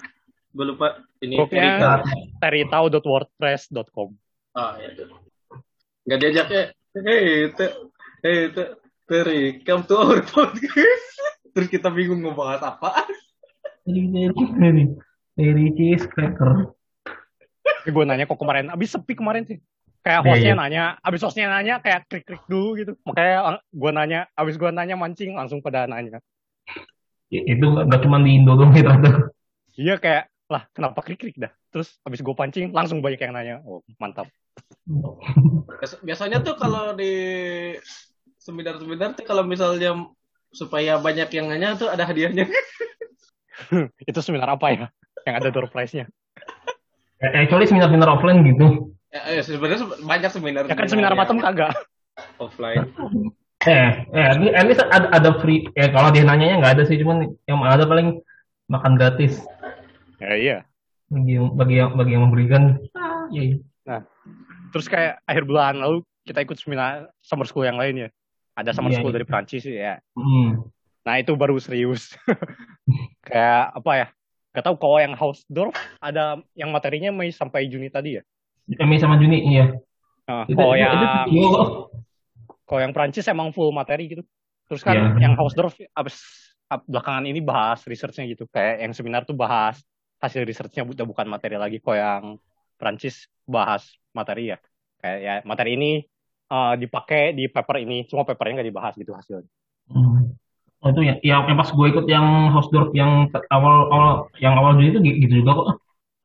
Gue 0.50 0.74
lupa. 0.74 1.06
Ini 1.22 1.38
blognya 1.38 2.02
teritau.wordpress.com. 2.42 4.08
Ah 4.58 4.74
ya. 4.82 5.06
Gak 6.04 6.18
diajak 6.20 6.46
ya. 6.50 6.64
Hey, 6.94 7.50
te, 7.50 7.66
hey, 8.22 8.54
te, 8.54 8.78
Teri, 9.10 9.66
come 9.66 9.82
to 9.84 9.98
our 9.98 10.22
podcast 10.32 11.13
terus 11.54 11.70
kita 11.70 11.88
bingung 11.88 12.20
mau 12.20 12.34
bahas 12.34 12.60
apa? 12.60 13.06
Dari 13.86 14.84
dari 15.34 15.64
cheese 15.72 16.06
cracker 16.10 16.74
gue 17.84 18.04
nanya 18.04 18.24
kok 18.24 18.40
kemarin 18.40 18.72
abis 18.72 18.96
sepi 18.96 19.12
kemarin 19.16 19.44
sih. 19.44 19.58
Kayak 20.04 20.20
iya, 20.20 20.28
hostnya 20.28 20.44
yeah, 20.44 20.52
yeah. 20.52 20.60
nanya 20.60 20.82
abis 21.00 21.20
hostnya 21.24 21.46
nanya 21.48 21.74
kayak 21.80 22.04
klik 22.08 22.24
klik 22.28 22.44
dulu 22.44 22.76
gitu. 22.76 22.92
Makanya 23.08 23.60
gue 23.72 23.90
nanya 23.92 24.20
abis 24.36 24.54
gue 24.60 24.70
nanya 24.72 24.96
mancing 25.00 25.32
langsung 25.32 25.64
pada 25.64 25.88
nanya. 25.88 26.20
Itu 27.32 27.66
gak 27.88 28.00
cuma 28.04 28.20
di 28.20 28.36
Indo 28.36 28.54
dong 28.54 28.70
gitu 28.76 28.92
iya 29.74 29.98
kayak 29.98 30.30
lah 30.46 30.70
kenapa 30.70 31.02
klik 31.02 31.18
klik 31.18 31.36
dah? 31.40 31.50
Terus 31.72 31.98
abis 32.04 32.20
gue 32.20 32.34
pancing 32.36 32.70
langsung 32.70 33.00
banyak 33.00 33.20
yang 33.20 33.32
nanya. 33.32 33.54
Oh 33.64 33.80
mantap. 33.96 34.28
Biasanya 36.06 36.44
tuh 36.44 36.54
kalau 36.60 36.92
di 36.94 37.12
seminar-seminar 38.38 39.16
tuh 39.16 39.24
kalau 39.24 39.42
misalnya 39.42 40.04
supaya 40.54 40.96
banyak 41.02 41.28
yang 41.34 41.50
nanya 41.50 41.74
tuh 41.74 41.90
ada 41.90 42.06
hadiahnya. 42.06 42.46
itu 44.10 44.20
seminar 44.22 44.48
apa 44.54 44.66
ya? 44.72 44.86
Yang 45.24 45.34
ada 45.40 45.48
door 45.50 45.66
prize-nya. 45.70 46.06
Actually 47.22 47.66
seminar-seminar 47.70 48.10
offline 48.10 48.44
gitu. 48.44 48.92
Ya, 49.08 49.40
ya 49.40 49.42
sebenarnya 49.46 49.86
banyak 50.02 50.30
seminar. 50.34 50.62
Ya 50.68 50.76
kan 50.76 50.88
seminar 50.90 51.14
patem 51.16 51.38
kagak. 51.40 51.72
Offline. 52.38 52.88
Eh, 53.64 54.04
eh, 54.12 54.28
ini 54.36 54.76
ada, 54.76 55.08
ada 55.08 55.40
free. 55.40 55.64
Ya 55.72 55.88
kalau 55.88 56.12
dia 56.12 56.20
nanya 56.20 56.60
nggak 56.60 56.76
ada 56.76 56.84
sih, 56.84 57.00
cuman 57.00 57.32
yang 57.48 57.64
ada 57.64 57.88
paling 57.88 58.20
makan 58.68 59.00
gratis. 59.00 59.40
Ya 60.20 60.36
iya. 60.36 60.56
Bagi 61.08 61.40
yang 61.40 61.48
bagi 61.56 61.74
yang 61.80 61.90
bagi 61.96 62.12
yang 62.12 62.28
memberikan. 62.28 62.76
Ah, 62.92 63.24
iya. 63.32 63.56
Nah, 63.88 64.04
terus 64.68 64.84
kayak 64.84 65.16
akhir 65.24 65.48
bulan 65.48 65.80
lalu 65.80 66.04
kita 66.28 66.44
ikut 66.44 66.60
seminar 66.60 67.08
summer 67.24 67.48
school 67.48 67.64
yang 67.64 67.80
lain 67.80 68.04
ya. 68.04 68.08
Ada 68.54 68.70
summer 68.70 68.90
Iya, 68.90 68.98
school 69.02 69.10
iya. 69.10 69.16
dari 69.18 69.26
Prancis 69.26 69.62
ya. 69.66 69.94
Hmm. 70.14 70.66
Nah 71.04 71.14
itu 71.18 71.34
baru 71.34 71.58
serius. 71.58 72.14
kayak 73.26 73.64
apa 73.74 73.92
ya? 73.94 74.06
Gak 74.54 74.64
tahu 74.64 74.76
kalau 74.78 74.98
yang 75.02 75.14
Hausdorff 75.18 75.74
ada 75.98 76.38
yang 76.54 76.70
materinya 76.70 77.10
Mei 77.10 77.34
sampai 77.34 77.66
Juni 77.66 77.90
tadi 77.90 78.18
ya. 78.18 78.22
Mei 78.86 79.02
sama 79.02 79.18
Juni, 79.18 79.42
iya. 79.50 79.74
Nah, 80.24 80.46
Itu, 80.48 80.56
kalau 80.56 80.72
itu, 80.72 80.80
yang 80.80 80.94
itu 81.28 81.48
kalau 82.64 82.80
yang 82.80 82.94
Prancis 82.96 83.26
emang 83.28 83.50
full 83.50 83.74
materi 83.74 84.08
gitu. 84.08 84.22
Terus 84.70 84.80
kan 84.80 84.96
Iya. 84.96 85.28
yang 85.28 85.34
Hausdorff 85.36 85.76
abis 85.92 86.16
ab- 86.70 86.86
belakangan 86.86 87.26
ini 87.28 87.42
bahas 87.42 87.82
researchnya 87.84 88.24
gitu. 88.30 88.46
Kayak 88.48 88.86
yang 88.88 88.92
seminar 88.94 89.26
tuh 89.26 89.36
bahas 89.36 89.82
hasil 90.22 90.46
researchnya 90.46 90.86
udah 90.86 91.04
bukan 91.04 91.26
materi 91.28 91.58
lagi. 91.58 91.82
Kalau 91.82 91.98
yang 91.98 92.24
Prancis 92.78 93.26
bahas 93.44 93.84
materi 94.16 94.54
ya. 94.54 94.58
Kayak 95.02 95.18
ya 95.20 95.34
materi 95.44 95.76
ini 95.76 95.90
eh, 96.50 96.74
dipakai 96.80 97.32
di 97.32 97.48
paper 97.48 97.76
ini, 97.80 98.04
cuma 98.08 98.26
papernya 98.26 98.60
nggak 98.60 98.68
dibahas 98.68 98.94
gitu 98.96 99.12
hasilnya. 99.16 99.50
Hmm. 99.88 100.32
Oh, 100.84 100.92
itu 100.92 101.00
ya, 101.00 101.16
yang, 101.24 101.48
yang 101.48 101.56
pas 101.56 101.72
gue 101.72 101.86
ikut 101.96 102.04
yang 102.12 102.52
Hausdorff 102.52 102.92
yang 102.92 103.32
awal 103.48 103.88
awal 103.88 104.28
yang 104.36 104.52
awal 104.52 104.76
Juni 104.76 104.92
itu 104.92 105.00
gi- 105.00 105.18
gitu 105.24 105.40
juga 105.40 105.56
kok. 105.56 105.68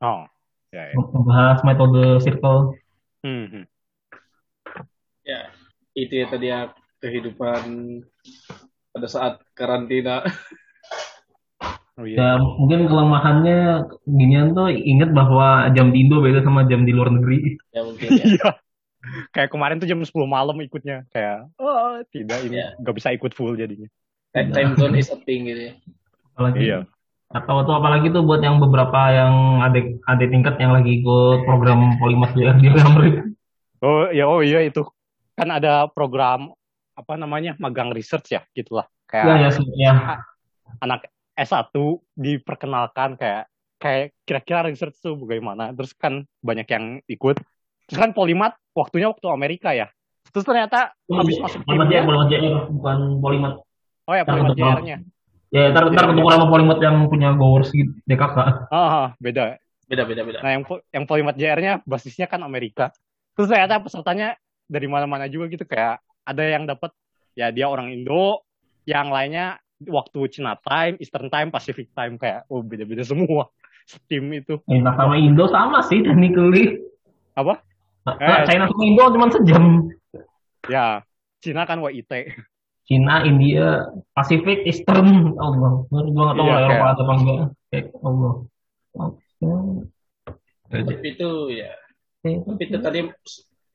Oh, 0.04 0.28
ya, 0.68 0.92
ya. 0.92 0.94
Membahas 1.00 1.64
metode 1.64 2.20
circle. 2.20 2.76
Hmm, 3.24 3.48
hmm. 3.48 3.64
Ya, 5.24 5.48
itu 5.96 6.12
ya 6.12 6.26
tadi 6.28 6.46
ya 6.52 6.60
kehidupan 7.00 7.62
pada 8.92 9.08
saat 9.08 9.40
karantina. 9.56 10.28
Oh 11.96 12.04
iya. 12.04 12.16
Ya 12.16 12.30
mungkin 12.40 12.88
kelemahannya 12.88 13.88
ginian 14.08 14.52
tuh 14.52 14.72
inget 14.72 15.12
bahwa 15.12 15.68
jam 15.72 15.92
di 15.92 16.04
Indo 16.04 16.20
beda 16.20 16.44
sama 16.44 16.68
jam 16.68 16.84
di 16.84 16.92
luar 16.92 17.12
negeri. 17.12 17.56
Ya 17.72 17.80
mungkin 17.84 18.08
ya. 18.12 18.24
Iya. 18.28 18.50
Kayak 19.32 19.48
kemarin 19.48 19.80
tuh 19.80 19.88
jam 19.88 19.96
10 19.98 20.12
malam 20.28 20.56
ikutnya. 20.60 21.08
Kayak, 21.08 21.48
oh 21.56 22.04
tidak 22.12 22.44
ini 22.44 22.60
Iya. 22.60 22.76
nggak 22.78 22.94
bisa 23.00 23.08
ikut 23.16 23.32
full 23.32 23.56
jadinya. 23.56 23.88
Time 24.30 24.52
time 24.52 24.72
zone 24.76 24.94
is 24.94 25.08
a 25.08 25.16
thing 25.24 25.48
gitu 25.48 25.72
ya. 25.72 25.74
Apalagi 26.36 26.58
Iya. 26.60 26.78
atau 27.30 27.62
tuh 27.62 27.74
apalagi 27.78 28.10
tuh 28.10 28.26
buat 28.26 28.42
yang 28.42 28.58
beberapa 28.58 29.00
yang 29.14 29.62
adik 29.62 30.02
adik 30.04 30.34
tingkat 30.34 30.58
yang 30.58 30.74
lagi 30.74 30.98
ikut 30.98 31.46
program 31.46 31.94
Polimas 31.96 32.34
di 32.34 32.42
Amerika. 32.44 33.22
Oh 33.80 34.10
ya, 34.10 34.26
oh 34.28 34.42
iya 34.44 34.60
itu 34.60 34.82
kan 35.32 35.48
ada 35.48 35.88
program 35.88 36.52
apa 36.92 37.16
namanya 37.16 37.56
magang 37.56 37.94
research 37.94 38.34
ya 38.34 38.44
gitulah. 38.52 38.84
Ya 39.08 39.24
Kayak 39.24 39.36
ya 39.40 39.48
sih, 39.56 39.64
ya. 39.80 39.92
anak 40.84 41.08
S1 41.32 41.72
diperkenalkan 42.14 43.16
kayak 43.16 43.48
kayak 43.80 44.12
kira-kira 44.28 44.68
research 44.68 45.00
tuh 45.00 45.16
bagaimana. 45.16 45.72
Terus 45.72 45.96
kan 45.96 46.28
banyak 46.44 46.68
yang 46.68 46.84
ikut. 47.08 47.40
Terus 47.88 47.96
kan 47.98 48.12
Polimat 48.12 48.59
waktunya 48.74 49.10
waktu 49.10 49.26
Amerika 49.30 49.74
ya. 49.74 49.90
Terus 50.30 50.46
ternyata 50.46 50.94
habis 51.10 51.36
masuk 51.42 51.66
Polimat 51.66 51.86
timnya, 51.90 52.06
Polimat 52.06 52.26
JR 52.30 52.54
bukan 52.70 52.98
Polimat. 53.18 53.52
oh 54.06 54.14
ya 54.14 54.24
Polimat 54.26 54.54
JR-nya. 54.54 54.96
Ya 55.50 55.74
ntar 55.74 55.90
ntar 55.90 56.04
ketemu 56.06 56.28
sama 56.30 56.46
Polimat 56.46 56.78
yang 56.78 56.96
punya 57.10 57.34
Gowers 57.34 57.74
gitu 57.74 57.90
DKK. 58.06 58.36
Ah, 58.70 59.18
beda. 59.18 59.58
Beda 59.90 60.06
beda 60.06 60.22
beda. 60.22 60.38
Nah, 60.38 60.50
yang 60.54 60.62
yang 60.94 61.04
Polimat 61.10 61.34
JR-nya 61.34 61.82
basisnya 61.82 62.30
kan 62.30 62.46
Amerika. 62.46 62.94
Terus 63.34 63.50
ternyata 63.50 63.82
pesertanya 63.82 64.38
dari 64.70 64.86
mana-mana 64.86 65.26
juga 65.26 65.50
gitu 65.50 65.66
kayak 65.66 65.98
ada 66.22 66.44
yang 66.46 66.70
dapat 66.70 66.94
ya 67.34 67.50
dia 67.50 67.66
orang 67.66 67.90
Indo, 67.90 68.46
yang 68.86 69.10
lainnya 69.10 69.58
waktu 69.82 70.30
China 70.30 70.54
time, 70.62 70.94
Eastern 71.02 71.26
time, 71.26 71.50
Pacific 71.50 71.90
time 71.90 72.14
kayak 72.14 72.46
oh 72.46 72.62
beda-beda 72.62 73.02
semua. 73.02 73.50
Tim 74.06 74.30
itu. 74.30 74.62
China 74.70 74.94
sama 74.94 75.18
Indo 75.18 75.50
sama 75.50 75.82
sih 75.82 76.06
technically. 76.06 76.78
Apa? 77.34 77.58
Nah, 78.00 78.16
Eh. 78.16 78.44
China 78.48 78.64
sama 78.64 78.82
Indo 78.82 79.04
cuma 79.12 79.26
sejam. 79.28 79.64
Ya, 80.66 81.04
Cina 81.38 81.64
kan 81.64 81.80
WIT. 81.80 82.12
China, 82.84 83.22
India, 83.22 83.86
Pasifik, 84.10 84.66
Eastern, 84.66 85.36
Allah. 85.36 85.84
Baru 85.86 86.08
gua 86.10 86.22
nggak 86.26 86.36
tahu 86.36 86.46
Iya, 86.46 86.50
lah 86.50 86.60
Eropa 86.60 86.74
kayak- 86.74 86.90
ada 86.90 87.02
apa 87.02 87.12
enggak. 87.14 87.38
Kayak 87.70 87.86
Allah. 88.00 88.32
Oke. 88.90 89.48
Tapi 90.70 91.08
itu 91.08 91.30
ya. 91.52 91.72
Oke. 92.20 92.30
Tapi 92.44 92.62
itu 92.66 92.78
tadi 92.78 93.00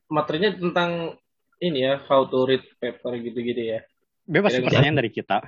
materinya 0.08 0.50
tentang 0.54 0.90
ini 1.58 1.80
ya, 1.82 1.94
how 2.06 2.28
to 2.28 2.44
read 2.44 2.64
paper 2.78 3.16
gitu-gitu 3.18 3.62
ya. 3.62 3.80
Bebas 4.26 4.58
pertanyaan 4.58 5.00
dari 5.00 5.10
kita. 5.10 5.40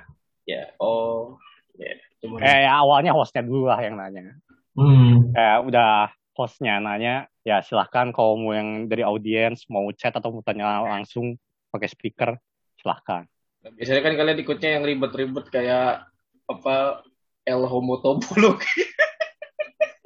Ya, 0.48 0.72
oh, 0.80 1.36
ya. 1.76 1.92
Cuman 2.18 2.40
Eh, 2.40 2.64
ya, 2.64 2.72
awalnya 2.80 3.12
hostnya 3.12 3.44
dulu 3.44 3.68
lah 3.68 3.78
yang 3.78 4.00
nanya. 4.00 4.38
Hmm. 4.72 5.28
Kayak 5.34 5.58
udah 5.68 5.90
hostnya 6.32 6.80
nanya, 6.80 7.28
ya 7.48 7.64
silahkan 7.64 8.12
kalau 8.12 8.36
mau 8.36 8.52
yang 8.52 8.84
dari 8.92 9.00
audiens 9.00 9.64
mau 9.72 9.88
chat 9.96 10.12
atau 10.12 10.28
mau 10.28 10.44
tanya 10.44 10.84
langsung 10.84 11.40
pakai 11.72 11.88
speaker, 11.88 12.36
silahkan. 12.76 13.24
biasanya 13.64 14.04
kan 14.04 14.14
kalian 14.20 14.38
ikutnya 14.44 14.70
yang 14.76 14.84
ribet-ribet 14.84 15.48
kayak 15.48 16.04
apa 16.44 17.00
El 17.48 17.64
Homo 17.64 18.04
Tobuluk. 18.04 18.60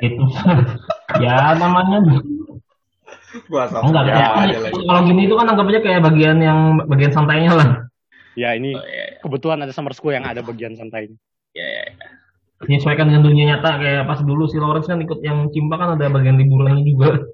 Itu. 0.03 0.22
ya 1.22 1.55
namanya 1.55 2.03
Bahasa 3.47 3.80
enggak 3.80 4.03
Ya, 4.12 4.28
ya, 4.51 4.59
kalau 4.72 5.03
gini 5.07 5.30
itu 5.30 5.34
kan 5.38 5.47
anggapnya 5.47 5.80
kayak 5.82 6.01
bagian 6.03 6.38
yang 6.43 6.59
bagian 6.90 7.12
santainya 7.14 7.53
lah. 7.55 7.68
Ya 8.34 8.57
ini 8.57 8.72
Oh, 8.74 8.82
ya, 8.82 9.20
kebetulan 9.20 9.62
ada 9.62 9.72
summer 9.74 9.93
school 9.93 10.14
yang 10.16 10.24
ada 10.24 10.40
bagian 10.40 10.72
santai. 10.74 11.12
ya, 11.53 11.66
ya, 11.66 11.82
ya. 11.90 12.21
Menyesuaikan 12.62 13.10
dengan 13.10 13.26
dunia 13.26 13.44
nyata 13.56 13.78
kayak 13.78 14.06
pas 14.06 14.20
dulu 14.22 14.46
si 14.46 14.56
Lawrence 14.58 14.86
kan 14.86 15.02
ikut 15.02 15.18
yang 15.22 15.50
Cimpa 15.50 15.74
kan 15.78 15.98
ada 15.98 16.06
bagian 16.06 16.38
liburannya 16.38 16.86
juga. 16.86 17.26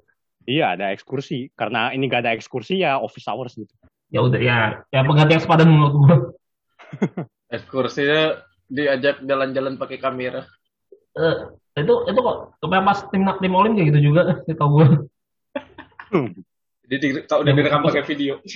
Iya 0.49 0.73
ada 0.73 0.89
ekskursi. 0.89 1.53
Karena 1.53 1.93
ini 1.93 2.09
gak 2.09 2.25
ada 2.25 2.33
ekskursi 2.33 2.81
ya 2.81 2.97
office 2.97 3.29
hours 3.29 3.53
gitu. 3.53 3.69
Ya 4.09 4.25
udah 4.25 4.41
ya, 4.41 4.81
ya 4.89 5.05
pengganti 5.05 5.37
yang 5.37 5.43
sepadan 5.45 5.69
menurut 5.69 5.93
gua. 5.93 6.15
Ekskursinya 7.55 8.41
diajak 8.65 9.21
jalan-jalan 9.21 9.77
pakai 9.77 10.01
kamera. 10.01 10.49
Eh, 11.13 11.35
itu 11.77 11.93
itu 12.09 12.19
kok 12.21 12.37
kayak 12.57 12.85
pas 12.85 12.99
tim 13.13 13.21
tim 13.25 13.53
Olim 13.53 13.77
kayak 13.77 13.87
gitu 13.93 14.13
juga, 14.13 14.41
tahu 14.49 14.69
gua. 14.81 14.87
Jadi 16.89 16.95
di, 16.97 17.09
kalau 17.29 17.45
udah 17.45 17.53
direkam 17.53 17.85
pakai 17.85 18.03
video. 18.05 18.41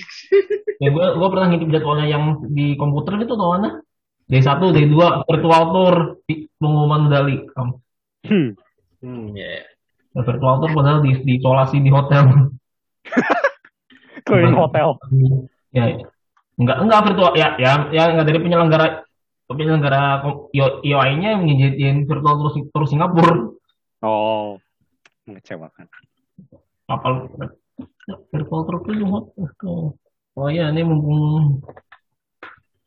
Ya 0.82 0.90
gua 0.90 1.14
gua 1.14 1.30
pernah 1.30 1.54
ngintip 1.54 1.70
jadwalnya 1.70 2.06
yang 2.10 2.50
di 2.50 2.74
komputer 2.74 3.14
gitu 3.22 3.38
tau 3.38 3.54
mana? 3.54 3.78
Day 4.26 4.42
satu, 4.42 4.74
day 4.74 4.90
dua 4.90 5.22
virtual 5.22 5.62
tour 5.70 5.96
Kam. 7.52 7.68
Hmm. 8.24 8.48
Hmm, 9.04 9.36
ya. 9.36 9.64
Ya, 10.14 10.20
virtual 10.22 10.62
tour 10.62 10.70
padahal 10.72 11.02
di, 11.02 11.12
diisolasi 11.26 11.82
di 11.82 11.90
hotel. 11.90 12.54
Keliling 14.26 14.56
hotel. 14.56 14.96
Ya, 15.74 15.84
ya. 15.90 16.06
enggak 16.54 16.78
enggak 16.86 17.00
virtual 17.10 17.34
ya 17.34 17.58
ya 17.58 17.90
ya 17.90 18.14
enggak 18.14 18.30
dari 18.30 18.38
penyelenggara 18.38 18.86
penyelenggara 19.50 20.22
IOI-nya 20.54 21.36
yang 21.36 21.42
ngijinin 21.44 21.96
virtual 22.06 22.40
tour, 22.40 22.50
Sing- 22.54 22.70
tour 22.70 22.86
Singapura. 22.88 23.52
Oh, 24.00 24.56
mengecewakan. 25.28 25.90
Kapal 26.88 27.12
virtual 28.32 28.60
tour 28.64 28.78
ke 28.86 28.92
hotel. 29.02 29.98
Oh 30.34 30.48
iya, 30.50 30.70
ini 30.74 30.82
mumpung 30.82 31.62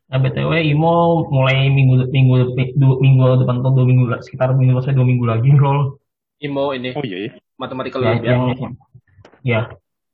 Nah, 0.08 0.24
BTW 0.24 0.72
Imo 0.72 1.28
mulai 1.28 1.68
minggu 1.68 2.08
minggu 2.16 2.56
dua, 2.80 2.96
minggu 3.04 3.44
depan 3.44 3.60
atau 3.60 3.76
dua 3.76 3.84
minggu 3.84 4.08
sekitar 4.24 4.56
minggu 4.56 4.80
saya 4.80 4.96
dua 4.96 5.04
minggu 5.04 5.28
lagi 5.28 5.52
roll 5.52 6.00
Imo 6.40 6.72
ini 6.72 6.96
Oh 6.96 7.04
iya, 7.04 7.28
iya. 7.28 7.32
mathematical 7.60 8.00
ya, 8.00 8.16
Olympiad. 8.16 8.32
yang 8.32 8.44
ya 9.44 9.62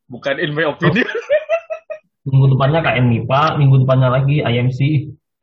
Bukan 0.09 0.35
in 0.41 0.57
my 0.57 0.65
opinion. 0.65 1.05
minggu 2.25 2.45
depannya 2.57 2.79
KM 2.81 3.05
MIPA 3.05 3.41
minggu 3.61 3.75
depannya 3.85 4.09
lagi 4.09 4.41
IMC 4.41 4.79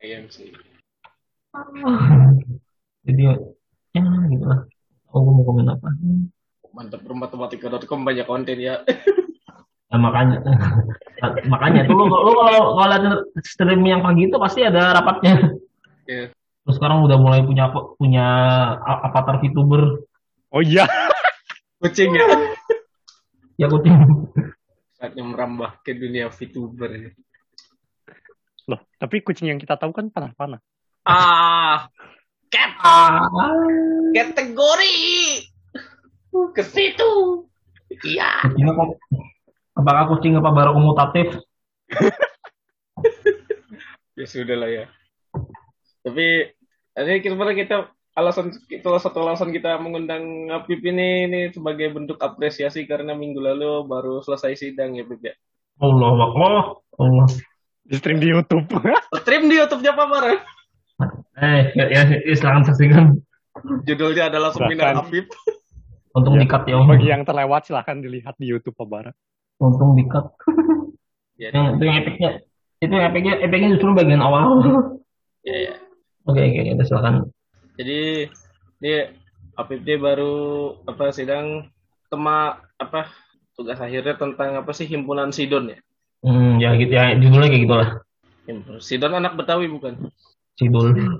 AMC. 0.03 0.37
jadi 3.07 3.23
ya 3.95 4.03
gitu 4.03 4.45
lah 4.51 4.67
oh 5.15 5.19
gue 5.23 5.31
mau 5.31 5.43
komen 5.47 5.71
apa 5.71 5.87
Mantap 6.71 7.03
matematika.com 7.03 8.07
banyak 8.07 8.23
konten 8.27 8.55
ya. 8.55 8.79
Nah, 9.91 9.99
makanya 9.99 10.39
makanya 11.53 11.83
tuh 11.83 11.95
lu, 11.99 12.07
lu 12.07 12.31
kalau 12.31 12.79
kalau 12.79 13.19
stream 13.43 13.83
yang 13.83 13.99
pagi 13.99 14.31
itu 14.31 14.39
pasti 14.39 14.63
ada 14.63 14.95
rapatnya 14.95 15.51
Iya. 16.07 16.33
terus 16.65 16.75
sekarang 16.79 17.03
udah 17.05 17.19
mulai 17.19 17.43
punya 17.43 17.69
punya 17.99 18.25
avatar 18.81 19.37
VTuber 19.43 20.07
Oh 20.51 20.59
iya. 20.59 20.83
Kucing 21.79 22.11
ya. 22.11 22.27
ya 23.55 23.67
kucing 23.71 23.95
Saatnya 24.99 25.23
merambah 25.25 25.81
ke 25.81 25.95
dunia 25.95 26.27
VTuber. 26.29 27.15
Loh, 28.69 28.79
tapi 29.01 29.23
kucing 29.25 29.49
yang 29.49 29.57
kita 29.57 29.79
tahu 29.79 29.89
kan 29.95 30.13
panah-panah. 30.13 30.61
Ah, 31.07 31.89
cat 32.53 32.71
ah, 32.85 33.25
kategori 34.13 34.97
ke 36.53 36.63
situ. 36.67 37.47
Iya. 38.05 38.45
kucingnya 38.45 38.77
kok 38.77 38.89
apakah 39.77 40.11
kucing 40.11 40.35
apa 40.35 40.49
baru 40.51 40.75
komutatif 40.75 41.39
Ya 44.19 44.27
sudah 44.27 44.53
lah 44.59 44.69
ya. 44.69 44.85
Tapi 46.05 46.51
ini 46.99 47.13
kira 47.23 47.53
kita 47.57 47.89
alasan 48.13 48.51
itu 48.67 48.85
satu 48.99 49.23
alasan 49.23 49.55
kita 49.55 49.79
mengundang 49.79 50.51
Apip 50.51 50.83
ini 50.83 51.25
ini 51.25 51.41
sebagai 51.49 51.89
bentuk 51.95 52.19
apresiasi 52.19 52.83
karena 52.85 53.15
minggu 53.15 53.39
lalu 53.39 53.87
baru 53.87 54.19
selesai 54.21 54.59
sidang 54.59 54.99
ya 54.99 55.07
Pip 55.07 55.23
ya. 55.23 55.33
Allah 55.79 56.29
Allah 56.37 56.63
Allah. 56.99 57.25
Di 57.87 57.97
stream 57.97 58.21
di 58.21 58.29
YouTube. 58.29 58.69
Stream 59.25 59.49
di 59.49 59.57
YouTube-nya 59.57 59.97
Pak 59.97 60.05
Bar. 60.05 60.25
Eh, 61.41 61.61
ya, 61.73 61.85
ya, 61.89 62.01
ya 62.21 62.35
silakan 62.37 62.61
saksikan. 62.67 63.05
Judulnya 63.89 64.29
adalah 64.29 64.53
seminar. 64.53 65.01
Apip. 65.01 65.33
Untung 66.13 66.37
Ya, 66.37 66.45
dikat 66.45 66.67
ya. 66.67 66.77
Bagi 66.83 67.07
yang 67.09 67.23
terlewat 67.25 67.65
silahkan 67.65 67.97
dilihat 67.97 68.37
di 68.37 68.51
YouTube 68.51 68.77
Pak 68.77 68.85
Bara. 68.85 69.11
Untung 69.61 69.93
dikat. 69.93 70.25
Ya, 71.41 71.49
Yang 71.57 71.73
itu 71.73 71.83
yang 71.89 71.97
epicnya, 72.05 72.31
itu 72.85 72.93
yang 72.93 73.05
epicnya, 73.09 73.33
epicnya 73.41 73.73
justru 73.73 73.97
bagian 73.97 74.21
awal. 74.21 74.61
ya, 75.49 75.57
ya. 75.57 75.73
Oke, 76.29 76.37
oke, 76.37 76.77
udah 76.77 76.85
silakan. 76.85 77.15
Jadi 77.81 78.29
dia 78.77 79.09
Apip 79.57 79.81
dia 79.81 79.97
baru 79.97 80.77
apa 80.85 81.09
sidang 81.09 81.65
tema 82.13 82.61
apa 82.77 83.09
tugas 83.57 83.81
akhirnya 83.81 84.21
tentang 84.21 84.53
apa 84.53 84.69
sih 84.69 84.85
himpunan 84.85 85.33
Sidon 85.33 85.73
ya. 85.73 85.81
Hmm, 86.21 86.61
ya 86.61 86.77
gitu 86.77 86.93
ya, 86.93 87.17
judulnya 87.17 87.49
kayak 87.49 87.63
gitulah. 87.65 87.89
Sidon 88.77 89.17
anak 89.17 89.33
Betawi 89.33 89.65
bukan? 89.65 90.13
Sidul. 90.61 90.93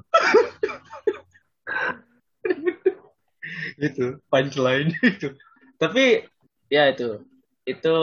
itu 3.81 4.21
punchline 4.29 4.93
itu 5.01 5.33
tapi 5.81 6.29
ya 6.69 6.93
itu 6.93 7.25
itu 7.65 7.95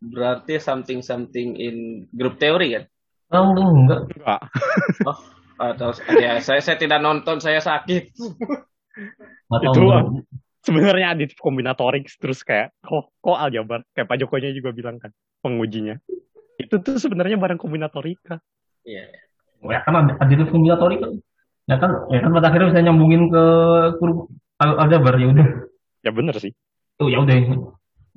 berarti 0.00 0.56
something 0.56 1.04
something 1.04 1.54
in 1.60 2.08
group 2.16 2.40
theory 2.40 2.76
kan 2.76 2.84
Oh, 3.30 3.54
enggak. 3.54 4.10
Enggak. 4.10 4.42
oh 5.06 5.18
atau 5.60 5.92
ya 6.18 6.40
saya 6.42 6.58
saya 6.58 6.80
tidak 6.80 6.98
nonton 6.98 7.38
saya 7.38 7.62
sakit 7.62 8.16
tahu. 9.46 9.62
Itu, 9.70 9.80
enggak. 9.86 10.04
Sebenarnya 10.60 11.16
aditif 11.16 11.38
kombinatorik 11.40 12.10
terus 12.20 12.44
kayak 12.44 12.74
kok 12.84 13.08
kok 13.22 13.38
aljabar 13.38 13.80
kayak 13.96 14.08
Pak 14.10 14.18
Jokowi 14.20 14.52
juga 14.52 14.76
bilang 14.76 15.00
kan 15.00 15.14
pengujinya. 15.40 15.96
Itu 16.60 16.82
tuh 16.84 17.00
sebenarnya 17.00 17.40
barang 17.40 17.56
kombinatorika. 17.56 18.44
iya 18.84 19.08
Ya 19.60 19.80
kan 19.84 19.92
ada 19.96 20.12
aditif 20.20 20.52
kombinatori 20.52 21.00
kan. 21.00 21.12
Ya 21.68 21.76
kan, 21.78 21.90
ya 22.10 22.18
kan 22.24 22.30
pada 22.34 22.50
akhirnya 22.50 22.68
bisa 22.74 22.82
nyambungin 22.82 23.30
ke 23.30 23.44
aljabar 24.58 25.14
ya 25.16 25.26
udah. 25.32 25.48
Ya 26.02 26.10
bener 26.12 26.34
sih. 26.40 26.52
Tuh 26.98 27.08
ya 27.08 27.22
udah. 27.24 27.36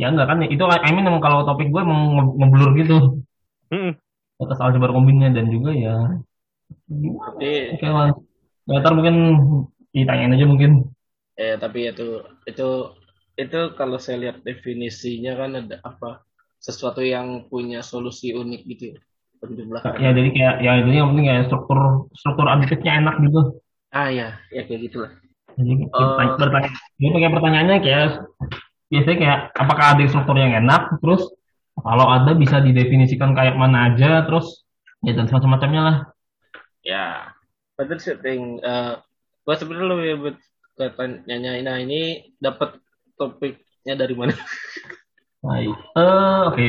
Ya 0.02 0.06
enggak 0.12 0.28
kan 0.30 0.38
itu 0.54 0.64
I 0.88 0.90
mean 0.96 1.06
emang 1.10 1.24
kalau 1.26 1.40
topik 1.48 1.68
gue 1.74 1.82
emang 1.88 2.02
nge- 2.16 2.34
ngeblur 2.40 2.70
gitu. 2.80 2.94
Mm-mm. 3.72 3.98
Atas 4.44 4.60
aljabar 4.66 4.92
kombinnya 4.96 5.30
dan 5.36 5.46
juga 5.54 5.72
ya 5.86 5.96
tapi 7.26 7.52
oke 7.74 7.88
lah. 7.96 8.08
Ya, 8.70 8.80
ntar 8.82 8.94
mungkin 8.96 9.16
ditanyain 9.96 10.36
aja 10.36 10.46
mungkin. 10.48 10.72
eh 11.44 11.56
tapi 11.64 11.80
itu 11.92 12.08
itu 12.50 12.68
itu 13.44 13.60
kalau 13.80 13.98
saya 14.04 14.18
lihat 14.24 14.38
definisinya 14.48 15.32
kan 15.42 15.52
ada 15.62 15.76
apa 15.90 16.10
sesuatu 16.66 17.02
yang 17.14 17.28
punya 17.52 17.80
solusi 17.92 18.28
unik 18.42 18.62
gitu 18.72 18.84
ya 18.94 19.00
Ya 20.04 20.10
jadi 20.16 20.30
kayak 20.36 20.56
ya 20.66 20.72
itu 20.80 20.90
yang 20.96 21.08
penting 21.12 21.26
kayak 21.30 21.44
struktur 21.52 21.80
struktur 22.16 22.46
aditifnya 22.48 22.92
enak 23.04 23.16
gitu. 23.26 23.40
ah 24.00 24.10
ya 24.18 24.28
ya 24.56 24.62
kayak 24.68 24.82
gitulah 24.90 25.12
Jadi 25.58 25.72
Oh. 25.94 26.02
bertanya, 26.18 26.34
bertanya, 26.42 26.70
jadi 26.98 27.14
kayak 27.22 27.34
pertanyaannya 27.38 27.78
kayak 27.86 28.04
biasanya 28.94 29.18
kayak 29.18 29.40
apakah 29.58 29.86
ada 29.98 30.06
struktur 30.06 30.38
yang 30.38 30.54
enak, 30.54 31.02
terus 31.02 31.26
kalau 31.74 32.06
ada 32.06 32.38
bisa 32.38 32.62
didefinisikan 32.62 33.34
kayak 33.34 33.58
mana 33.58 33.90
aja, 33.90 34.22
terus 34.30 34.62
ya 35.02 35.18
dan 35.18 35.26
semacam-macamnya 35.26 35.82
lah. 35.82 35.98
Ya, 36.86 37.34
but 37.74 37.90
that's 37.90 38.06
the 38.06 38.14
thing. 38.22 38.62
Uh, 38.62 39.02
gua 39.42 39.58
sebenarnya 39.58 39.90
lebih 39.98 40.12
buat 40.22 40.38
katanya, 40.78 41.58
nah 41.66 41.82
ini 41.82 42.30
dapat 42.38 42.78
topiknya 43.18 43.98
dari 43.98 44.14
mana? 44.14 44.38
Baik. 45.42 45.74
Eh, 45.74 46.40
oke. 46.54 46.68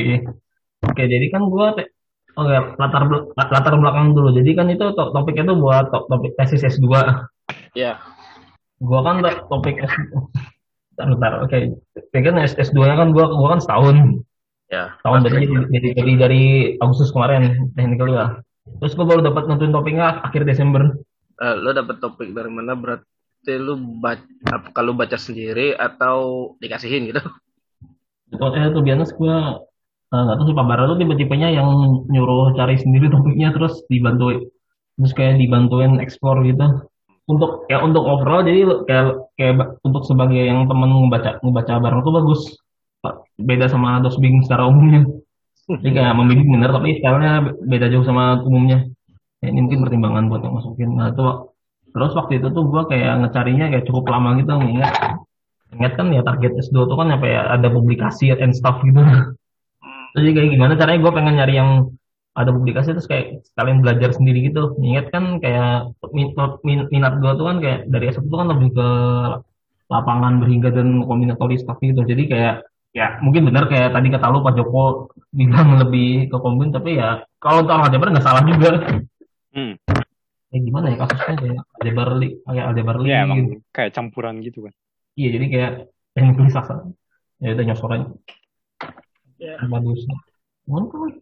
Oke, 0.89 1.03
jadi 1.05 1.25
kan 1.29 1.45
gua 1.47 1.77
oke, 2.35 2.55
latar 2.81 3.03
bel- 3.07 3.31
latar 3.37 3.73
belakang 3.77 4.17
dulu. 4.17 4.33
Jadi 4.33 4.51
kan 4.57 4.67
itu 4.73 4.91
to- 4.97 5.13
topiknya 5.13 5.53
tuh 5.53 5.57
buat 5.61 5.93
to- 5.93 6.05
topik 6.09 6.33
tesis 6.35 6.65
S2. 6.65 6.89
Ya, 7.77 8.01
Gua 8.81 8.99
kan 9.05 9.23
to- 9.23 9.45
topik 9.47 9.79
S 9.79 9.93
Bentar. 10.95 11.43
Oke. 11.43 11.75
Jadi 11.93 12.23
kan 12.23 12.35
S- 12.39 12.57
S2-nya 12.57 12.95
kan 12.95 13.11
gua 13.11 13.27
gua 13.31 13.55
kan 13.55 13.61
setahun. 13.61 14.23
ya. 14.71 14.95
Tahun 15.03 15.21
berarti 15.21 15.45
jadi, 15.45 15.55
jadi, 15.69 15.87
jadi 15.93 16.11
dari 16.17 16.43
Agustus 16.79 17.11
kemarin 17.11 17.71
technically 17.75 18.15
lah. 18.15 18.39
Terus 18.81 18.95
gua 18.97 19.05
baru 19.05 19.21
dapat 19.21 19.45
nentuin 19.45 19.75
topiknya 19.75 20.23
akhir 20.23 20.47
Desember. 20.47 20.95
Eh, 21.35 21.55
lo 21.59 21.75
dapat 21.75 21.99
topik 21.99 22.31
dari 22.31 22.47
mana? 22.47 22.73
Berarti 22.73 23.53
lu 23.59 23.75
baca, 23.99 24.23
kalau 24.71 24.95
baca 24.95 25.19
sendiri 25.19 25.75
atau 25.75 26.55
dikasihin 26.63 27.11
gitu? 27.11 27.21
Soalnya 28.33 28.73
tuh 28.73 28.81
biasa 28.81 29.13
gue 29.15 29.37
nggak 30.15 30.35
tahu 30.39 30.45
sih 30.47 30.55
Pak 30.55 30.65
Bara 30.65 30.83
tuh 30.87 30.97
tipe-tipenya 30.97 31.49
yang 31.51 31.67
nyuruh 32.07 32.55
cari 32.55 32.79
sendiri 32.79 33.11
topiknya 33.11 33.51
terus 33.51 33.83
dibantu 33.91 34.47
terus 34.95 35.11
kayak 35.11 35.37
dibantuin 35.43 35.99
explore 35.99 36.39
gitu 36.47 36.87
untuk 37.25 37.65
ya 37.65 37.81
untuk 37.81 38.05
overall 38.05 38.45
jadi 38.45 38.85
kayak 38.85 39.05
kayak 39.33 39.53
untuk 39.81 40.05
sebagai 40.05 40.45
yang 40.45 40.69
temen 40.69 40.89
ngebaca 40.89 41.41
ngebaca 41.41 41.73
bareng 41.81 42.01
tuh 42.05 42.13
bagus. 42.13 42.41
Beda 43.37 43.65
sama 43.69 44.01
dosbing 44.01 44.41
secara 44.45 44.69
umumnya. 44.69 45.05
Jadi 45.65 45.91
kayak 45.97 46.13
membimbing 46.13 46.61
bener 46.61 46.69
tapi 46.69 47.01
stylenya 47.01 47.31
be- 47.41 47.57
beda 47.65 47.89
jauh 47.89 48.05
sama 48.05 48.37
umumnya. 48.45 48.85
Ya, 49.41 49.49
ini 49.49 49.65
mungkin 49.65 49.81
pertimbangan 49.81 50.23
buat 50.29 50.41
yang 50.45 50.55
masukin. 50.57 50.89
Nah 50.93 51.13
itu 51.13 51.25
terus 51.89 52.11
waktu 52.13 52.43
itu 52.43 52.47
tuh 52.53 52.63
gue 52.69 52.81
kayak 52.91 53.13
ngecarinya 53.25 53.65
kayak 53.73 53.85
cukup 53.89 54.11
lama 54.11 54.35
gitu 54.37 54.51
ingat 55.75 55.91
kan 55.99 56.07
ya 56.13 56.21
target 56.23 56.55
S2 56.55 56.87
tuh 56.87 56.95
kan 56.95 57.07
apa 57.11 57.25
ya 57.27 57.41
ada 57.51 57.67
publikasi 57.67 58.31
and 58.31 58.55
stuff 58.55 58.79
gitu. 58.85 59.01
Jadi 60.15 60.29
kayak 60.31 60.49
gimana 60.55 60.73
caranya 60.79 60.99
gue 61.03 61.11
pengen 61.11 61.33
nyari 61.35 61.53
yang 61.59 61.71
ada 62.35 62.51
publikasi 62.51 62.91
terus 62.91 63.07
kayak 63.07 63.47
sekalian 63.47 63.79
belajar 63.79 64.11
sendiri 64.11 64.51
gitu 64.51 64.75
ingat 64.83 65.07
kan 65.09 65.39
kayak 65.39 65.95
min- 66.11 66.35
min- 66.67 66.89
minat 66.91 67.15
gue 67.23 67.31
tuh 67.31 67.45
kan 67.47 67.57
kayak 67.63 67.79
dari 67.87 68.11
S1 68.11 68.27
tuh 68.27 68.37
kan 68.37 68.51
lebih 68.51 68.75
ke 68.75 68.87
lapangan 69.87 70.43
berhingga 70.43 70.69
dan 70.75 71.05
kombinatori 71.07 71.55
stuff 71.55 71.79
gitu 71.79 72.03
jadi 72.03 72.23
kayak 72.27 72.55
ya 72.91 73.19
mungkin 73.23 73.47
benar 73.47 73.67
kayak 73.71 73.91
tadi 73.91 74.07
kata 74.11 74.31
lu 74.31 74.43
Pak 74.43 74.55
Joko 74.55 75.11
bilang 75.31 75.79
lebih 75.79 76.27
ke 76.27 76.37
kombin 76.39 76.71
tapi 76.71 76.99
ya 76.99 77.23
kalau 77.39 77.63
untuk 77.63 77.75
aljabar 77.75 78.11
nggak 78.11 78.25
salah 78.25 78.43
juga 78.43 78.71
Hmm. 79.55 79.79
ya 80.51 80.59
gimana 80.59 80.91
ya 80.91 80.99
kasusnya 80.99 81.35
kayak 81.39 81.59
aljabar 81.79 82.07
li 82.19 82.27
kayak 82.43 82.65
aljabar 82.67 82.95
li 82.99 83.07
Ya 83.07 83.23
gitu. 83.23 83.27
emang 83.31 83.39
kayak 83.71 83.91
campuran 83.95 84.35
gitu 84.43 84.67
kan. 84.67 84.73
Iya, 85.15 85.29
jadi 85.39 85.45
kayak 85.47 85.71
teknik 86.11 86.51
sastra. 86.51 86.83
Ya 87.39 87.55
udah 87.55 87.63
nyosor 87.63 87.91
aja. 87.95 88.07
Ya. 89.39 89.55
Bagus. 89.63 90.03
Mantap. 90.67 91.15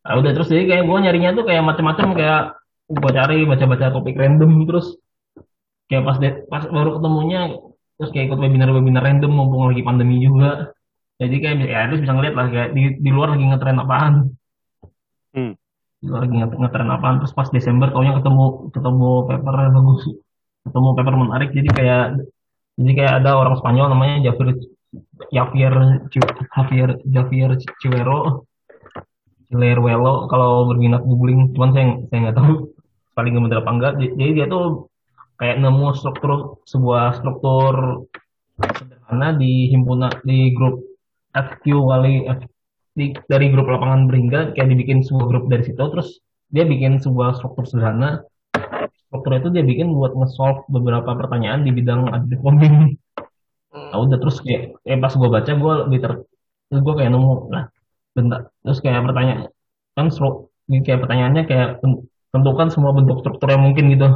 Nah, 0.00 0.14
udah 0.16 0.30
terus 0.32 0.48
jadi 0.48 0.64
kayak 0.64 0.84
gue 0.88 0.98
nyarinya 1.04 1.30
tuh 1.36 1.44
kayak 1.44 1.60
macam-macam 1.60 2.08
kayak 2.16 2.42
gue 2.90 3.10
cari 3.12 3.36
baca-baca 3.44 3.86
topik 3.92 4.16
random 4.16 4.64
terus 4.64 4.96
kayak 5.92 6.02
pas 6.08 6.16
de- 6.16 6.42
pas 6.48 6.64
baru 6.66 6.98
ketemunya 6.98 7.40
terus 8.00 8.10
kayak 8.16 8.32
ikut 8.32 8.38
webinar-webinar 8.40 9.04
random 9.04 9.28
mumpung 9.28 9.68
lagi 9.68 9.84
pandemi 9.84 10.24
juga. 10.24 10.72
Jadi 11.20 11.36
kayak 11.36 11.56
ya 11.68 11.84
terus 11.92 12.00
bisa 12.00 12.16
ngeliat 12.16 12.32
lah 12.32 12.46
kayak 12.48 12.68
di, 12.72 12.96
di 12.96 13.10
luar 13.12 13.36
lagi 13.36 13.44
ngetren 13.44 13.76
apaan. 13.76 14.14
Hmm. 15.36 15.52
Di 16.00 16.04
luar 16.08 16.20
lagi 16.24 16.34
nget- 16.40 16.58
ngetren 16.64 16.88
apaan 16.88 17.16
terus 17.20 17.36
pas 17.36 17.48
Desember 17.52 17.92
taunya 17.92 18.16
ketemu 18.16 18.72
ketemu 18.72 19.10
paper 19.28 19.54
bagus. 19.68 20.02
Ketemu 20.64 20.88
paper 20.96 21.14
menarik 21.20 21.50
jadi 21.52 21.68
kayak 21.76 22.04
jadi 22.80 22.92
kayak 22.96 23.12
ada 23.20 23.30
orang 23.36 23.60
Spanyol 23.60 23.92
namanya 23.92 24.16
Javier 24.32 24.56
Javier 25.28 25.74
Javier 26.56 26.90
Javier 27.04 27.50
Ciwero 27.84 28.48
Cileruelo 29.50 30.30
kalau 30.30 30.70
berminat 30.70 31.02
googling 31.02 31.50
cuman 31.52 31.70
saya 31.74 31.86
saya 32.06 32.18
nggak 32.28 32.36
tahu 32.38 32.52
paling 33.16 33.32
bener 33.34 33.60
apa 33.60 33.70
enggak. 33.74 33.92
Jadi 33.98 34.30
dia 34.38 34.46
tuh 34.46 34.86
kayak 35.42 35.58
nemu 35.58 35.86
struktur 35.98 36.62
sebuah 36.64 37.18
struktur 37.18 38.06
sederhana 38.60 39.34
di 39.34 39.72
himpunan 39.72 40.12
di 40.22 40.54
grup 40.54 40.84
FQ 41.34 41.64
kali 41.66 42.12
di, 42.94 43.14
dari 43.26 43.46
grup 43.50 43.66
lapangan 43.66 44.06
beringga 44.06 44.54
kayak 44.54 44.68
dibikin 44.70 45.02
sebuah 45.02 45.26
grup 45.26 45.44
dari 45.50 45.66
situ 45.66 45.80
terus 45.80 46.22
dia 46.50 46.62
bikin 46.62 47.02
sebuah 47.02 47.36
struktur 47.36 47.66
sederhana. 47.66 48.22
Struktur 49.10 49.42
itu 49.42 49.48
dia 49.50 49.66
bikin 49.66 49.90
buat 49.90 50.14
nge-solve 50.14 50.70
beberapa 50.70 51.18
pertanyaan 51.18 51.66
di 51.66 51.74
bidang 51.74 52.14
adit 52.14 52.38
bombing 52.38 52.94
nah 53.70 53.98
udah 54.02 54.18
terus 54.18 54.42
kayak, 54.42 54.74
kayak 54.82 54.98
pas 54.98 55.14
gue 55.14 55.30
baca 55.30 55.52
gue 55.54 55.74
lebih 55.86 55.98
ter 56.02 56.12
terus 56.70 56.80
gue 56.82 56.94
kayak 56.94 57.10
nemu 57.14 57.34
lah 57.54 57.64
bentar. 58.16 58.40
Terus 58.64 58.78
kayak 58.84 59.00
pertanyaan 59.06 59.40
kan 59.96 60.06
ini 60.70 60.78
kayak 60.86 61.00
pertanyaannya 61.02 61.42
kayak 61.50 61.68
ten- 61.82 62.02
tentukan 62.30 62.68
semua 62.70 62.94
bentuk 62.94 63.20
struktur 63.22 63.48
yang 63.50 63.62
mungkin 63.66 63.90
gitu. 63.94 64.08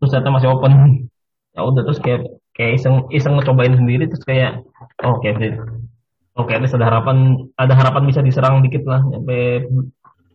Terus 0.00 0.10
ternyata 0.12 0.30
masih 0.36 0.50
open. 0.52 0.72
Ya 1.56 1.64
udah 1.64 1.88
terus 1.88 1.96
kayak 2.04 2.36
kayak 2.52 2.76
iseng 2.76 3.08
iseng 3.08 3.32
ngecobain 3.40 3.72
sendiri 3.72 4.12
terus 4.12 4.20
kayak 4.28 4.60
oh, 5.00 5.16
oke 5.16 5.24
deh 5.40 5.56
oke 6.36 6.52
least 6.60 6.76
ada 6.76 6.84
harapan 6.88 7.48
ada 7.56 7.72
harapan 7.72 8.04
bisa 8.04 8.20
diserang 8.20 8.60
dikit 8.60 8.84
lah 8.84 9.00
sampai 9.08 9.64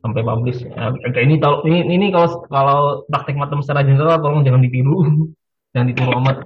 sampai 0.01 0.21
publish. 0.25 0.65
Ya, 0.65 0.89
kayak 1.13 1.25
ini 1.29 1.35
tau 1.37 1.61
ini 1.69 1.85
ini 1.85 2.09
kalau 2.09 2.27
kalau 2.49 2.79
praktek 3.05 3.37
matem 3.37 3.61
secara 3.61 3.85
general 3.85 4.17
tolong 4.17 4.41
jangan 4.41 4.61
ditiru. 4.65 4.97
Yang 5.77 5.85
ditiru 5.93 6.11
amat. 6.19 6.37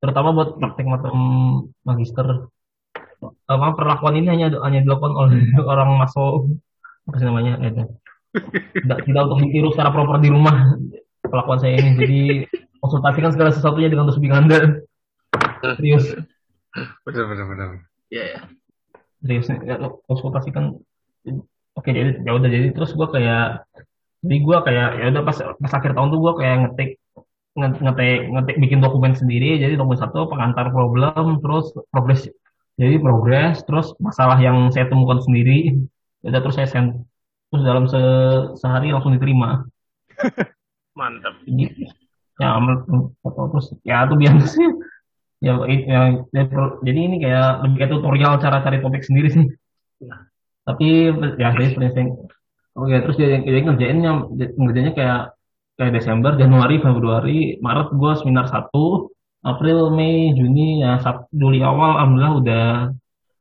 Terutama 0.00 0.28
buat 0.32 0.56
praktek 0.56 0.86
matem 0.88 1.18
magister 1.84 2.48
apa 3.20 3.66
perlakuan 3.76 4.16
ini 4.16 4.28
hanya 4.32 4.46
hanya 4.64 4.80
dilakukan 4.80 5.12
oleh 5.12 5.40
orang 5.72 6.00
masuk 6.00 6.48
apa 7.08 7.16
sih 7.20 7.26
namanya 7.28 7.60
itu 7.60 7.84
tidak 8.86 8.98
tidak 9.04 9.22
untuk 9.26 9.38
ditiru 9.42 9.68
secara 9.74 9.90
proper 9.90 10.22
di 10.22 10.30
rumah 10.30 10.78
pelakuan 11.26 11.58
saya 11.58 11.78
ini. 11.78 11.90
Jadi 11.98 12.20
konsultasikan 12.82 13.30
segala 13.34 13.50
sesuatunya 13.52 13.90
dengan 13.90 14.08
tusbing 14.08 14.32
anda 14.32 14.82
serius. 15.76 16.16
Benar 17.04 17.24
benar 17.26 17.46
benar. 17.50 17.68
Ya 18.10 18.24
ya 18.24 18.40
serius 19.20 19.50
ya, 19.50 19.76
konsultasikan. 20.06 20.78
Oke 21.78 21.94
jadi 21.94 22.22
ya 22.26 22.32
udah 22.34 22.48
jadi 22.50 22.74
terus 22.74 22.94
gue 22.94 23.08
kayak 23.10 23.66
jadi 24.20 24.36
gue 24.42 24.56
kayak 24.66 24.88
ya 25.00 25.04
udah 25.14 25.22
pas 25.22 25.38
pas 25.38 25.72
akhir 25.74 25.92
tahun 25.96 26.08
tuh 26.12 26.20
gue 26.20 26.32
kayak 26.42 26.56
ngetik 26.66 26.90
nge- 27.56 27.80
ngetik 27.82 28.20
ngetik 28.30 28.56
bikin 28.62 28.78
dokumen 28.82 29.14
sendiri. 29.18 29.58
Jadi 29.58 29.74
dokumen 29.74 29.98
satu 29.98 30.30
pengantar 30.30 30.70
problem 30.70 31.42
terus 31.42 31.74
progres 31.90 32.30
jadi 32.80 32.96
progres 32.96 33.60
terus 33.68 33.92
masalah 34.00 34.40
yang 34.40 34.72
saya 34.72 34.88
temukan 34.88 35.20
sendiri 35.20 35.76
ya 36.24 36.32
udah 36.32 36.40
terus 36.40 36.56
saya 36.56 36.68
send. 36.68 37.04
Terus 37.52 37.62
dalam 37.66 37.84
se 37.90 38.00
sehari 38.56 38.94
langsung 38.94 39.12
diterima. 39.12 39.68
Mantap 40.98 41.44
gitu 41.44 41.92
ya 42.40 42.56
terus 43.52 43.66
ya 43.84 44.08
itu 44.08 44.14
biasa. 44.16 44.44
Sih 44.48 44.68
ya, 45.46 45.54
ya, 45.68 46.00
ya, 46.32 46.42
per- 46.48 46.80
jadi 46.80 47.00
ini 47.04 47.16
kayak 47.20 47.68
lebih 47.68 47.76
kayak 47.84 47.92
tutorial 47.92 48.32
cara 48.40 48.64
cari 48.64 48.78
topik 48.80 49.04
sendiri 49.04 49.28
sih. 49.28 49.44
Tapi 50.64 50.88
ya 51.36 51.52
saya 51.52 51.68
seperti 51.68 51.92
saya 51.92 52.06
oh 52.78 52.86
ya 52.86 53.02
terus 53.04 53.16
dia, 53.18 53.42
dia 53.42 53.60
ngerjainnya 53.60 54.10
ngerjainnya 54.30 54.94
kayak 54.96 55.20
kayak 55.76 55.92
Desember 55.96 56.38
Januari 56.38 56.78
Februari 56.78 57.38
Maret 57.58 57.92
gue 57.92 58.12
seminar 58.20 58.46
satu 58.48 59.10
April 59.40 59.88
Mei 59.96 60.36
Juni 60.36 60.84
ya 60.84 61.00
Sab- 61.00 61.28
Juli 61.32 61.64
awal 61.64 61.96
alhamdulillah 61.96 62.34
udah 62.40 62.64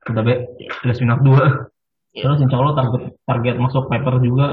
udah 0.09 0.21
be, 0.23 0.33
udah 0.85 0.95
seminar 0.95 1.19
dua. 1.19 1.69
Iya. 2.09 2.25
terus 2.25 2.41
insya 2.41 2.57
Allah 2.57 2.73
target 2.73 3.01
target 3.27 3.55
masuk 3.59 3.85
paper 3.91 4.17
juga. 4.23 4.47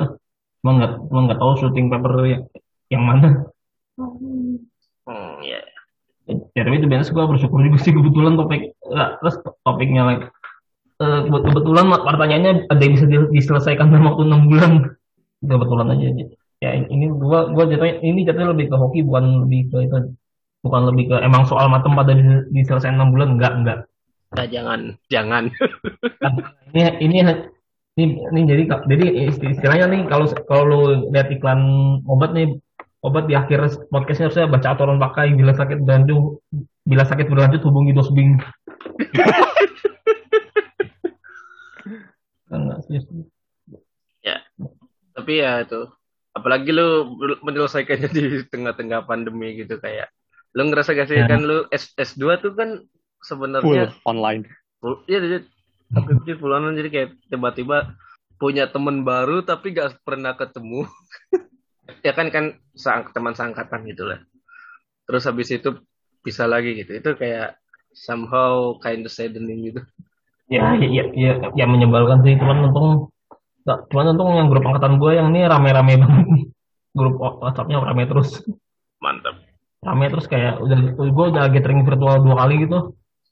Cuma 0.61 0.71
nggak 0.77 0.93
cuma 1.09 1.21
nggak 1.31 1.39
tahu 1.41 1.53
syuting 1.57 1.87
paper 1.89 2.13
yang, 2.27 2.43
yang 2.91 3.03
mana. 3.07 3.29
Hmm, 3.97 5.39
ya 5.41 5.63
ya 6.27 6.63
tapi 6.67 6.83
itu 6.83 6.91
biasa 6.91 7.15
gue 7.15 7.25
bersyukur 7.31 7.63
juga 7.63 7.79
sih 7.79 7.95
kebetulan 7.95 8.35
topik 8.35 8.75
ya, 8.91 9.15
terus 9.23 9.39
topiknya 9.63 10.03
like, 10.03 10.27
eh, 10.99 11.21
kebe- 11.23 11.45
kebetulan 11.47 11.87
pertanyaannya 11.87 12.53
ada 12.67 12.83
yang 12.83 12.93
bisa 12.99 13.07
di- 13.07 13.31
diselesaikan 13.31 13.95
dalam 13.95 14.11
waktu 14.11 14.27
enam 14.27 14.51
bulan. 14.51 14.73
Kebetulan 15.39 15.87
aja 15.95 16.07
ya 16.59 16.71
ini 16.91 17.07
gua 17.13 17.53
gua 17.53 17.69
jatuhnya 17.69 18.01
ini 18.03 18.25
jatuhnya 18.27 18.57
lebih 18.57 18.73
ke 18.73 18.77
hoki 18.81 19.05
bukan 19.05 19.45
lebih 19.47 19.71
ke 19.71 19.77
itu 19.87 19.97
bukan 20.67 20.83
lebih 20.93 21.15
ke 21.15 21.17
emang 21.23 21.47
soal 21.47 21.71
matem 21.71 21.95
pada 21.95 22.13
di- 22.13 22.47
diselesaikan 22.53 22.99
enam 22.99 23.15
bulan? 23.15 23.39
Enggak 23.39 23.53
enggak. 23.57 23.79
Nah, 24.35 24.47
jangan 24.51 24.81
jangan. 25.09 25.45
Ini 26.75 26.99
ini 27.01 27.17
ini, 27.97 28.05
ini 28.29 28.41
jadi 28.45 28.63
jadi 28.69 29.07
isti- 29.33 29.57
istilahnya 29.57 29.89
nih 29.89 30.03
kalau 30.11 30.27
kalau 30.45 30.65
lu 30.69 30.81
lihat 31.15 31.33
iklan 31.33 31.61
obat 32.05 32.37
nih 32.37 32.61
obat 33.01 33.25
di 33.31 33.35
akhir 33.39 33.89
podcastnya 33.89 34.29
harusnya 34.29 34.51
baca 34.51 34.69
aturan 34.77 35.01
pakai 35.01 35.33
bila 35.33 35.57
sakit 35.57 35.81
berlanjut 35.81 36.43
bila 36.85 37.09
sakit 37.09 37.27
berlanjut 37.31 37.63
hubungi 37.65 37.97
dosbing 37.97 38.37
nggak 42.57 42.81
serius. 42.89 43.05
ya 44.25 44.43
tapi 45.17 45.41
ya 45.41 45.63
itu 45.65 45.87
apalagi 46.37 46.69
lu 46.75 47.17
menyelesaikannya 47.41 48.09
di 48.13 48.25
tengah-tengah 48.49 49.09
pandemi 49.09 49.57
gitu 49.57 49.81
kayak 49.81 50.13
lu 50.57 50.63
ngerasa 50.73 50.97
gak 50.97 51.09
sih 51.13 51.21
Ya. 51.21 51.29
kan 51.29 51.45
lu 51.45 51.69
S 51.69 51.93
S2 52.01 52.41
tuh 52.41 52.53
kan 52.57 52.81
full 52.81 53.29
sebenarnya 53.29 53.93
online. 54.09 54.49
Full, 54.81 55.05
ya 55.05 55.21
jadi 55.21 55.45
tapi 55.93 56.11
jadi 56.25 56.41
full 56.41 56.57
online, 56.57 56.77
jadi 56.81 56.89
kayak 56.89 57.11
tiba-tiba 57.29 57.93
punya 58.41 58.65
temen 58.73 59.05
baru 59.05 59.45
tapi 59.45 59.77
gak 59.77 60.01
pernah 60.03 60.33
ketemu. 60.33 60.89
Ya 62.03 62.11
kan 62.19 62.35
kan 62.35 62.59
sang, 62.75 63.15
teman 63.15 63.39
seangkatan 63.39 63.87
gitu 63.87 64.11
lah. 64.11 64.19
Terus 65.07 65.23
habis 65.23 65.55
itu 65.55 65.71
bisa 66.19 66.43
lagi 66.43 66.75
gitu. 66.75 66.99
Itu 66.99 67.15
kayak 67.15 67.63
somehow 67.95 68.75
kind 68.83 69.07
of 69.07 69.15
saddening 69.15 69.71
gitu. 69.71 69.81
Ya 70.51 70.75
ya 70.75 70.87
ya 70.91 71.05
ya, 71.15 71.33
ya 71.55 71.67
menyebalkan 71.71 72.27
sih. 72.27 72.35
Cuman 72.43 72.71
untung 72.71 73.15
nggak 73.63 73.87
cuman 73.95 74.19
untung 74.19 74.31
yang 74.35 74.51
grup 74.51 74.67
angkatan 74.67 74.99
gue 74.99 75.13
yang 75.15 75.31
ini 75.31 75.47
rame-rame 75.47 75.95
banget 76.03 76.27
grup 76.91 77.23
WhatsAppnya 77.23 77.79
rame 77.79 78.03
terus. 78.11 78.43
Mantap 78.99 79.46
rame 79.87 80.11
terus 80.11 80.27
kayak 80.27 80.59
udah 80.59 80.79
gue 80.99 81.27
udah 81.31 81.45
gathering 81.55 81.87
virtual 81.87 82.19
dua 82.27 82.37
kali 82.43 82.67
gitu. 82.67 82.79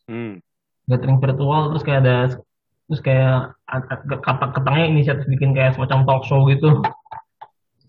Hmm. 0.07 0.39
gathering 0.85 1.17
virtual 1.17 1.73
terus 1.73 1.83
kayak 1.83 2.01
ada 2.05 2.17
terus 2.85 3.01
kayak 3.01 3.57
kata 4.21 4.47
ketangnya 4.53 4.87
inisiatif 4.93 5.25
bikin 5.33 5.57
kayak 5.57 5.75
semacam 5.75 6.05
talk 6.05 6.23
show 6.29 6.45
gitu. 6.47 6.85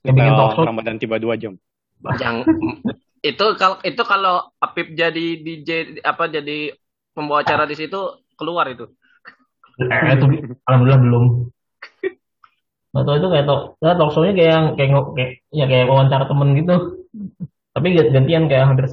Kayak 0.01 0.15
bikin 0.15 0.33
talk 0.33 0.51
show. 0.55 0.63
Ramadan 0.63 0.97
tiba 0.97 1.19
dua 1.19 1.35
jam. 1.35 1.59
Yang 2.17 2.47
itu 3.25 3.45
kalau 3.59 3.77
itu 3.83 4.01
kalau 4.05 4.35
Apip 4.61 4.95
jadi 4.95 5.25
DJ 5.43 5.99
apa 6.05 6.31
jadi 6.31 6.71
pembawa 7.11 7.43
acara 7.43 7.67
di 7.67 7.75
situ 7.75 8.25
keluar 8.39 8.69
itu. 8.71 8.87
Eh 9.81 10.15
itu 10.15 10.25
alhamdulillah 10.63 11.01
belum. 11.03 11.23
Atau 12.95 13.19
itu 13.19 13.27
kayak 13.27 13.43
talk, 13.43 13.61
ya, 13.83 13.91
talk 13.99 14.11
show-nya 14.15 14.31
kayak 14.31 14.51
yang 14.55 14.65
kayak, 14.79 14.91
kayak 15.19 15.31
ya 15.51 15.65
kayak 15.67 15.85
wawancara 15.91 16.31
temen 16.31 16.55
gitu. 16.55 16.75
Tapi 17.75 17.87
gant- 17.91 18.11
gantian 18.15 18.47
kayak 18.47 18.71
hampir 18.71 18.87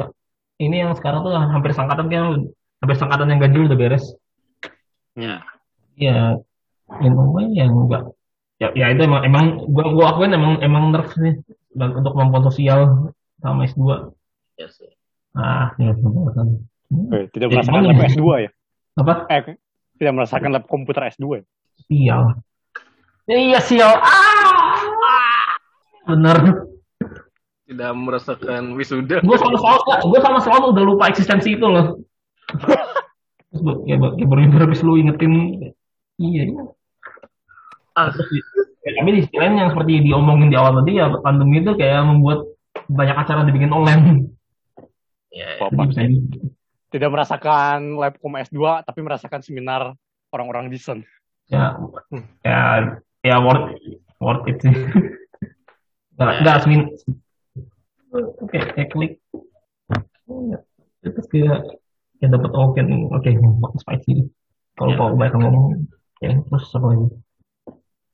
ini 0.59 0.76
yang 0.83 0.93
sekarang 0.93 1.22
tuh 1.22 1.33
hampir 1.33 1.70
sangkatan 1.70 2.11
kayak 2.11 2.24
hampir 2.83 2.97
sangkatan 2.99 3.30
yang 3.30 3.41
ganjil 3.41 3.70
udah 3.70 3.78
beres. 3.78 4.05
ya 5.14 5.39
Ya, 5.95 6.35
yang 6.99 7.14
ngomongin 7.14 7.53
yang 7.55 7.70
enggak. 7.70 8.11
Ya, 8.59 8.72
ya 8.72 8.87
itu 8.91 9.05
emang 9.05 9.22
emang 9.22 9.45
gua 9.68 9.87
gua 9.93 10.05
akuin 10.14 10.33
emang 10.33 10.57
emang 10.59 10.89
nerf 10.91 11.12
sih 11.12 11.37
dan 11.74 11.95
untuk 11.95 12.16
kemampuan 12.16 12.43
sosial 12.43 12.80
sama 13.39 13.66
S2. 13.66 14.11
ya 14.57 14.66
sih 14.66 14.91
Ah, 15.33 15.72
ya 15.76 15.93
kan. 15.95 16.49
Eh, 17.12 17.24
tidak 17.33 17.49
Ya, 17.49 17.55
merasakan 17.57 17.83
lab 17.87 17.97
ya. 17.97 18.09
S2 18.09 18.24
ya 18.41 18.51
Apa? 18.95 19.12
eh 19.28 19.57
tidak 19.97 20.12
merasakan 20.14 20.51
lab 20.51 20.64
komputer 20.66 21.03
S2 21.09 21.26
ya 21.39 21.45
Sial. 21.87 22.22
Iya 23.24 23.61
sial. 23.61 23.93
Ah! 23.97 25.57
Bener. 26.05 26.37
Tidak 27.73 27.93
merasakan 27.97 28.77
wisuda. 28.77 29.25
Gue 29.25 29.37
sama 29.41 29.57
selalu 29.57 29.81
gue 30.12 30.20
sama 30.20 30.39
selalu 30.45 30.64
udah 30.77 30.85
lupa 30.85 31.05
eksistensi 31.09 31.57
itu 31.57 31.66
loh. 31.66 32.05
Kayak, 33.53 33.99
kayak 34.16 34.29
baru 34.29 34.41
baru 34.53 34.62
habis 34.68 34.81
lu 34.85 35.01
ingetin? 35.01 35.33
Iya 36.20 36.43
iya. 36.53 36.62
Ah. 37.97 38.12
Ya, 38.83 38.91
tapi 38.99 39.11
di 39.14 39.20
sisi 39.23 39.37
lain 39.39 39.62
yang 39.62 39.70
seperti 39.70 40.03
diomongin 40.03 40.51
di 40.51 40.59
awal 40.59 40.83
tadi 40.83 40.99
ya 40.99 41.07
pandemi 41.23 41.62
itu 41.62 41.79
kayak 41.79 42.03
membuat 42.03 42.51
banyak 42.91 43.14
acara 43.14 43.47
dibikin 43.47 43.70
online. 43.70 44.35
Ya, 45.31 45.57
ya. 45.57 46.07
Tidak 46.93 47.09
merasakan 47.09 47.97
lab 47.97 48.18
kom 48.18 48.37
S2 48.37 48.85
tapi 48.85 49.01
merasakan 49.01 49.41
seminar 49.41 49.97
orang-orang 50.35 50.68
desain 50.68 51.07
ya 51.53 51.77
ya 52.43 52.61
ya 53.20 53.37
worth 53.39 53.77
worth 54.18 54.45
it 54.49 54.59
sih. 54.64 54.73
Nggak 56.16 56.35
nggak 56.45 56.57
semin 56.64 56.81
klik 58.93 59.13
terus 61.03 61.27
kayak 61.33 61.59
kayak 62.21 62.31
dapat 62.31 62.51
oke 62.55 62.79
nih 62.79 63.01
oke 63.11 63.31
makan 63.59 63.79
spicy 63.81 64.29
kalau 64.79 64.93
kalau 64.95 65.19
banyak 65.19 65.37
ngomong 65.41 65.67
ya 66.23 66.37
terus 66.49 66.71
apa 66.77 66.87
lagi 66.93 67.07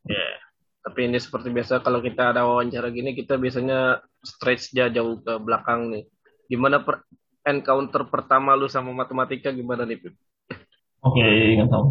Ya. 0.08 0.40
Tapi 0.88 1.04
ini 1.04 1.20
seperti 1.20 1.52
biasa 1.52 1.84
kalau 1.84 2.00
kita 2.00 2.32
ada 2.32 2.48
wawancara 2.48 2.88
gini 2.88 3.12
kita 3.12 3.36
biasanya 3.36 4.00
stretch 4.24 4.72
aja 4.72 4.88
jauh 4.88 5.20
ke 5.20 5.36
belakang 5.36 5.92
nih. 5.92 6.08
Gimana 6.48 6.80
per 6.80 7.04
encounter 7.44 8.08
pertama 8.08 8.56
lu 8.56 8.72
sama 8.72 8.96
matematika 8.96 9.52
gimana 9.52 9.84
nih, 9.84 10.00
Pip? 10.00 10.16
oke 11.02 11.24
nggak 11.24 11.70
tahu 11.70 11.86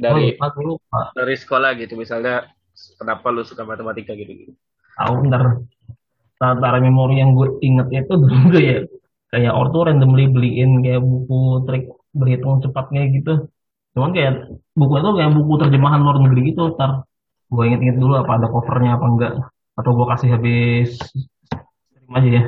Dari 0.00 0.38
oh, 0.40 0.62
lupa 0.64 1.12
dari 1.12 1.34
sekolah 1.36 1.76
gitu 1.76 1.98
misalnya 1.98 2.48
kenapa 2.96 3.26
lu 3.28 3.44
suka 3.44 3.68
matematika 3.68 4.16
gitu 4.16 4.32
gitu. 4.32 4.52
tahu 4.96 5.28
ntar 5.28 5.60
antara 6.40 6.80
memori 6.80 7.20
yang 7.20 7.36
gue 7.36 7.60
inget 7.60 7.86
itu 7.92 8.12
dulu 8.16 8.56
ya 8.72 8.88
kayak 9.30 9.52
ortu 9.54 9.86
randomly 9.86 10.26
beliin 10.26 10.80
kayak 10.82 11.04
buku 11.04 11.68
trik 11.68 11.84
berhitung 12.10 12.64
cepatnya 12.64 13.06
gitu. 13.14 13.46
Cuman 13.94 14.10
kayak 14.16 14.32
buku 14.74 14.94
itu 14.98 15.10
kayak 15.14 15.32
buku 15.36 15.52
terjemahan 15.60 16.00
luar 16.02 16.18
negeri 16.18 16.50
gitu 16.50 16.74
ntar 16.74 17.06
gue 17.50 17.62
inget-inget 17.66 17.98
dulu 17.98 18.14
apa 18.18 18.32
ada 18.40 18.48
covernya 18.50 18.98
apa 18.98 19.06
enggak. 19.06 19.32
Atau 19.78 19.90
gue 19.94 20.06
kasih 20.10 20.28
habis 20.34 20.90
aja 22.10 22.28
ya. 22.28 22.42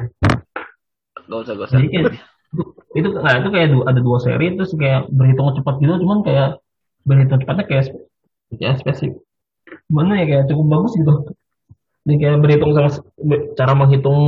Gak 1.23 1.39
usah, 1.47 1.55
gak 1.55 1.67
usah. 1.71 1.79
jadi 1.79 1.87
kayak 1.93 2.05
itu 2.99 3.09
nah, 3.15 3.35
itu 3.41 3.49
kayak 3.49 3.69
ada 3.89 4.01
dua 4.03 4.19
seri 4.21 4.53
terus 4.59 4.75
kayak 4.77 5.09
berhitung 5.09 5.55
cepat 5.57 5.75
gitu 5.81 5.95
cuman 6.03 6.19
kayak 6.27 6.49
berhitung 7.07 7.39
cepatnya 7.45 7.65
kayak 7.69 7.85
kayak 8.59 8.75
spesifik. 8.83 9.23
Mana 9.87 10.19
ya 10.19 10.25
kayak 10.27 10.45
cukup 10.51 10.67
bagus 10.67 10.93
gitu 10.99 11.13
berhitung 12.43 12.73
sama 12.75 12.91
cara 13.55 13.73
menghitung 13.79 14.21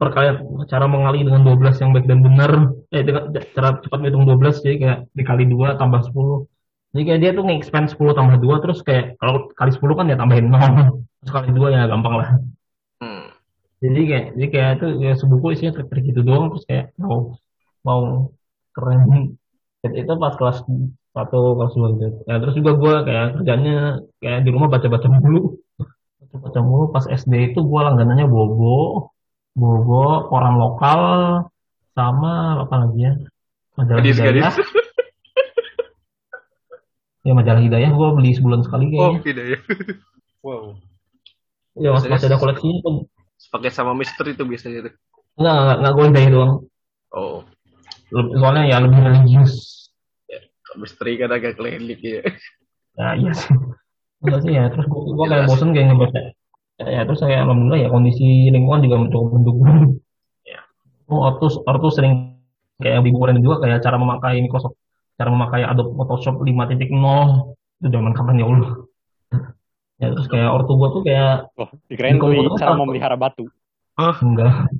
perkalian 0.00 0.36
cara 0.64 0.88
mengali 0.88 1.24
dengan 1.28 1.44
12 1.44 1.76
yang 1.80 1.90
baik 1.92 2.06
dan 2.08 2.20
benar. 2.24 2.50
Eh 2.92 3.02
dengan 3.04 3.32
cara 3.56 3.68
cepat 3.80 3.98
menghitung 4.00 4.24
12 4.28 4.64
jadi 4.64 4.76
kayak 4.80 4.98
dikali 5.16 5.44
2 5.48 5.76
tambah 5.80 6.00
10 6.08 6.48
jadi 6.90 7.02
kayak 7.06 7.20
dia 7.22 7.30
tuh 7.38 7.44
nge-expand 7.46 7.86
10 7.94 8.18
tambah 8.18 8.36
2 8.42 8.62
terus 8.66 8.78
kayak 8.82 9.14
kalau 9.22 9.46
kali 9.54 9.70
10 9.70 9.94
kan 9.94 10.10
ya 10.10 10.16
tambahin 10.18 10.50
0 10.54 11.06
terus 11.22 11.32
kali 11.32 11.50
2 11.54 11.68
ya 11.70 11.86
gampang 11.86 12.14
lah. 12.18 12.30
Hmm. 13.00 13.32
jadi 13.80 14.00
kayak 14.04 14.26
jadi 14.36 14.48
kayak 14.52 14.70
itu 14.76 14.86
ya 15.00 15.12
sebuku 15.16 15.56
isinya 15.56 15.72
trik-trik 15.72 16.12
gitu 16.12 16.20
doang 16.20 16.52
terus 16.52 16.68
kayak 16.68 16.92
mau 17.00 17.32
mau 17.80 18.28
keren. 18.76 19.32
Itu, 19.80 19.94
itu 19.96 20.12
pas 20.20 20.34
kelas 20.36 20.58
satu 21.10 21.40
kelas 21.56 21.72
dua 21.74 21.88
gitu. 21.96 22.18
Ya 22.28 22.36
terus 22.38 22.54
juga 22.60 22.70
gue 22.76 22.94
kayak 23.08 23.26
kerjanya 23.40 23.76
kayak 24.20 24.38
di 24.44 24.50
rumah 24.52 24.68
baca-baca 24.68 25.08
mulu 25.08 25.56
baca-baca 26.30 26.60
mulu 26.62 26.84
pas 26.90 27.04
SD 27.04 27.50
itu 27.50 27.58
gue 27.60 27.80
langganannya 27.82 28.24
bobo 28.24 29.10
bobo 29.52 30.30
koran 30.30 30.54
lokal 30.56 31.00
sama 31.90 32.62
apa 32.62 32.74
lagi 32.86 32.98
ya 33.02 33.12
majalah 33.74 33.98
Gadis, 33.98 34.16
hidayah 34.16 34.54
gadis. 34.54 34.56
ya 37.26 37.32
majalah 37.34 37.60
hidayah 37.60 37.90
gue 37.90 38.08
beli 38.14 38.30
sebulan 38.32 38.62
sekali 38.62 38.84
Oh, 38.88 38.94
kayaknya 39.12 39.20
tidak 39.26 39.44
ya. 39.44 39.58
Wow. 40.40 40.64
ya 41.76 41.88
mas- 41.92 42.06
masih 42.06 42.30
ada 42.30 42.38
koleksinya 42.38 42.78
kan 42.80 42.94
Pakai 43.50 43.72
sama 43.72 43.96
misteri 43.96 44.36
itu 44.36 44.44
biasanya 44.44 44.86
tuh. 44.86 44.94
enggak 45.34 45.54
enggak, 45.56 45.76
enggak 45.82 45.92
gue 45.92 46.04
hidayah 46.08 46.30
doang 46.30 46.52
Oh, 47.10 47.42
soalnya 48.38 48.62
ya 48.70 48.76
lebih 48.78 49.02
religius 49.02 49.52
misteri 50.78 51.18
kan 51.18 51.34
agak 51.34 51.58
klinik 51.58 51.98
ya. 51.98 52.22
Ya 52.94 53.18
iya 53.18 53.32
sih. 53.34 53.50
Enggak 54.20 54.40
sih 54.44 54.52
ya. 54.52 54.64
Terus 54.68 54.86
gue, 54.86 55.00
gue 55.00 55.26
kayak 55.26 55.44
bosen 55.48 55.68
kayak 55.72 55.86
ngebaca. 55.92 56.20
Ya, 56.80 56.86
ya, 56.88 57.00
terus 57.04 57.20
saya 57.20 57.44
alhamdulillah 57.44 57.80
ya 57.84 57.88
kondisi 57.92 58.48
lingkungan 58.48 58.80
juga 58.84 58.96
cukup 59.12 59.28
mendukung. 59.36 59.68
Ya. 60.48 60.60
Oh, 61.12 61.20
Ortus, 61.28 61.60
Ortus 61.68 62.00
sering 62.00 62.40
kayak 62.80 63.04
di 63.04 63.12
bukuan 63.12 63.36
juga 63.44 63.60
kayak 63.60 63.84
cara 63.84 64.00
memakai 64.00 64.40
Microsoft, 64.40 64.76
cara 65.20 65.28
memakai 65.28 65.62
Adobe 65.68 65.92
Photoshop 65.92 66.40
5.0 66.40 66.80
itu 67.80 67.88
zaman 67.92 68.12
kapan 68.16 68.40
ya 68.40 68.46
Allah. 68.48 68.72
Ya 70.00 70.08
terus 70.16 70.32
kayak 70.32 70.48
ortu 70.48 70.80
gue 70.80 70.88
tuh 70.96 71.02
kayak 71.04 71.52
Wah, 71.60 71.68
dikirain 71.92 72.16
Di 72.16 72.20
komputer 72.24 72.48
beli 72.48 72.60
cara 72.60 72.72
memelihara 72.72 73.16
batu. 73.20 73.44
enggak. 74.00 74.72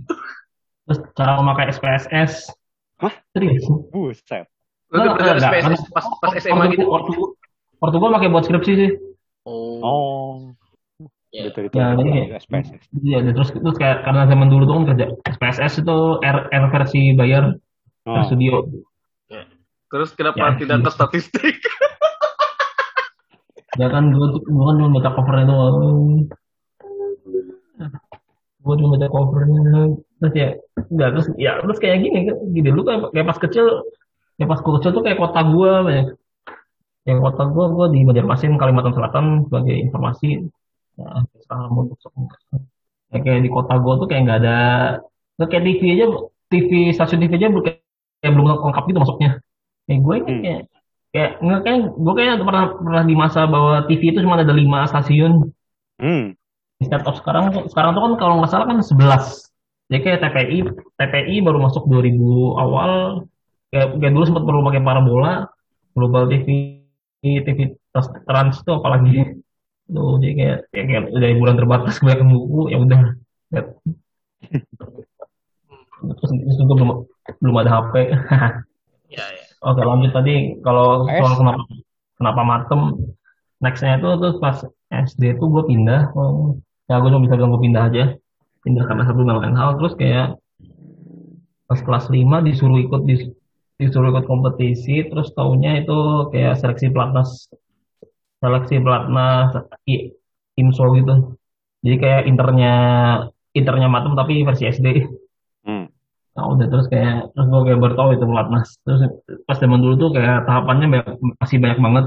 Terus 0.88 0.98
cara 1.12 1.32
memakai 1.44 1.68
SPSS. 1.76 2.56
Hah? 3.04 3.12
Serius? 3.36 3.68
Buset. 3.92 4.48
Lu 4.88 4.96
udah 4.96 5.12
Enggak, 5.12 5.16
belajar 5.20 5.36
enggak, 5.36 5.52
SPSS 5.60 5.80
pas, 5.92 6.04
pas 6.24 6.32
SMA 6.40 6.64
gitu? 6.72 6.88
Ortu, 6.88 7.36
ortu 7.84 7.96
gue 8.00 8.10
pakai 8.16 8.28
buat 8.32 8.44
skripsi 8.48 8.72
sih. 8.80 8.90
Oh. 9.48 9.80
Oh. 9.80 10.32
Ya. 11.30 11.46
Betul 11.46 11.70
itu. 11.70 11.76
Ya, 11.78 11.94
betul, 11.94 12.10
jadi- 12.10 12.42
SPSS. 12.42 12.82
Iya, 13.00 13.18
terus 13.30 13.50
terus 13.54 13.76
kayak 13.78 14.02
karena 14.02 14.26
zaman 14.26 14.48
dulu 14.50 14.62
tuh 14.66 14.74
kan 14.82 14.84
kerja 14.94 15.06
SPSS 15.30 15.86
itu 15.86 15.98
R, 16.20 16.38
R 16.50 16.64
versi 16.74 17.14
bayar 17.14 17.54
Oh. 18.04 18.16
R 18.18 18.24
studio. 18.26 18.66
Terus 19.90 20.14
kenapa 20.14 20.54
Ya, 20.54 20.58
tidak 20.58 20.76
iya. 20.80 20.84
ke 20.86 20.90
statistik? 20.90 21.56
Ya 23.78 23.86
kan 23.86 24.10
gue 24.10 24.26
tuh 24.34 24.42
gue 24.42 24.64
kan 24.66 24.76
cuma 24.82 24.98
baca 24.98 25.10
covernya 25.14 25.46
doang. 25.46 26.26
Gue 28.60 28.74
cuma 28.76 28.98
baca 28.98 29.08
covernya. 29.08 29.94
Terus 30.20 30.32
ya, 30.34 30.48
enggak 30.90 31.08
terus 31.14 31.26
ya 31.38 31.52
terus 31.62 31.78
kayak 31.78 32.02
gini 32.02 32.18
kan, 32.28 32.36
gini 32.50 32.68
lu 32.74 32.82
kayak, 32.82 33.14
kayak 33.14 33.26
pas 33.30 33.38
kecil, 33.38 33.86
kayak 34.36 34.48
pas 34.50 34.60
gue 34.60 34.72
kecil 34.74 34.90
tuh 34.90 35.02
kayak 35.06 35.18
kota 35.22 35.40
gue 35.46 35.70
banyak. 35.86 36.06
Yang 37.10 37.18
kota 37.26 37.42
gue 37.50 37.66
gue 37.74 37.86
di 37.90 38.00
Banjarmasin 38.06 38.54
Kalimantan 38.54 38.94
Selatan 38.94 39.24
sebagai 39.50 39.74
informasi. 39.74 40.46
Ya, 40.94 41.26
sekarang 41.42 41.74
untuk 41.74 41.98
ya, 43.10 43.18
kayak 43.18 43.40
di 43.42 43.50
kota 43.50 43.74
gue 43.82 43.94
tuh 43.98 44.06
kayak 44.06 44.22
nggak 44.28 44.38
ada, 44.46 44.58
nggak 45.34 45.48
kayak 45.50 45.64
TV 45.66 45.80
aja, 45.98 46.06
TV 46.46 46.70
stasiun 46.94 47.20
TV 47.26 47.32
aja 47.34 47.48
kayak, 47.50 47.82
kayak 48.22 48.32
belum 48.38 48.46
lengkap 48.46 48.84
gitu 48.86 48.98
masuknya. 49.02 49.30
Kayak 49.90 50.00
gue 50.06 50.16
Hmm. 50.22 50.42
kayak 50.44 50.62
kayak 51.10 51.30
nggak 51.42 51.60
kayak 51.66 51.78
gue 51.98 52.14
kayak 52.14 52.34
pernah 52.46 52.64
pernah 52.78 53.02
di 53.02 53.14
masa 53.18 53.40
bahwa 53.50 53.82
TV 53.90 54.14
itu 54.14 54.22
cuma 54.22 54.38
ada 54.38 54.54
lima 54.54 54.86
stasiun 54.86 55.50
Hmm. 56.00 56.32
Instead 56.80 57.04
of 57.04 57.12
sekarang 57.20 57.52
sekarang 57.68 57.92
tuh 57.92 58.02
kan 58.08 58.12
kalau 58.16 58.34
nggak 58.40 58.50
salah 58.56 58.64
kan 58.72 58.80
11 58.80 59.52
jadi 59.92 60.00
kayak 60.00 60.18
TPI 60.24 60.58
TPI 60.96 61.34
baru 61.44 61.60
masuk 61.60 61.84
2000 61.92 62.56
awal 62.56 62.92
kayak, 63.68 64.00
kayak 64.00 64.12
dulu 64.16 64.24
sempat 64.24 64.44
perlu 64.48 64.64
pakai 64.64 64.80
parabola 64.80 65.50
global 65.92 66.24
TV 66.30 66.79
TV 67.20 67.58
trans, 67.92 68.08
trans 68.24 68.56
itu 68.60 68.72
apalagi. 68.72 69.18
Tuh 69.90 70.22
jadi 70.22 70.32
kayak, 70.38 70.58
kayak, 70.70 70.86
kayak 70.86 71.02
udah 71.10 71.28
hiburan 71.34 71.56
terbatas 71.58 71.98
kebanyakan 71.98 72.28
buku 72.30 72.60
ya 72.70 72.78
udah. 72.78 73.00
Terus, 76.00 76.30
terus 76.32 76.56
juga 76.56 76.72
belum 76.80 76.90
belum 77.44 77.56
ada 77.60 77.70
HP 77.76 77.94
Ya, 79.10 79.26
ya. 79.26 79.44
Oke 79.66 79.82
lanjut 79.82 80.14
tadi 80.14 80.56
kalau 80.62 81.04
soal 81.04 81.34
kenapa 81.34 81.62
kenapa 82.14 82.40
matem 82.46 82.80
nextnya 83.58 83.98
itu 83.98 84.08
terus 84.22 84.36
pas 84.38 84.56
SD 84.90 85.36
tuh 85.36 85.50
gue 85.50 85.62
pindah. 85.66 86.14
Oh, 86.14 86.56
ya 86.86 87.02
gue 87.02 87.10
cuma 87.10 87.26
bisa 87.26 87.34
bilang 87.34 87.58
gue 87.58 87.62
pindah 87.66 87.82
aja. 87.90 88.04
Pindah 88.62 88.86
karena 88.86 89.02
satu 89.04 89.26
dan 89.26 89.42
lain 89.42 89.58
hal. 89.58 89.76
Terus 89.82 89.94
kayak 89.98 90.38
pas 91.66 91.80
kelas 91.82 92.06
5 92.06 92.38
disuruh 92.46 92.78
ikut 92.78 93.02
dis- 93.02 93.34
disuruh 93.80 94.08
ikut 94.12 94.26
kompetisi 94.30 95.08
terus 95.08 95.28
taunya 95.36 95.70
itu 95.80 95.96
kayak 96.32 96.54
seleksi 96.60 96.86
pelatnas 96.94 97.30
seleksi 98.40 98.76
pelatnas 98.84 99.50
i- 99.92 100.12
inso 100.60 100.84
gitu. 100.96 101.14
Jadi 101.84 101.96
kayak 102.02 102.22
internya 102.30 102.72
internya 103.56 103.88
matem 103.88 104.12
tapi 104.20 104.32
versi 104.48 104.64
SD 104.68 104.88
Hmm. 105.60 105.92
Nah 106.32 106.44
udah 106.56 106.66
terus 106.72 106.86
kayak 106.88 107.36
terus 107.36 107.46
gue 107.52 107.60
kayak 107.68 107.80
baru 107.84 107.94
tahu 108.00 108.08
itu 108.16 108.24
pelatnas. 108.24 108.68
Terus 108.84 109.00
pas 109.44 109.56
zaman 109.60 109.80
dulu 109.84 109.94
tuh 110.00 110.10
kayak 110.16 110.48
tahapannya 110.48 110.86
banyak, 110.88 111.06
masih 111.36 111.58
banyak 111.60 111.78
banget. 111.84 112.04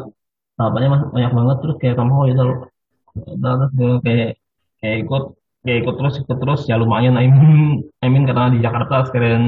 Tahapannya 0.57 0.89
masih 0.93 1.07
banyak 1.13 1.31
banget 1.37 1.57
terus 1.61 1.75
kayak 1.81 1.95
kamu 2.01 2.15
itu 2.33 2.43
terus 3.13 3.71
gue 3.77 3.93
kayak 4.05 4.29
kayak 4.81 4.97
ikut 5.05 5.23
kayak 5.63 5.77
ikut 5.85 5.95
terus 6.01 6.15
ikut 6.25 6.37
terus. 6.41 6.61
Ya 6.65 6.75
lumayan 6.81 7.15
Aimin 7.21 7.85
Aimin 8.01 8.23
karena 8.25 8.49
di 8.49 8.59
Jakarta 8.65 9.05
sekalian 9.05 9.43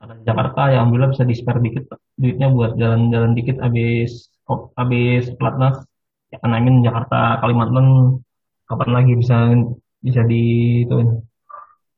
di 0.00 0.24
Jakarta 0.24 0.72
ya 0.72 0.80
alhamdulillah 0.80 1.12
bisa 1.12 1.24
di 1.28 1.34
spare 1.36 1.60
dikit 1.60 1.84
duitnya 2.16 2.48
buat 2.48 2.72
jalan-jalan 2.80 3.36
dikit 3.36 3.60
habis 3.60 4.32
habis 4.74 5.28
pelatnas 5.36 5.84
ya 6.32 6.38
kan 6.40 6.56
Aimin 6.56 6.80
Jakarta 6.80 7.38
Kalimantan 7.44 8.18
kapan 8.64 8.90
lagi 8.96 9.12
bisa 9.18 9.52
bisa 10.00 10.24
di 10.24 10.42
itu 10.88 10.96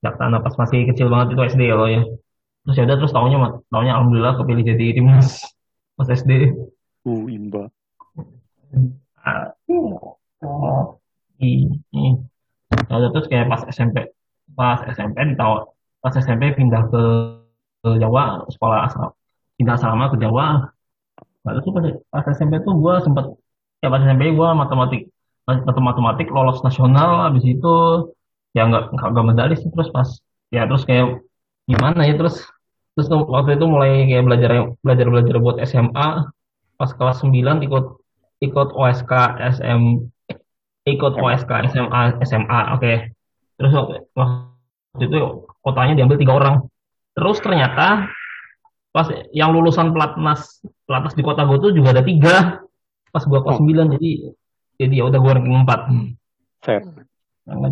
Jakarta. 0.03 0.43
Pas 0.43 0.55
masih 0.59 0.91
kecil 0.91 1.07
banget 1.07 1.39
itu 1.39 1.43
SD 1.55 1.63
ya 1.71 1.77
lo 1.79 1.87
ya. 1.87 2.03
Terus 2.67 2.75
ya 2.79 2.85
udah 2.91 2.97
terus 2.99 3.13
tahunnya 3.15 3.39
tahunnya 3.71 3.93
alhamdulillah 3.95 4.35
kepilih 4.43 4.65
jadi 4.75 4.87
timnas 4.99 5.47
pas 5.95 6.09
SD 6.11 6.51
Uh, 7.03 7.27
imba. 7.27 7.67
Ah, 9.27 9.51
oh, 9.67 11.03
ini 11.43 12.15
ya 12.87 12.95
udah 12.95 13.11
terus 13.11 13.27
kayak 13.27 13.51
pas 13.51 13.67
SMP 13.67 14.07
pas 14.55 14.79
SMP 14.87 15.19
ditawar 15.35 15.67
pas 15.99 16.15
SMP 16.15 16.55
pindah 16.55 16.87
ke, 16.95 17.03
ke 17.83 17.89
Jawa 17.99 18.47
sekolah 18.47 18.79
asal 18.87 19.19
pindah 19.59 19.75
asrama 19.75 20.09
ke 20.15 20.17
Jawa. 20.23 20.71
Lalu 21.43 21.59
tuh 21.67 21.73
pas, 21.75 21.85
pas 22.15 22.25
SMP 22.31 22.63
tuh 22.63 22.79
gue 22.79 22.95
sempat 23.03 23.35
ya 23.83 23.91
pas 23.91 23.99
SMP 23.99 24.31
gue 24.31 24.49
matematik 24.55 25.11
matematik 25.43 25.83
matematik 25.83 26.29
lolos 26.31 26.63
nasional 26.63 27.27
habis 27.27 27.43
itu 27.43 27.75
ya 28.55 28.71
nggak 28.71 28.95
nggak 28.95 29.27
medali 29.27 29.55
sih 29.59 29.67
terus 29.75 29.91
pas 29.91 30.07
ya 30.55 30.71
terus 30.71 30.87
kayak 30.87 31.19
gimana 31.67 32.07
ya 32.07 32.15
terus 32.15 32.47
terus 32.95 33.11
waktu 33.11 33.59
itu 33.59 33.67
mulai 33.67 34.07
kayak 34.07 34.25
belajar 34.31 34.51
belajar 34.87 35.07
belajar 35.11 35.37
buat 35.43 35.57
SMA 35.67 36.09
pas 36.79 36.91
kelas 36.95 37.19
9 37.27 37.67
ikut 37.67 37.85
ikut 38.43 38.69
OSK 38.71 39.13
SM 39.59 39.83
ikut 40.87 41.13
OSK 41.15 41.51
SMA 41.71 42.03
SMA 42.27 42.61
oke. 42.75 42.93
Terus 43.59 43.73
waktu, 43.75 43.95
waktu 44.19 45.03
itu 45.07 45.19
kotanya 45.63 45.95
diambil 45.95 46.19
tiga 46.19 46.35
orang 46.39 46.55
terus 47.13 47.39
ternyata 47.41 48.09
pas 48.93 49.09
yang 49.33 49.53
lulusan 49.57 49.93
pelatnas 49.93 50.61
pelatnas 50.85 51.17
di 51.17 51.23
kota 51.25 51.45
gue 51.49 51.59
tuh 51.61 51.73
juga 51.73 51.97
ada 51.97 52.05
tiga 52.05 52.61
pas 53.09 53.25
gua 53.29 53.45
kelas 53.45 53.61
Oh. 53.61 53.65
9 53.65 53.93
jadi 53.97 54.11
jadi 54.81 54.95
ya 55.01 55.05
udah 55.09 55.21
gua 55.21 55.33
ranking 55.37 55.65
4 55.65 55.81
Fair. 56.65 56.81
Nah. 57.45 57.69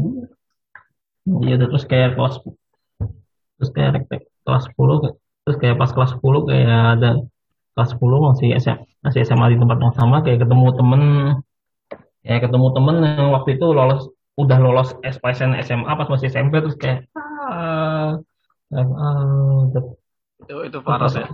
Iya 1.44 1.54
udah 1.56 1.68
terus 1.72 1.84
kayak 1.84 2.16
kelas 2.16 2.40
terus 3.56 3.70
kayak 3.72 4.04
kelas 4.44 4.64
10 4.72 4.96
ke- 5.04 5.16
terus 5.44 5.56
kayak 5.60 5.76
pas 5.76 5.90
kelas 5.92 6.10
10 6.16 6.44
kayak 6.48 6.68
ada 7.00 7.10
kelas 7.76 7.90
10 7.96 8.18
masih 8.20 8.48
SMA, 8.60 8.84
masih 9.00 9.20
SMA 9.24 9.46
di 9.52 9.58
tempat 9.60 9.78
yang 9.80 9.94
sama 9.96 10.20
kayak 10.20 10.44
ketemu 10.44 10.66
temen 10.76 11.02
kayak 12.20 12.40
ketemu 12.44 12.66
temen 12.76 12.96
yang 13.00 13.28
waktu 13.32 13.56
itu 13.56 13.66
lolos 13.72 14.08
udah 14.36 14.58
lolos 14.60 14.92
SPSN 15.00 15.56
SMA 15.64 15.88
pas 15.88 16.08
masih 16.08 16.28
SMP 16.28 16.60
terus 16.60 16.76
kayak 16.76 17.08
ah, 17.16 18.20
udah- 18.70 19.94
Itu, 20.40 20.54
itu 20.64 20.78
parah 20.80 21.10
ya. 21.10 21.26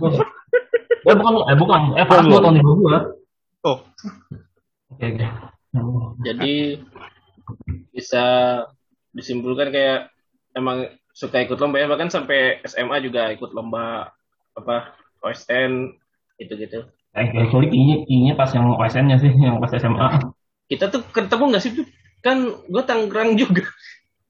Eh 1.07 1.15
bukan, 1.15 1.33
eh 1.47 1.55
bukan, 1.57 1.81
eh 1.95 2.05
Faras 2.05 2.25
dua 2.27 2.43
tahun 2.43 2.59
di 2.59 2.63
bawah 2.65 2.77
gua. 2.77 2.99
Oh, 3.63 3.77
Oke 4.91 5.05
oke. 5.13 5.27
jadi 6.23 6.79
bisa 7.91 8.23
disimpulkan 9.11 9.69
kayak 9.69 10.11
emang 10.53 10.87
suka 11.11 11.41
ikut 11.41 11.57
lomba 11.57 11.81
ya 11.81 11.87
bahkan 11.89 12.07
sampai 12.07 12.61
SMA 12.63 13.01
juga 13.01 13.33
ikut 13.33 13.51
lomba 13.51 14.13
apa 14.53 14.93
OSN 15.21 15.95
gitu-gitu. 16.37 16.85
Eh, 17.17 17.25
sorry, 17.49 17.67
kayaknya, 17.67 17.95
kayaknya 18.05 18.33
pas 18.37 18.51
yang 18.53 18.77
OSN-nya 18.77 19.17
sih, 19.17 19.31
yang 19.33 19.57
pas 19.57 19.73
SMA. 19.73 20.07
Kita 20.69 20.91
tuh 20.91 21.01
ketemu 21.09 21.43
nggak 21.49 21.63
sih? 21.63 21.71
Kan 22.21 22.37
gue 22.69 22.83
Tangerang 22.85 23.33
juga. 23.33 23.65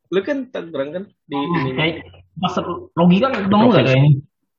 Lu 0.08 0.24
kan 0.24 0.48
Tangerang 0.48 0.90
kan 0.96 1.04
di 1.28 1.36
Oh, 1.36 1.44
ini. 1.68 2.00
Pas 2.38 2.54
logika 2.94 3.28
ketemu 3.34 3.66
nggak 3.70 3.86
kayaknya? 3.86 4.12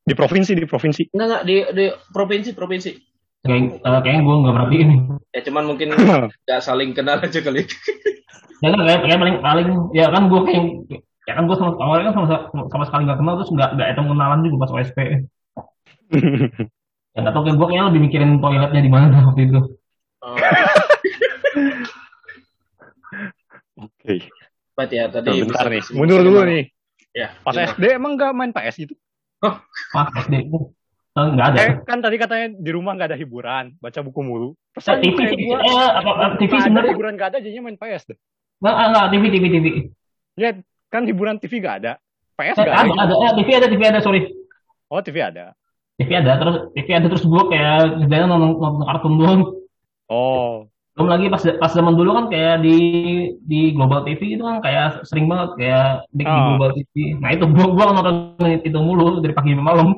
Di 0.08 0.14
provinsi, 0.16 0.52
di 0.56 0.64
provinsi. 0.64 1.02
Enggak 1.12 1.26
enggak 1.28 1.42
di 1.44 1.56
di 1.76 1.84
provinsi 2.10 2.50
provinsi. 2.56 2.90
Kayak, 3.44 3.80
eh, 3.80 4.00
kayaknya 4.02 4.22
gue 4.26 4.34
nggak 4.34 4.54
perhatiin. 4.56 4.88
Ya 5.30 5.40
cuman 5.46 5.64
mungkin 5.68 5.88
nggak 6.46 6.60
saling 6.64 6.90
kenal 6.96 7.20
aja 7.22 7.40
kali. 7.40 7.62
Ya 8.58 8.74
kan 8.74 8.82
kayak, 8.82 9.06
kayak 9.06 9.18
paling 9.22 9.36
paling 9.38 9.68
ya 9.94 10.10
kan 10.10 10.26
gue 10.26 10.40
kayak 10.42 10.62
ya 11.30 11.32
kan 11.38 11.46
gue 11.46 11.54
sama 11.54 11.78
awalnya 11.78 12.10
kan 12.10 12.26
sama, 12.26 12.66
sama 12.66 12.84
sekali 12.90 13.06
nggak 13.06 13.22
kenal 13.22 13.38
terus 13.38 13.54
nggak 13.54 13.70
nggak 13.70 13.88
ada 13.94 14.02
kenalan 14.02 14.40
juga 14.42 14.56
pas 14.66 14.74
OSP. 14.74 14.98
Ya 17.16 17.22
nggak 17.22 17.34
tau 17.34 17.42
kayak 17.46 17.56
gue 17.58 17.66
kayaknya 17.66 17.86
lebih 17.90 18.02
mikirin 18.02 18.30
toiletnya 18.38 18.80
di 18.82 18.90
mana 18.90 19.30
waktu 19.30 19.46
itu. 19.46 19.60
Oh, 20.22 20.34
Oke. 23.86 24.26
Berarti 24.74 24.94
ya 24.98 25.06
tadi 25.10 25.30
bentar 25.42 25.66
nih. 25.66 25.82
Mundur 25.94 26.20
dulu 26.22 26.46
nih. 26.46 26.62
Ya. 27.18 27.28
Pas 27.42 27.50
gimana? 27.50 27.74
SD 27.74 27.84
emang 27.98 28.12
nggak 28.14 28.30
main 28.30 28.52
PS 28.54 28.76
gitu? 28.86 28.94
Pas 29.90 30.06
SD 30.22 30.34
itu 30.46 30.58
eh, 31.18 31.28
nggak 31.34 31.46
ada. 31.50 31.58
Eh, 31.58 31.72
kan 31.82 31.98
tadi 31.98 32.14
katanya 32.14 32.46
di 32.54 32.70
rumah 32.70 32.94
nggak 32.94 33.10
ada 33.10 33.18
hiburan, 33.18 33.74
baca 33.82 34.00
buku 34.06 34.20
mulu. 34.22 34.48
Terus 34.78 34.86
Eh, 34.94 34.98
TV 35.02 35.18
gua, 35.50 35.58
eh, 35.58 35.90
apa, 35.98 36.10
apa, 36.14 36.34
TV 36.38 36.52
ada 36.54 36.62
sebenarnya 36.62 36.92
hiburan 36.94 37.12
nggak 37.18 37.28
ada, 37.34 37.38
jadinya 37.42 37.62
main 37.66 37.78
PS 37.78 38.14
deh. 38.14 38.18
nggak 38.62 38.74
nggak 38.74 39.06
TV 39.10 39.22
TV 39.34 39.44
TV. 39.50 39.66
Ya, 40.38 40.50
kan 40.90 41.02
hiburan 41.10 41.42
TV 41.42 41.58
nggak 41.58 41.76
ada. 41.82 41.92
PS 42.38 42.54
Eh, 42.54 42.62
nggak 42.62 42.76
ada 42.78 42.86
ada. 42.86 43.02
ada 43.02 43.14
eh, 43.18 43.32
TV 43.42 43.48
ada 43.58 43.66
TV 43.66 43.82
ada 43.82 43.98
sorry. 43.98 44.20
Oh, 44.86 45.02
TV 45.02 45.16
ada. 45.18 45.58
TV 45.98 46.10
ada 46.14 46.38
terus 46.38 46.56
TV 46.78 46.88
ada 46.94 47.06
terus 47.10 47.26
gue 47.26 47.42
kayak 47.50 48.06
kerjanya 48.06 48.26
nonton, 48.30 48.54
nonton 48.62 48.82
kartun 48.86 49.14
doang. 49.18 49.40
Oh, 50.06 50.70
Belum 50.98 51.14
lagi 51.14 51.30
pas 51.30 51.38
pas 51.62 51.70
zaman 51.70 51.94
dulu 51.94 52.10
kan 52.10 52.26
kayak 52.26 52.58
di 52.58 52.76
di 53.46 53.70
Global 53.70 54.02
TV 54.02 54.34
itu 54.34 54.42
kan 54.42 54.58
kayak 54.58 55.06
sering 55.06 55.30
banget 55.30 55.54
kayak 55.54 56.02
di, 56.10 56.26
Oh. 56.26 56.58
Global 56.58 56.74
TV. 56.74 57.14
Nah 57.22 57.30
itu 57.30 57.46
gua 57.46 57.66
gua 57.70 57.84
nonton 57.94 58.34
itu 58.66 58.78
mulu 58.82 59.22
dari 59.22 59.30
pagi 59.30 59.54
sampai 59.54 59.62
malam. 59.62 59.88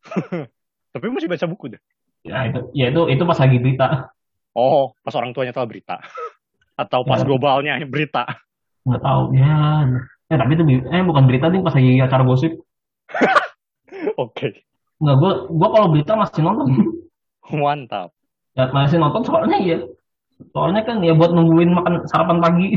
tapi 0.96 1.04
masih 1.12 1.28
baca 1.28 1.44
buku 1.44 1.76
deh. 1.76 1.80
Ya 2.24 2.48
itu 2.48 2.72
ya 2.72 2.88
itu 2.88 3.00
itu 3.12 3.22
pas 3.28 3.36
lagi 3.36 3.60
berita. 3.60 4.08
Oh, 4.56 4.96
pas 5.04 5.12
orang 5.12 5.36
tuanya 5.36 5.52
tahu 5.52 5.68
berita. 5.68 6.00
Atau 6.80 7.04
pas 7.04 7.20
Ya. 7.20 7.28
globalnya 7.28 7.76
berita. 7.84 8.24
Nggak 8.88 9.02
tahu 9.04 9.22
ya. 9.36 9.84
Ya 10.32 10.36
tapi 10.40 10.56
itu 10.56 10.64
eh 10.88 11.02
bukan 11.04 11.24
berita 11.28 11.52
nih 11.52 11.60
pas 11.60 11.76
lagi 11.76 12.00
acara 12.00 12.24
gosip. 12.24 12.56
Oke. 14.24 14.64
Nggak 15.04 15.16
gua 15.20 15.32
gua 15.52 15.68
kalau 15.68 15.88
berita 15.92 16.16
masih 16.16 16.40
nonton. 16.40 16.72
Mantap. 17.52 18.16
Ya, 18.56 18.72
masih 18.72 18.96
nonton 18.96 19.20
soalnya 19.20 19.60
ya. 19.60 19.78
Soalnya 20.52 20.82
kan 20.84 21.00
ya 21.00 21.16
buat 21.16 21.32
nungguin 21.32 21.72
makan 21.72 22.04
sarapan 22.08 22.38
pagi. 22.40 22.76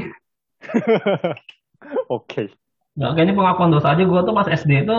Oke. 2.15 2.51
Nggak 2.95 3.11
kayaknya 3.15 3.35
pengakuan 3.35 3.71
dosa 3.71 3.95
aja 3.95 4.03
gua 4.03 4.23
tuh 4.23 4.35
pas 4.35 4.47
SD 4.47 4.83
itu 4.83 4.95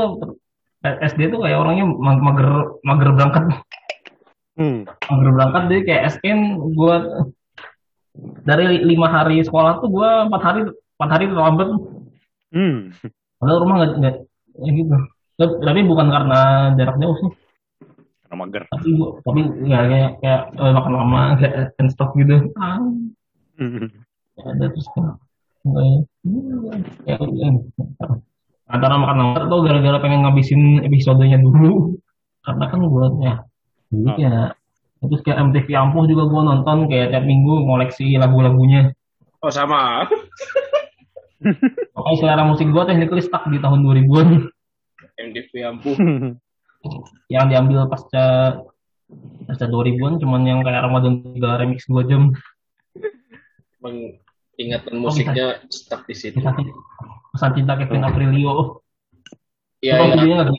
SD 0.81 1.29
tuh 1.29 1.45
kayak 1.45 1.61
orangnya 1.61 1.85
ma- 1.85 2.21
mager 2.21 2.81
mager 2.85 3.09
berangkat 3.13 3.45
Hmm. 4.57 4.85
mager 4.85 5.31
berangkat 5.33 5.63
deh 5.69 5.81
kayak 5.85 6.03
SN 6.17 6.39
gua 6.73 7.25
dari 8.45 8.81
lima 8.85 9.09
hari 9.09 9.41
sekolah 9.45 9.81
tuh 9.81 9.89
gua 9.93 10.25
empat 10.29 10.43
hari 10.43 10.61
empat 10.69 11.11
hari 11.13 11.25
terlambat 11.29 11.69
Hmm. 12.51 12.91
padahal 13.39 13.63
rumah 13.63 13.77
nggak 13.79 13.91
nggak 14.01 14.15
ya 14.59 14.71
gitu 14.75 14.95
tapi, 15.39 15.53
tapi 15.63 15.81
bukan 15.87 16.09
karena 16.11 16.41
jarak 16.75 16.97
jauh 16.99 17.17
sih 17.21 17.31
Karena 18.31 18.47
mager. 18.47 18.63
tapi 18.71 18.89
gua 18.95 19.09
tapi 19.27 19.41
nggak 19.43 19.83
kayak 19.91 20.11
kayak 20.23 20.41
eh, 20.55 20.71
makan 20.71 20.93
lama 20.95 21.23
kayak 21.35 21.75
and 21.83 21.91
stuff 21.91 22.15
gitu 22.15 22.47
ah 22.63 22.79
ya 24.39 24.43
ada 24.47 24.71
terus 24.71 24.87
kan 24.95 25.19
ya, 25.67 27.19
ya, 27.19 27.49
antara 28.71 28.95
makan 28.97 29.17
lama 29.19 29.39
atau 29.51 29.67
gara-gara 29.67 29.99
pengen 29.99 30.23
ngabisin 30.23 30.87
episodenya 30.87 31.43
dulu 31.43 31.99
karena 32.47 32.65
kan 32.71 32.81
gua 32.87 33.11
ya 33.19 33.35
dulu 33.91 34.09
Oh. 34.11 34.17
ya 34.17 34.55
terus 35.03 35.27
kayak 35.27 35.51
MTV 35.51 35.67
Ampuh 35.75 36.07
juga 36.07 36.31
gua 36.31 36.47
nonton 36.47 36.87
kayak 36.87 37.11
tiap 37.11 37.27
minggu 37.27 37.67
ngoleksi 37.67 38.15
lagu-lagunya 38.15 38.95
Oh 39.41 39.49
sama. 39.49 40.05
Pokoknya 41.97 42.17
selera 42.21 42.45
musik 42.45 42.69
gua 42.69 42.85
technically 42.85 43.25
stuck 43.25 43.49
di 43.49 43.57
tahun 43.57 43.81
2000-an 43.81 44.29
MDV 45.17 45.53
ampuh. 45.65 45.97
yang 47.29 47.47
diambil 47.51 47.87
pasca 47.87 48.57
pasca 49.45 49.67
2000-an 49.67 50.23
cuman 50.23 50.43
yang 50.47 50.61
kayak 50.63 50.87
Ramadan 50.87 51.21
3 51.35 51.61
remix 51.61 51.85
2 51.91 52.09
jam 52.09 52.33
Emang 53.81 54.21
ingatan 54.61 55.01
musiknya 55.01 55.65
stuck 55.73 56.05
di 56.05 56.13
situ. 56.13 56.37
Pesan 57.33 57.51
cinta 57.57 57.81
Kevin 57.81 58.05
Aprilio 58.05 58.85
Iya 59.81 59.97
iya. 59.97 60.45
gitu? 60.45 60.55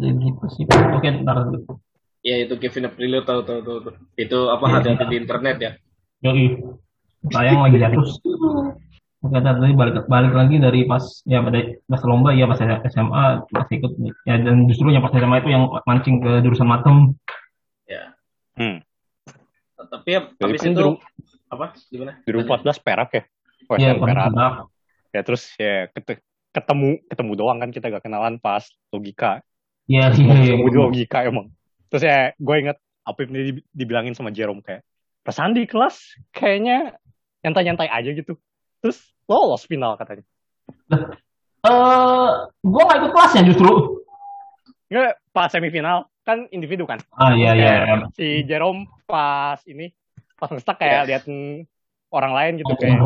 Gitu 0.00 0.46
sih. 0.56 0.64
Oke, 0.64 1.08
ntar. 1.20 1.52
Iya 2.24 2.48
itu 2.48 2.54
Kevin 2.56 2.88
Aprilio 2.88 3.20
tahu 3.28 3.44
tahu 3.44 3.60
tahu. 3.60 3.78
Itu 4.16 4.48
apa 4.48 4.64
hati-hati 4.80 5.04
di 5.12 5.16
internet 5.20 5.56
ya. 5.60 5.72
Yoi. 6.24 6.56
Sayang 7.28 7.60
lagi 7.60 7.76
jatuh. 7.76 8.04
Oke, 9.22 9.38
ntar 9.38 9.54
tadi 9.54 9.70
balik, 9.78 10.10
balik 10.10 10.34
lagi 10.34 10.58
dari 10.58 10.82
pas 10.82 11.22
ya 11.22 11.38
pada 11.46 11.62
pas 11.86 12.02
lomba 12.02 12.34
ya 12.34 12.50
pas 12.50 12.58
SMA 12.58 13.24
pas 13.46 13.66
ikut 13.70 13.94
ya 14.26 14.34
dan 14.34 14.66
justru 14.66 14.90
yang 14.90 14.98
pas 14.98 15.14
SMA 15.14 15.46
itu 15.46 15.50
yang 15.54 15.70
mancing 15.86 16.18
ke 16.18 16.42
jurusan 16.42 16.66
matem. 16.66 17.14
Ya. 17.86 18.18
Hmm. 18.58 18.82
Tapi 19.78 20.08
ya, 20.10 20.20
habis 20.42 20.66
itu 20.66 20.74
dulu- 20.74 20.98
apa? 21.46 21.70
Gimana? 21.86 22.18
2014 22.26 22.82
perak 22.82 23.10
ya? 23.14 23.22
Oh, 23.70 23.76
Iya, 23.78 23.94
SM 23.94 24.02
perak. 24.02 24.30
Ya 25.14 25.20
terus 25.22 25.42
ya 25.54 25.86
ket- 25.94 26.24
ketemu 26.50 26.98
ketemu 27.06 27.32
doang 27.38 27.58
kan 27.62 27.70
kita 27.70 27.94
gak 27.94 28.02
kenalan 28.02 28.42
pas 28.42 28.66
logika. 28.90 29.38
Iya, 29.86 30.10
iya, 30.18 30.34
iya. 30.34 30.58
Ketemu 30.58 30.66
di 30.66 30.78
logika 30.82 31.18
emang. 31.22 31.46
Terus 31.94 32.02
ya 32.02 32.34
gue 32.34 32.56
inget 32.58 32.78
Apip 33.02 33.30
ini 33.34 33.54
di- 33.54 33.66
dibilangin 33.70 34.14
sama 34.14 34.30
Jerome 34.30 34.62
kayak 34.62 34.82
perasaan 35.22 35.54
di 35.54 35.66
kelas 35.66 36.18
kayaknya 36.30 36.94
nyantai-nyantai 37.42 37.86
aja 37.86 38.10
gitu. 38.14 38.34
Terus 38.82 38.98
lolos 39.30 39.62
final 39.64 39.94
katanya. 39.96 40.26
Eh, 41.62 42.30
gua 42.66 42.82
nggak 42.82 42.98
ikut 42.98 43.12
kelasnya 43.14 43.42
justru. 43.46 44.02
Nggak, 44.90 45.14
pas 45.30 45.48
semifinal 45.48 46.10
kan 46.26 46.50
individu 46.50 46.84
kan. 46.84 46.98
Ah, 47.14 47.32
iya, 47.32 47.54
iya. 47.54 47.72
Kayak 47.86 47.98
Si 48.18 48.26
Jerome 48.44 48.90
pas 49.06 49.62
ini 49.64 49.94
pas 50.36 50.50
ngestak 50.50 50.82
kayak 50.82 51.06
liatin 51.06 51.64
orang 52.10 52.34
lain 52.34 52.52
gitu 52.60 52.74
Oh, 52.74 52.76
kayak. 52.76 52.98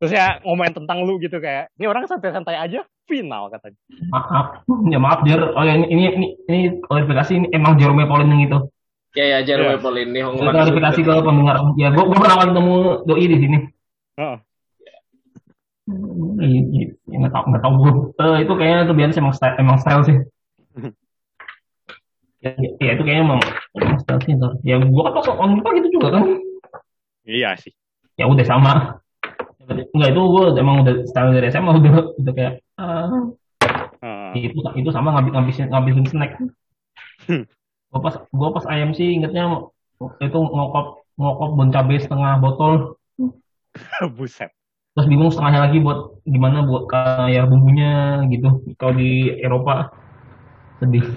Terus 0.00 0.16
ya 0.16 0.40
ngomongin 0.46 0.72
tentang 0.80 1.04
lu 1.04 1.20
gitu 1.20 1.36
kayak 1.42 1.68
ini 1.76 1.84
orang 1.84 2.08
santai-santai 2.08 2.56
aja 2.56 2.86
final 3.04 3.52
katanya. 3.52 3.76
Maaf, 4.08 4.64
ya 4.88 4.96
maaf 5.02 5.20
Jer. 5.28 5.42
Oh 5.52 5.60
ya 5.66 5.76
ini 5.76 5.86
ini 5.92 6.02
ini, 6.08 6.26
ini 6.48 6.58
klarifikasi 6.80 7.32
ini 7.36 7.46
emang 7.52 7.76
Jerome 7.76 8.08
Pauline 8.08 8.32
yang 8.32 8.42
itu. 8.48 8.58
Ya 9.18 9.24
ya 9.36 9.38
Jerome 9.44 9.76
Iya. 9.76 9.82
Pauline 9.82 10.10
nih 10.14 10.22
klarifikasi 10.40 11.00
ke 11.04 11.12
pendengar. 11.20 11.56
Ya 11.76 11.90
gua, 11.92 12.06
gua 12.06 12.16
pernah 12.22 12.48
ketemu 12.48 12.74
doi 13.04 13.24
di 13.28 13.36
sini. 13.36 13.58
Heeh. 14.16 14.36
Iya, 14.38 14.38
iya, 14.38 14.49
nggak 15.90 17.32
tahu 17.34 17.44
nggak 17.50 17.62
tahu 17.62 17.72
gue. 17.76 17.92
Eh, 18.22 18.36
itu 18.44 18.52
kayaknya 18.56 18.88
tuh 18.88 18.96
biasa 18.96 19.20
emang 19.20 19.34
style, 19.36 19.56
emang 19.58 19.78
style 19.78 20.02
sih. 20.06 20.16
Ya, 22.40 22.56
ya, 22.56 22.72
ya, 22.80 22.90
itu 22.96 23.04
kayaknya 23.04 23.24
emang, 23.28 23.40
emang 23.76 24.00
style 24.00 24.20
sih. 24.24 24.32
ntar. 24.32 24.56
Ya 24.64 24.80
gua 24.80 25.12
kan 25.12 25.20
pas 25.20 25.28
on 25.28 25.60
gitu 25.60 26.00
juga 26.00 26.08
kan. 26.16 26.40
Iya 27.28 27.52
sih. 27.60 27.68
Ya 28.16 28.24
udah 28.32 28.46
sama. 28.48 28.96
Enggak 29.68 30.16
itu 30.16 30.20
gua 30.24 30.56
emang 30.56 30.80
udah 30.80 31.04
style 31.04 31.36
dari 31.36 31.52
SMA 31.52 31.68
udah 31.68 32.16
udah 32.16 32.32
kayak 32.32 32.54
ah, 32.80 33.28
Heeh. 34.00 34.48
itu 34.48 34.56
itu 34.56 34.88
sama 34.88 35.20
ngabis 35.20 35.32
ngabisin 35.36 35.68
ngabisin 35.68 36.06
snack. 36.08 36.40
Hmm. 37.28 37.44
Gua 37.92 38.00
pas 38.08 38.14
gua 38.32 38.48
pas 38.56 38.64
ayam 38.72 38.96
sih 38.96 39.20
ingetnya 39.20 39.60
itu 40.24 40.38
ngokop 40.40 41.04
ngokop 41.20 41.50
bon 41.60 41.68
cabai 41.68 42.00
setengah 42.00 42.40
botol 42.40 42.96
Buset. 44.16 44.48
Terus 45.00 45.16
bingung 45.16 45.32
setengahnya 45.32 45.64
lagi 45.64 45.80
buat 45.80 46.20
gimana 46.28 46.60
buat 46.68 46.84
kayak 46.92 47.48
bumbunya 47.48 48.20
gitu. 48.28 48.60
Kalau 48.76 48.92
di 49.00 49.32
Eropa 49.40 49.88
sedih. 50.76 51.08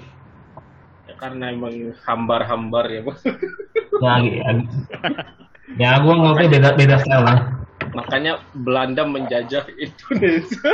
Ya, 1.04 1.12
karena 1.20 1.52
emang 1.52 1.92
hambar-hambar 2.08 2.88
ya 2.88 3.04
bos. 3.04 3.20
ya 4.00 4.24
ya, 4.24 4.48
ya 5.76 5.90
gue 6.00 6.14
ngerti 6.16 6.44
beda 6.56 6.68
beda 6.80 6.96
style 7.04 7.28
lah. 7.28 7.60
Makanya 7.92 8.40
Belanda 8.56 9.04
menjajah 9.04 9.68
Indonesia. 9.76 10.72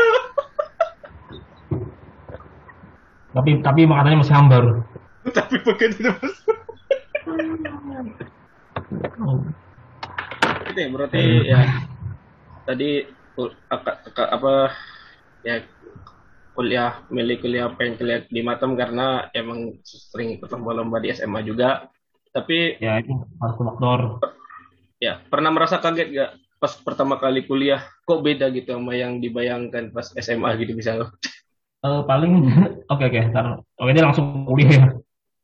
tapi 3.35 3.59
tapi 3.59 3.91
makanannya 3.91 4.23
masih 4.23 4.35
hambar. 4.39 4.87
Tapi 5.35 5.59
begitu 5.67 6.15
bos. 6.15 6.37
Itu 10.71 10.79
ya 10.79 10.89
berarti 10.95 11.19
ya 11.51 11.90
tadi 12.71 13.03
apa 14.31 14.71
ya 15.43 15.65
kuliah 16.55 17.03
milih 17.11 17.37
kuliah 17.43 17.67
pengen 17.75 17.99
kuliah 17.99 18.21
di 18.31 18.41
Matam 18.47 18.79
karena 18.79 19.27
emang 19.35 19.81
sering 19.83 20.39
ikut 20.39 20.51
lomba-lomba 20.55 21.03
di 21.03 21.11
SMA 21.11 21.43
juga. 21.43 21.91
Tapi 22.31 22.79
ya 22.79 23.03
itu 23.03 23.11
harus 23.43 23.59
faktor 23.59 24.23
ya 25.03 25.19
pernah 25.27 25.51
merasa 25.51 25.83
kaget 25.83 26.09
gak 26.15 26.31
pas 26.63 26.73
pertama 26.79 27.19
kali 27.19 27.49
kuliah? 27.49 27.83
Kok 28.07 28.23
beda 28.23 28.53
gitu 28.55 28.77
sama 28.77 28.95
yang 28.95 29.19
dibayangkan 29.19 29.91
pas 29.91 30.13
SMA 30.15 30.55
gitu 30.63 30.79
misalnya? 30.79 31.11
Uh, 31.81 32.05
paling 32.05 32.45
oke 32.93 33.03
oke 33.03 33.19
ntar. 33.35 33.65
Oke 33.81 33.91
dia 33.97 34.05
langsung 34.05 34.47
kuliah 34.47 34.71
ya. 34.71 34.87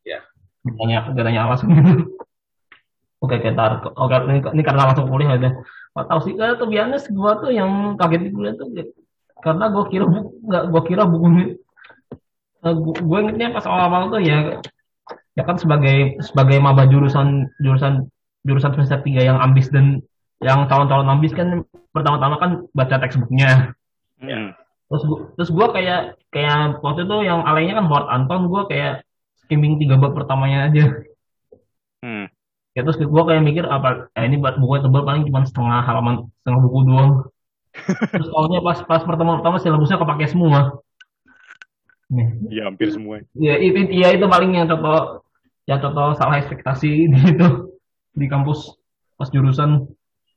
Ya. 0.04 0.20
Tanya 0.62 1.10
gak 1.10 1.24
tanya 1.26 1.40
alasan 1.48 1.68
oke 3.24 3.34
oke 3.34 3.48
ntar. 3.56 3.82
Oke 3.96 4.14
ini, 4.30 4.38
ini 4.44 4.62
karena 4.62 4.92
langsung 4.92 5.08
kuliah 5.08 5.34
aja 5.34 5.50
Gak 5.96 6.06
tahu 6.12 6.20
sih 6.28 6.36
tuh 6.36 6.68
biasa 6.68 7.08
gue 7.08 7.32
tuh 7.40 7.50
yang 7.56 7.96
kaget 7.96 8.28
di 8.28 8.30
kuliah 8.36 8.52
tuh 8.52 8.68
karena 9.40 9.64
gue 9.68 9.84
kira 9.92 10.04
nggak 10.44 10.64
gue 10.72 10.82
kira 10.88 11.02
buku 11.04 11.26
uh, 11.28 11.38
eh, 12.66 12.74
gue 13.00 13.18
ingetnya 13.20 13.52
pas 13.52 13.64
awal-awal 13.68 14.12
tuh 14.12 14.20
ya 14.24 14.60
ya 15.36 15.42
kan 15.44 15.60
sebagai 15.60 16.16
sebagai 16.24 16.56
maba 16.58 16.88
jurusan 16.88 17.46
jurusan 17.60 18.08
jurusan 18.48 18.72
semester 18.72 19.04
tiga 19.04 19.22
yang 19.22 19.38
ambis 19.38 19.68
dan 19.68 20.00
yang 20.40 20.64
tahun-tahun 20.68 21.06
ambis 21.08 21.32
kan 21.36 21.64
pertama-tama 21.92 22.36
kan 22.40 22.50
baca 22.72 22.96
textbooknya 23.00 23.72
hmm. 24.20 24.52
terus 24.88 25.02
gua, 25.04 25.18
terus 25.36 25.50
gue 25.52 25.66
kayak 25.76 26.00
kayak 26.32 26.80
waktu 26.80 27.04
itu 27.04 27.16
yang 27.24 27.40
alainya 27.44 27.80
kan 27.80 27.86
Howard 27.88 28.08
Anton 28.08 28.48
gue 28.48 28.62
kayak 28.68 29.04
skimming 29.44 29.80
tiga 29.80 30.00
bab 30.00 30.16
pertamanya 30.16 30.72
aja 30.72 30.84
hmm. 32.04 32.26
Ya 32.76 32.84
terus 32.84 33.00
gue 33.00 33.22
kayak 33.24 33.42
mikir 33.42 33.64
apa 33.64 34.12
eh, 34.12 34.28
ini 34.28 34.36
buku 34.36 34.84
tebal 34.84 35.02
paling 35.08 35.24
cuma 35.24 35.48
setengah 35.48 35.80
halaman 35.80 36.28
setengah 36.44 36.60
buku 36.60 36.78
doang 36.84 37.12
Terus 38.12 38.28
soalnya 38.32 38.60
pas 38.64 38.78
pas 38.84 39.02
pertemuan 39.04 39.40
pertama 39.40 39.60
silabusnya 39.60 40.00
kepake 40.00 40.26
semua. 40.30 40.80
Iya 42.48 42.70
hampir 42.70 42.88
semua. 42.94 43.22
Iya 43.34 43.54
itu 43.60 43.78
iya 43.92 44.14
itu 44.14 44.26
paling 44.26 44.56
yang 44.56 44.68
contoh 44.70 45.26
yang 45.66 45.82
contoh 45.82 46.14
salah 46.14 46.38
ekspektasi 46.40 47.10
gitu 47.26 47.76
di 48.16 48.26
kampus 48.26 48.74
pas 49.18 49.28
jurusan. 49.28 49.86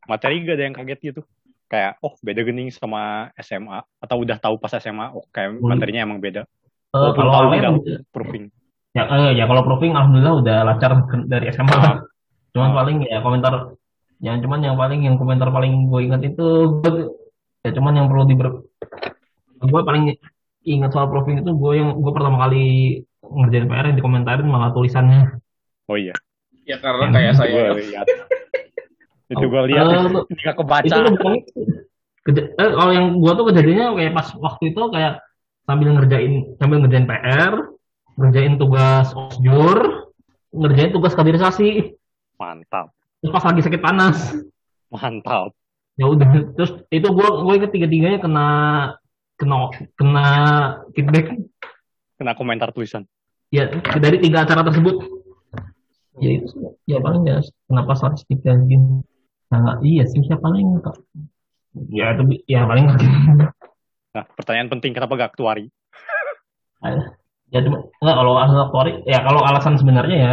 Materi 0.10 0.42
gak 0.42 0.58
ada 0.58 0.64
yang 0.66 0.76
kaget 0.76 1.00
gitu. 1.14 1.22
Kayak 1.70 2.02
oh 2.02 2.18
beda 2.26 2.42
gening 2.42 2.74
sama 2.74 3.30
SMA 3.38 3.86
atau 4.02 4.16
udah 4.26 4.42
tahu 4.42 4.58
pas 4.58 4.74
SMA 4.82 5.14
oh, 5.14 5.22
kayak 5.30 5.54
hmm. 5.54 5.70
materinya 5.70 6.02
emang 6.02 6.18
beda. 6.18 6.50
Uh, 6.90 7.14
kalau 7.14 7.54
tahu 7.54 7.54
tidak 7.86 8.10
proofing. 8.10 8.50
Ya, 8.98 9.06
uh, 9.06 9.30
ya 9.30 9.46
kalau 9.46 9.62
proofing 9.62 9.94
alhamdulillah 9.94 10.42
udah 10.42 10.58
lancar 10.66 10.98
dari 11.30 11.54
SMA. 11.54 11.78
Ah. 11.78 12.02
Cuman 12.60 12.72
ah. 12.72 12.76
paling 12.84 12.97
ya 13.07 13.20
komentar 13.24 13.53
yang 14.20 14.43
cuman 14.43 14.60
yang 14.60 14.76
paling 14.76 14.99
yang 15.07 15.16
komentar 15.16 15.47
paling 15.47 15.88
gue 15.88 15.99
ingat 16.03 16.20
itu 16.28 16.47
ya 17.64 17.72
cuman 17.72 18.03
yang 18.03 18.07
perlu 18.12 18.28
diber 18.28 18.68
gue 19.64 19.82
paling 19.88 20.12
ingat 20.68 20.91
soal 20.91 21.07
proofing 21.07 21.39
itu 21.39 21.55
gue 21.55 21.74
yang 21.80 21.95
gue 21.95 22.12
pertama 22.12 22.43
kali 22.43 22.99
ngerjain 23.24 23.68
PR 23.70 23.86
yang 23.91 23.97
dikomentarin 23.99 24.47
malah 24.47 24.72
tulisannya. 24.74 25.39
Oh 25.88 25.95
iya. 25.95 26.16
Ya 26.66 26.78
karena 26.82 27.10
kayak 27.14 27.34
saya. 27.38 27.74
Gue 27.74 27.84
lihat. 27.86 28.07
Itu 29.30 29.45
gue 29.45 29.62
lihat. 29.72 29.86
Uh, 29.88 30.24
nggak 30.26 30.55
kebaca. 30.57 30.86
itu 30.86 30.99
bukan 31.16 31.34
eh, 32.30 32.72
kalau 32.76 32.91
yang 32.93 33.07
gue 33.18 33.32
tuh 33.34 33.45
kejadiannya 33.49 33.86
kayak 33.97 34.14
pas 34.14 34.28
waktu 34.38 34.64
itu 34.76 34.82
kayak 34.91 35.14
sambil 35.66 35.89
ngerjain 35.97 36.34
sambil 36.57 36.78
ngerjain 36.82 37.07
PR 37.07 37.53
ngerjain 38.20 38.53
tugas 38.57 39.07
osjur 39.14 39.78
ngerjain 40.49 40.91
tugas 40.91 41.14
kaderisasi 41.14 41.99
mantap. 42.40 42.96
Terus 43.20 43.32
pas 43.36 43.44
lagi 43.44 43.62
sakit 43.62 43.82
panas. 43.84 44.18
Mantap. 44.90 45.52
Ya 46.00 46.08
udah 46.08 46.28
terus 46.56 46.72
itu 46.90 47.08
gue 47.12 47.28
gue 47.44 47.54
inget 47.60 47.72
tiga 47.76 47.88
tiganya 47.92 48.20
kena 48.24 48.48
kena 49.36 49.70
kena 50.00 50.28
feedback. 50.96 51.36
Kena 52.16 52.34
komentar 52.40 52.72
tulisan. 52.72 53.04
Ya 53.52 53.68
dari 54.00 54.24
tiga 54.24 54.48
acara 54.48 54.64
tersebut. 54.64 55.04
Ya 56.20 56.40
itu 56.40 56.80
ya 56.90 56.98
paling 56.98 57.22
ya 57.28 57.38
kenapa 57.70 57.94
statistika 57.94 58.58
gini 58.66 59.06
nah 59.50 59.82
iya 59.82 60.06
sih 60.06 60.22
siapa 60.26 60.46
paling 60.46 60.82
ya 61.90 62.18
itu 62.18 62.24
ya 62.46 62.66
paling 62.70 62.86
nah 64.16 64.24
pertanyaan 64.38 64.70
penting 64.74 64.94
kenapa 64.94 65.18
gak 65.18 65.32
aktuari 65.34 65.70
ya 67.50 67.60
cuma 67.66 67.90
kalau 68.02 68.38
alasan 68.38 68.62
aktuari 68.62 68.92
ya 69.10 69.22
kalau 69.26 69.42
alasan 69.42 69.76
sebenarnya 69.78 70.18
ya 70.18 70.32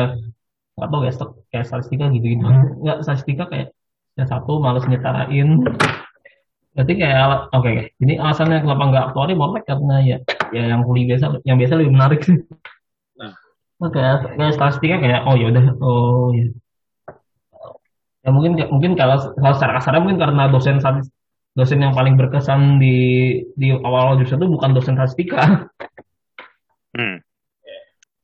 nggak 0.77 0.89
tahu 0.93 1.03
ya 1.09 1.12
kayak 1.49 1.66
statistika 1.66 2.05
gitu 2.12 2.27
gitu 2.37 2.45
nggak 2.85 2.99
statistika 3.01 3.45
kayak 3.49 3.68
yang 4.16 4.29
satu 4.29 4.57
males 4.61 4.85
nyetarain. 4.89 5.61
Berarti 6.77 6.93
kayak 7.01 7.49
oke 7.53 7.64
okay, 7.64 7.77
ini 8.05 8.20
alasannya 8.20 8.64
kenapa 8.64 8.83
nggak 8.93 9.05
aktuari 9.12 9.33
boleh 9.33 9.62
karena 9.64 9.97
ya 10.05 10.18
ya 10.53 10.77
yang 10.77 10.85
kuliah 10.85 11.16
biasa 11.16 11.41
yang 11.49 11.57
biasa 11.57 11.74
lebih 11.81 11.93
menarik 11.93 12.20
sih. 12.24 12.37
Nah. 13.16 13.33
nah 13.81 13.89
kayak 13.93 14.37
kayak 14.37 14.53
statistiknya 14.57 14.99
kayak 15.01 15.20
oh 15.24 15.37
ya 15.37 15.47
udah 15.53 15.64
oh 15.81 16.29
ya 16.37 16.53
ya 18.27 18.31
mungkin 18.35 18.59
mungkin 18.74 18.93
kalau 18.99 19.22
kalau 19.39 19.55
secara 19.55 19.79
kasarnya 19.79 20.03
mungkin 20.03 20.18
karena 20.18 20.51
dosen 20.51 20.83
dosen 21.55 21.79
yang 21.79 21.95
paling 21.95 22.18
berkesan 22.18 22.83
di 22.83 22.97
di 23.55 23.70
awal 23.70 24.18
jurusan 24.18 24.43
itu 24.43 24.51
bukan 24.51 24.74
dosen 24.74 24.99
statistika 24.99 25.70
hmm. 26.99 27.22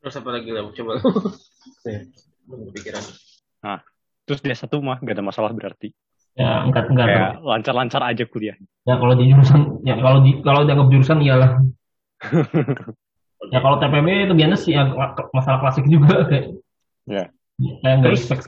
terus 0.02 0.18
apa 0.18 0.28
lagi 0.34 0.50
lah 0.50 0.66
coba 0.74 0.98
pikiran 2.72 3.04
nah 3.62 3.80
terus 4.26 4.40
dia 4.42 4.54
satu 4.54 4.78
mah 4.80 5.02
gak 5.02 5.18
ada 5.18 5.24
masalah 5.24 5.50
berarti. 5.50 5.90
Ya 6.32 6.64
enggak 6.64 6.88
enggak 6.88 7.06
kayak 7.12 7.32
lancar-lancar 7.44 8.00
aja 8.08 8.24
kuliah. 8.24 8.56
Ya 8.88 8.96
kalau 8.96 9.12
di 9.12 9.28
jurusan 9.28 9.84
ya 9.84 10.00
kalau 10.00 10.18
di 10.24 10.40
kalau 10.40 10.64
dianggap 10.64 10.88
jurusan 10.88 11.18
iyalah. 11.20 11.50
Ya 13.50 13.58
kalau 13.58 13.74
TPB 13.82 14.30
itu 14.30 14.34
biasa 14.38 14.54
sih 14.54 14.70
ya, 14.70 14.86
masalah 15.34 15.58
klasik 15.58 15.82
juga 15.90 16.30
kayak 16.30 16.62
ya. 17.10 17.26
kayak 17.82 17.96
nggak 17.98 18.14
expect 18.14 18.46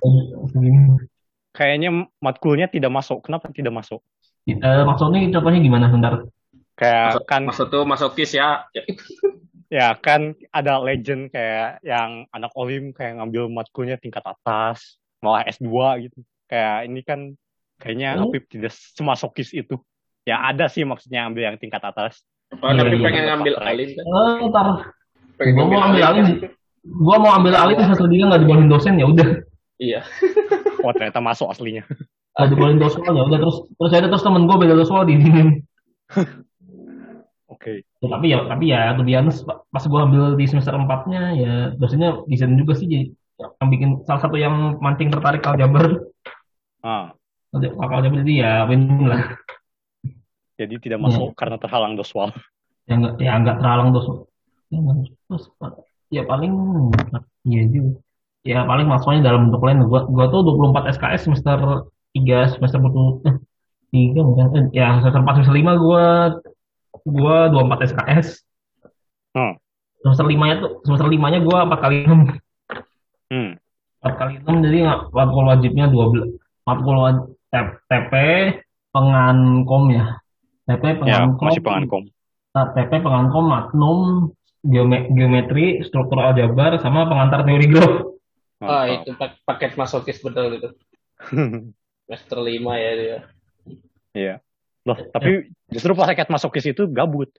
kayaknya 1.51 2.07
matkulnya 2.23 2.71
tidak 2.71 2.95
masuk. 2.95 3.27
Kenapa 3.27 3.51
tidak 3.51 3.75
masuk? 3.75 4.07
Uh, 4.47 4.87
maksudnya 4.87 5.27
contohnya 5.35 5.61
gimana? 5.67 5.91
Bentar. 5.91 6.31
Kayak 6.79 7.11
Masuk, 7.11 7.23
kan 7.27 7.43
maksud 7.43 7.67
tuh 7.75 7.83
masukis 7.83 8.31
ya 8.39 8.71
ya 9.75 9.99
kan 9.99 10.39
ada 10.55 10.79
legend 10.79 11.35
kayak 11.35 11.83
yang 11.83 12.31
anak 12.31 12.55
olim 12.55 12.95
kayak 12.95 13.19
ngambil 13.19 13.51
matkulnya 13.51 13.99
tingkat 13.99 14.23
atas 14.23 15.03
malah 15.19 15.43
S2 15.51 15.67
gitu. 16.07 16.23
Kayak 16.47 16.79
ini 16.87 17.01
kan 17.03 17.21
kayaknya 17.83 18.23
oh. 18.23 18.31
Apip 18.31 18.47
tidak 18.47 18.71
semasokis 18.71 19.51
itu. 19.51 19.75
Ya 20.23 20.39
ada 20.47 20.71
sih 20.71 20.87
maksudnya 20.87 21.27
ambil 21.27 21.51
yang 21.51 21.59
tingkat 21.59 21.83
atas. 21.83 22.23
Oh, 22.55 22.71
tapi 22.71 22.95
iya, 22.95 23.03
pengen 23.03 23.25
ngambil 23.35 23.55
alih 23.59 23.89
kan? 23.99 24.05
Oh, 24.07 24.47
ntar. 24.47 24.67
Gua 25.43 25.67
mau 25.67 25.81
ambil 25.91 26.03
alih. 26.07 26.25
Gua 26.87 27.17
mau 27.19 27.33
ambil 27.35 27.55
alih 27.59 27.75
tuh 27.75 27.87
satu 27.91 28.07
tiga 28.07 28.31
nggak 28.31 28.47
dibolehin 28.47 28.71
dosen 28.71 28.95
ya 28.95 29.11
udah. 29.11 29.29
Iya. 29.83 30.01
oh 30.87 30.93
ternyata 30.95 31.19
masuk 31.19 31.51
aslinya. 31.51 31.83
Gak 32.39 32.47
dibolehin 32.55 32.79
dosen 32.79 33.03
ya 33.03 33.23
udah 33.27 33.39
terus 33.43 33.57
terus 33.75 33.91
ada 33.91 34.07
terus 34.07 34.23
temen 34.23 34.47
gue 34.47 34.55
beda 34.55 34.75
dosen 34.79 35.03
di 35.11 35.15
sini. 35.19 35.43
Oke. 37.65 37.81
Ya, 37.81 38.09
tapi 38.13 38.27
ya 38.29 38.39
tapi 38.45 38.65
ya 38.69 38.93
tuh 38.93 39.09
biasa 39.09 39.49
pas 39.73 39.85
gue 39.89 40.01
ambil 40.05 40.37
di 40.37 40.45
semester 40.45 40.77
empatnya 40.77 41.33
ya 41.33 41.53
dosennya 41.81 42.21
desain 42.29 42.61
juga 42.61 42.77
sih 42.77 42.85
jadi 42.85 43.09
yang 43.41 43.69
bikin 43.73 43.91
salah 44.05 44.21
satu 44.21 44.37
yang 44.37 44.77
mancing 44.85 45.09
tertarik 45.09 45.41
aljabar 45.49 46.05
ah. 46.85 47.17
aljabar 47.57 48.21
jadi 48.21 48.33
ya 48.37 48.53
win 48.69 49.09
lah. 49.09 49.33
Jadi 50.61 50.77
tidak 50.77 51.09
masuk 51.09 51.33
ya. 51.33 51.37
karena 51.41 51.57
terhalang 51.57 51.97
doswal. 51.97 52.37
Ya 52.85 53.01
enggak 53.01 53.15
ya 53.17 53.33
enggak 53.33 53.57
terhalang 53.65 53.97
doswal. 53.97 54.29
Ya, 54.69 54.79
ya 56.13 56.23
paling 56.29 56.53
ya 57.49 57.63
juga. 57.73 57.97
Ya 58.45 58.61
paling 58.69 58.87
masuknya 58.93 59.25
dalam 59.25 59.49
bentuk 59.49 59.65
lain. 59.65 59.89
Gua 59.89 60.05
gua 60.05 60.29
tuh 60.29 60.45
24 60.45 61.01
SKS 61.01 61.21
semester 61.33 61.89
3 62.13 62.61
semester 62.61 62.77
butuh 62.77 63.25
eh, 63.25 63.37
tiga 63.89 64.21
mungkin 64.21 64.47
eh, 64.53 64.65
ya 64.77 65.01
semester 65.01 65.25
4 65.25 65.33
semester 65.41 65.57
5 65.57 65.81
gua 65.81 66.05
gua 67.05 67.53
24 67.53 67.93
SKS 67.93 68.27
hmm. 69.37 69.55
semester 70.03 70.27
5 70.27 70.49
nya 70.49 70.57
tuh 70.61 70.73
semester 70.89 71.09
5 71.09 71.33
nya 71.33 71.41
gua 71.45 71.59
4 71.69 71.85
kali 71.85 71.97
6 72.09 72.45
Hmm. 73.33 73.57
4 74.05 74.21
kali 74.21 74.33
6 74.45 74.65
jadi 74.69 74.79
matkul 75.11 75.45
wajibnya 75.49 75.89
12. 75.89 76.37
Matkul 76.69 76.97
wajib 77.01 77.67
TP 77.89 78.13
pengankom 78.93 79.85
ya. 79.91 80.21
TP 80.69 81.01
pengankom. 81.01 81.45
Ya, 81.45 81.51
masih 81.51 81.63
pengankom. 81.65 82.03
Nah, 82.55 82.67
TP 82.77 82.93
pengankom 83.01 83.45
matnum 83.49 83.99
geometri, 84.65 85.85
struktur 85.85 86.25
aljabar 86.25 86.79
sama 86.81 87.09
pengantar 87.09 87.45
teori 87.45 87.67
graf. 87.69 87.95
Ah, 88.65 88.89
oh, 88.89 88.97
itu 88.97 89.13
paket 89.45 89.77
masokis 89.77 90.23
betul 90.25 90.57
itu. 90.57 90.69
Semester 92.05 92.39
5 92.41 92.85
ya 92.85 92.93
dia. 92.97 93.19
Iya. 94.15 94.35
Loh, 94.85 94.99
tapi 95.13 95.49
justru 95.73 95.97
paket 95.97 96.29
masokis 96.29 96.69
itu 96.69 96.85
gabut. 96.93 97.33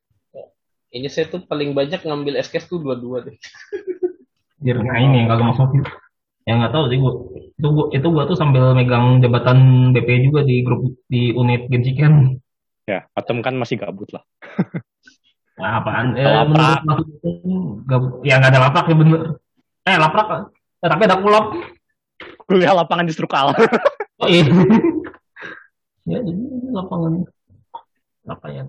Ini 0.90 1.08
saya 1.12 1.30
tuh 1.30 1.46
paling 1.46 1.76
banyak 1.76 2.02
ngambil 2.02 2.40
SKS 2.42 2.72
tuh 2.72 2.82
dua-dua 2.82 3.26
deh. 3.30 3.38
Anjir, 4.62 4.78
nah 4.82 4.98
ini 4.98 5.22
yang 5.22 5.30
kagak 5.30 5.48
masuk 5.54 5.70
ya 6.46 6.62
nggak 6.62 6.74
tahu 6.78 6.86
sih 6.94 6.98
gua 7.02 7.14
itu 7.58 7.68
gua 7.74 7.86
itu 7.90 8.08
gua 8.14 8.24
tuh 8.30 8.38
sambil 8.38 8.78
megang 8.78 9.18
jabatan 9.18 9.90
BP 9.98 10.30
juga 10.30 10.46
di 10.46 10.62
grup 10.62 10.94
di 11.10 11.34
unit 11.34 11.66
Gensiken 11.74 12.38
ya 12.86 13.02
Atom 13.18 13.42
kan 13.42 13.58
masih 13.58 13.82
gabut 13.82 14.10
lah 14.14 14.22
Nah, 15.56 15.80
apaan? 15.80 16.20
Ya, 16.20 16.44
menurut 16.44 17.08
gak, 17.88 18.00
ya 18.28 18.44
nggak 18.44 18.52
ada 18.52 18.62
lapak 18.68 18.92
ya 18.92 18.96
bener. 19.00 19.22
Eh 19.88 19.96
laprak, 19.96 20.52
eh, 20.84 20.90
tapi 20.92 21.08
ada 21.08 21.16
kulap. 21.16 21.56
Kuliah 22.44 22.76
lapangan 22.76 23.08
di 23.08 23.16
Strukal. 23.16 23.56
oh 24.22 24.28
iya. 24.28 24.44
ya 26.12 26.20
jadi 26.20 26.44
lapangan 26.76 27.24
apa 28.28 28.48
ya? 28.52 28.64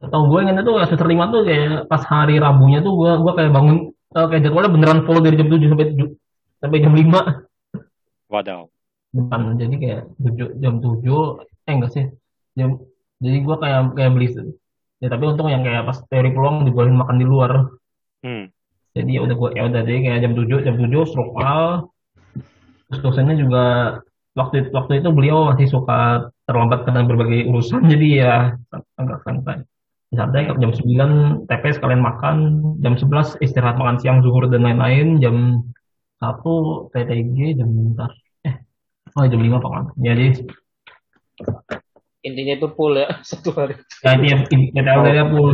Atau 0.00 0.32
gue 0.32 0.38
ingat 0.40 0.64
tuh 0.64 0.80
semester 0.86 1.08
lima 1.10 1.28
tuh 1.28 1.44
kayak 1.44 1.86
pas 1.86 2.02
hari 2.08 2.40
Rabunya 2.40 2.80
tuh 2.80 2.92
gue 2.96 3.12
gue 3.20 3.32
kayak 3.36 3.52
bangun 3.52 3.76
uh, 4.16 4.26
kayak 4.30 4.42
jadwalnya 4.48 4.70
beneran 4.72 5.00
full 5.04 5.20
dari 5.20 5.36
jam 5.36 5.48
tujuh 5.52 5.68
sampai 5.68 5.86
sampai 6.62 6.78
jam 6.80 6.94
lima. 6.96 7.20
Waduh. 8.32 8.70
Depan 9.10 9.58
jadi 9.58 9.74
kayak 9.74 10.02
tujuh 10.22 10.48
jam 10.62 10.78
tujuh 10.78 11.44
eh 11.66 11.74
enggak 11.74 11.92
sih 11.92 12.04
jam 12.58 12.82
jadi 13.20 13.38
gue 13.44 13.56
kayak 13.60 13.80
kayak 13.94 14.10
beli 14.16 14.28
ya 15.00 15.08
tapi 15.08 15.22
untung 15.28 15.48
yang 15.48 15.62
kayak 15.64 15.86
pas 15.88 15.98
teori 16.08 16.30
peluang 16.34 16.68
dibolehin 16.68 16.96
makan 16.98 17.16
di 17.16 17.26
luar 17.26 17.52
hmm. 18.20 18.44
jadi 18.92 19.10
ya 19.16 19.20
udah 19.24 19.36
gue 19.36 19.50
ya 19.56 19.62
udah 19.68 19.80
deh 19.84 19.98
kayak 20.04 20.20
jam 20.24 20.32
tujuh 20.36 20.58
jam 20.60 20.76
tujuh 20.76 21.02
struktural 21.08 21.92
terus 22.90 23.00
dosennya 23.00 23.36
juga 23.38 23.64
waktu 24.38 24.70
waktu 24.70 25.02
itu 25.02 25.08
beliau 25.10 25.50
masih 25.50 25.66
suka 25.66 26.30
terlambat 26.46 26.86
karena 26.86 27.02
berbagai 27.06 27.50
urusan 27.50 27.86
jadi 27.92 28.08
ya 28.10 28.34
agak 28.98 29.18
santai. 29.26 29.58
Santai 30.10 30.50
jam 30.58 30.74
9 30.74 31.46
TP 31.46 31.64
sekalian 31.70 32.02
makan 32.02 32.36
jam 32.82 32.98
11 32.98 33.38
istirahat 33.46 33.78
makan 33.78 34.02
siang 34.02 34.18
zuhur 34.26 34.50
dan 34.50 34.66
lain-lain 34.66 35.22
jam 35.22 35.62
satu 36.18 36.86
TTG 36.90 37.54
jam 37.54 37.70
bentar. 37.70 38.10
Eh 38.42 38.58
oh 39.14 39.26
jam 39.30 39.38
5 39.38 39.62
makan 39.62 39.94
ya, 40.02 40.18
jadi 40.18 40.28
intinya 42.20 42.52
itu 42.58 42.68
full 42.74 42.98
ya 42.98 43.08
satu 43.30 43.54
hari. 43.54 43.78
Ya 44.02 44.18
intinya 44.18 44.90
intinya 44.90 45.24
oh. 45.26 45.30
full. 45.30 45.52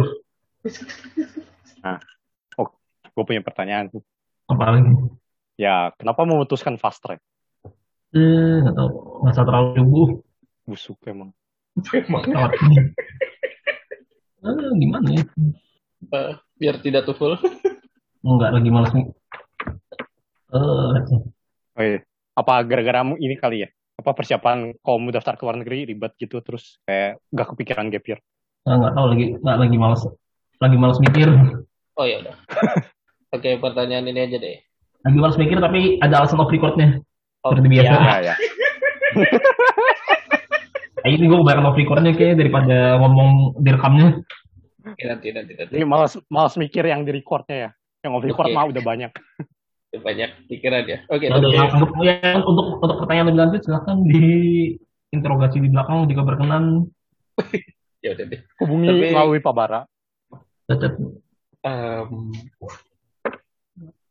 Nah 1.85 2.01
oh 2.57 2.69
gue 3.13 3.25
punya 3.29 3.45
pertanyaan. 3.45 3.93
Tuh 3.93 4.01
apa 4.49 4.73
lagi? 4.73 4.89
Ya 5.61 5.93
kenapa 6.01 6.25
memutuskan 6.25 6.81
fast 6.81 7.05
track 7.05 7.21
eh 8.17 8.57
nggak 8.65 8.75
tahu 8.75 8.89
nggak 9.23 9.35
terlalu 9.37 9.69
subuh 9.77 10.09
busuk 10.65 10.99
emang 11.05 11.31
emang 11.93 12.23
ah, 14.47 14.73
gimana 14.81 15.09
ya 15.13 15.23
uh, 16.17 16.33
biar 16.57 16.81
tidak 16.81 17.05
tuh 17.05 17.15
full 17.15 17.35
enggak 18.25 18.51
lagi 18.57 18.69
malas 18.73 18.93
nih 18.97 19.07
uh, 20.57 20.97
oh 21.77 21.85
iya 21.85 22.01
apa 22.37 22.55
gara-gara 22.65 23.05
ini 23.21 23.37
kali 23.37 23.65
ya 23.65 23.69
apa 23.97 24.13
persiapan 24.13 24.77
kalau 24.85 25.01
mau 25.01 25.13
daftar 25.13 25.41
ke 25.41 25.43
luar 25.49 25.57
negeri 25.57 25.89
ribet 25.89 26.13
gitu 26.21 26.45
terus 26.45 26.77
kayak 26.85 27.17
gak 27.33 27.49
kepikiran 27.57 27.89
gap 27.89 28.05
year? 28.05 28.21
Nah, 28.69 28.77
nggak 28.77 28.93
tahu 28.93 29.07
lagi 29.09 29.27
nggak 29.41 29.57
lagi 29.57 29.77
malas 29.81 30.03
lagi 30.61 30.77
malas 30.77 30.99
mikir. 31.01 31.29
Oh 31.97 32.05
iya 32.05 32.21
udah. 32.21 32.37
Oke 33.37 33.57
pertanyaan 33.57 34.09
ini 34.13 34.21
aja 34.21 34.37
deh. 34.37 34.61
Lagi 35.05 35.17
malas 35.17 35.37
mikir 35.41 35.57
tapi 35.65 35.97
ada 36.05 36.23
alasan 36.23 36.41
off 36.41 36.53
recordnya. 36.53 37.01
Oh, 37.47 37.51
Seperti 37.55 37.69
biasa. 37.71 37.95
Iya, 37.95 38.17
iya. 38.19 38.35
nah, 41.03 41.09
ini 41.15 41.25
gue 41.31 41.39
bayar 41.47 41.63
off 41.63 41.79
recordnya 41.79 42.13
kayak 42.19 42.43
daripada 42.43 42.99
ngomong 42.99 43.63
direkamnya. 43.63 44.19
Oke, 44.87 45.03
nanti, 45.07 45.31
nanti, 45.31 45.53
nanti. 45.55 45.73
Ini 45.79 45.87
malas, 45.87 46.19
malas 46.27 46.59
mikir 46.59 46.83
yang 46.83 47.07
di 47.07 47.15
recordnya 47.15 47.57
ya. 47.57 47.71
Yang 48.03 48.13
off 48.19 48.27
record 48.27 48.47
okay. 48.51 48.57
mah 48.59 48.67
udah 48.67 48.83
banyak 48.83 49.13
banyak 50.01 50.31
pikiran 50.49 50.85
ya. 50.85 50.99
Oke. 51.09 51.29
Okay, 51.29 51.29
ya, 51.31 51.37
okay. 51.37 51.73
Anggap 51.73 51.91
ya, 52.05 52.33
untuk 52.45 52.67
untuk 52.81 52.97
pertanyaan 53.05 53.27
lebih 53.33 53.41
lanjut 53.41 53.61
silahkan 53.65 53.97
di 54.05 54.27
interogasi 55.13 55.57
di 55.63 55.69
belakang 55.71 56.09
jika 56.11 56.23
berkenan. 56.25 56.65
ya 58.05 58.13
udah 58.17 58.25
deh. 58.29 58.41
Hubungi 58.61 58.89
Tapi, 58.89 59.07
melalui 59.13 59.41
Pak 59.41 59.55
Bara. 59.55 59.81
Um, 61.67 62.31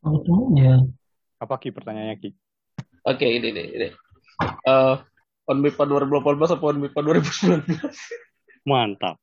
oh, 0.03 0.51
ya. 0.55 0.83
Apa 1.39 1.55
Ki 1.59 1.71
pertanyaannya 1.71 2.15
Ki? 2.19 2.29
Oke, 3.05 3.21
okay, 3.21 3.37
ini 3.37 3.53
nih, 3.53 3.65
ini. 3.77 3.87
Uh, 4.65 4.97
on 5.45 5.61
MIPA 5.61 5.85
2018 5.85 6.57
atau 6.57 6.65
on 6.73 6.81
MIPA 6.81 6.99
2019? 7.05 7.69
Mantap. 8.65 9.21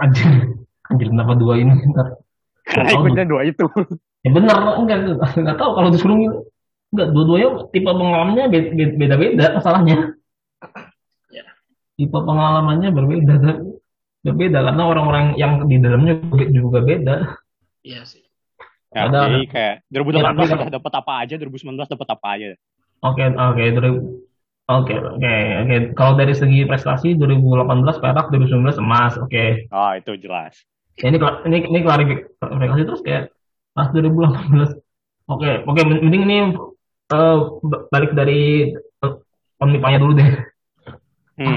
Anjir, 0.00 0.56
anjir 0.88 1.08
kenapa 1.12 1.36
dua 1.36 1.60
ini? 1.60 1.76
Karena 2.64 2.88
ikutnya 2.96 3.24
dua 3.28 3.44
itu. 3.44 3.68
Ya 4.24 4.30
benar, 4.32 4.80
enggak, 4.80 5.20
enggak 5.36 5.56
tahu 5.60 5.70
kalau 5.76 5.88
disuruh 5.92 6.16
enggak 6.88 7.08
dua-duanya 7.12 7.68
tipe 7.68 7.90
pengalamannya 7.92 8.44
beda-beda 8.96 9.60
masalahnya. 9.60 10.16
Ya. 11.28 11.44
Tipe 12.00 12.16
pengalamannya 12.16 12.96
berbeda, 12.96 13.34
berbeda 14.24 14.58
karena 14.72 14.82
orang-orang 14.88 15.36
yang 15.36 15.68
di 15.68 15.76
dalamnya 15.76 16.16
juga 16.48 16.80
beda. 16.80 17.16
Iya 17.84 18.08
sih. 18.08 18.24
Ya, 18.92 19.08
ada 19.08 19.28
jadi 19.28 19.48
kayak 19.48 19.76
2018 19.88 20.48
ya, 20.48 20.72
dapat 20.80 20.92
apa 20.96 21.12
aja, 21.24 21.34
2019 21.36 21.92
dapat 21.92 22.08
apa 22.08 22.26
aja. 22.40 22.48
Oke, 23.02 23.24
oke, 23.28 23.64
Oke, 24.70 24.94
oke, 24.94 25.34
oke. 25.66 25.76
Kalau 25.98 26.14
dari 26.14 26.32
segi 26.38 26.62
prestasi 26.64 27.18
2018 27.18 27.66
perak, 27.98 28.30
2019 28.30 28.78
emas, 28.78 29.18
oke. 29.18 29.28
Okay. 29.28 29.66
Oh, 29.74 29.90
itu 29.92 30.14
jelas. 30.22 30.54
Ya, 31.00 31.08
ini 31.10 31.18
ini 31.48 31.58
ini 31.66 31.78
klarifikasi 31.82 32.82
terus 32.84 33.02
kayak 33.02 33.32
pas 33.72 33.88
2018 33.88 34.76
oke 35.32 35.50
oke 35.64 35.80
mending 35.88 36.22
ini 36.28 36.38
uh, 37.08 37.36
balik 37.88 38.12
dari 38.12 38.68
uh, 39.00 39.14
onmipanya 39.56 39.98
dulu 40.04 40.12
deh 40.20 40.30
hmm. 41.40 41.56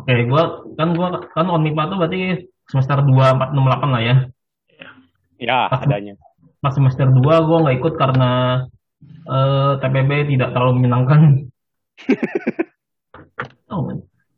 oke 0.00 0.08
okay, 0.08 0.24
gua 0.24 0.64
kan 0.80 0.96
gua 0.96 1.20
kan 1.36 1.46
onmipa 1.52 1.92
tuh 1.92 2.00
berarti 2.00 2.48
semester 2.72 3.04
dua 3.04 3.36
empat 3.36 3.52
enam 3.52 3.68
delapan 3.68 3.90
lah 3.92 4.02
ya 4.02 4.16
ya 5.36 5.68
pas, 5.68 5.84
adanya 5.84 6.16
pas 6.64 6.72
semester 6.72 7.12
dua 7.12 7.44
gua 7.44 7.68
nggak 7.68 7.76
ikut 7.84 7.94
karena 8.00 8.64
uh, 9.28 9.34
eh, 9.34 9.72
TPB 9.80 10.10
tidak 10.36 10.52
terlalu 10.52 10.72
menyenangkan. 10.82 11.20
Oh, 13.74 13.90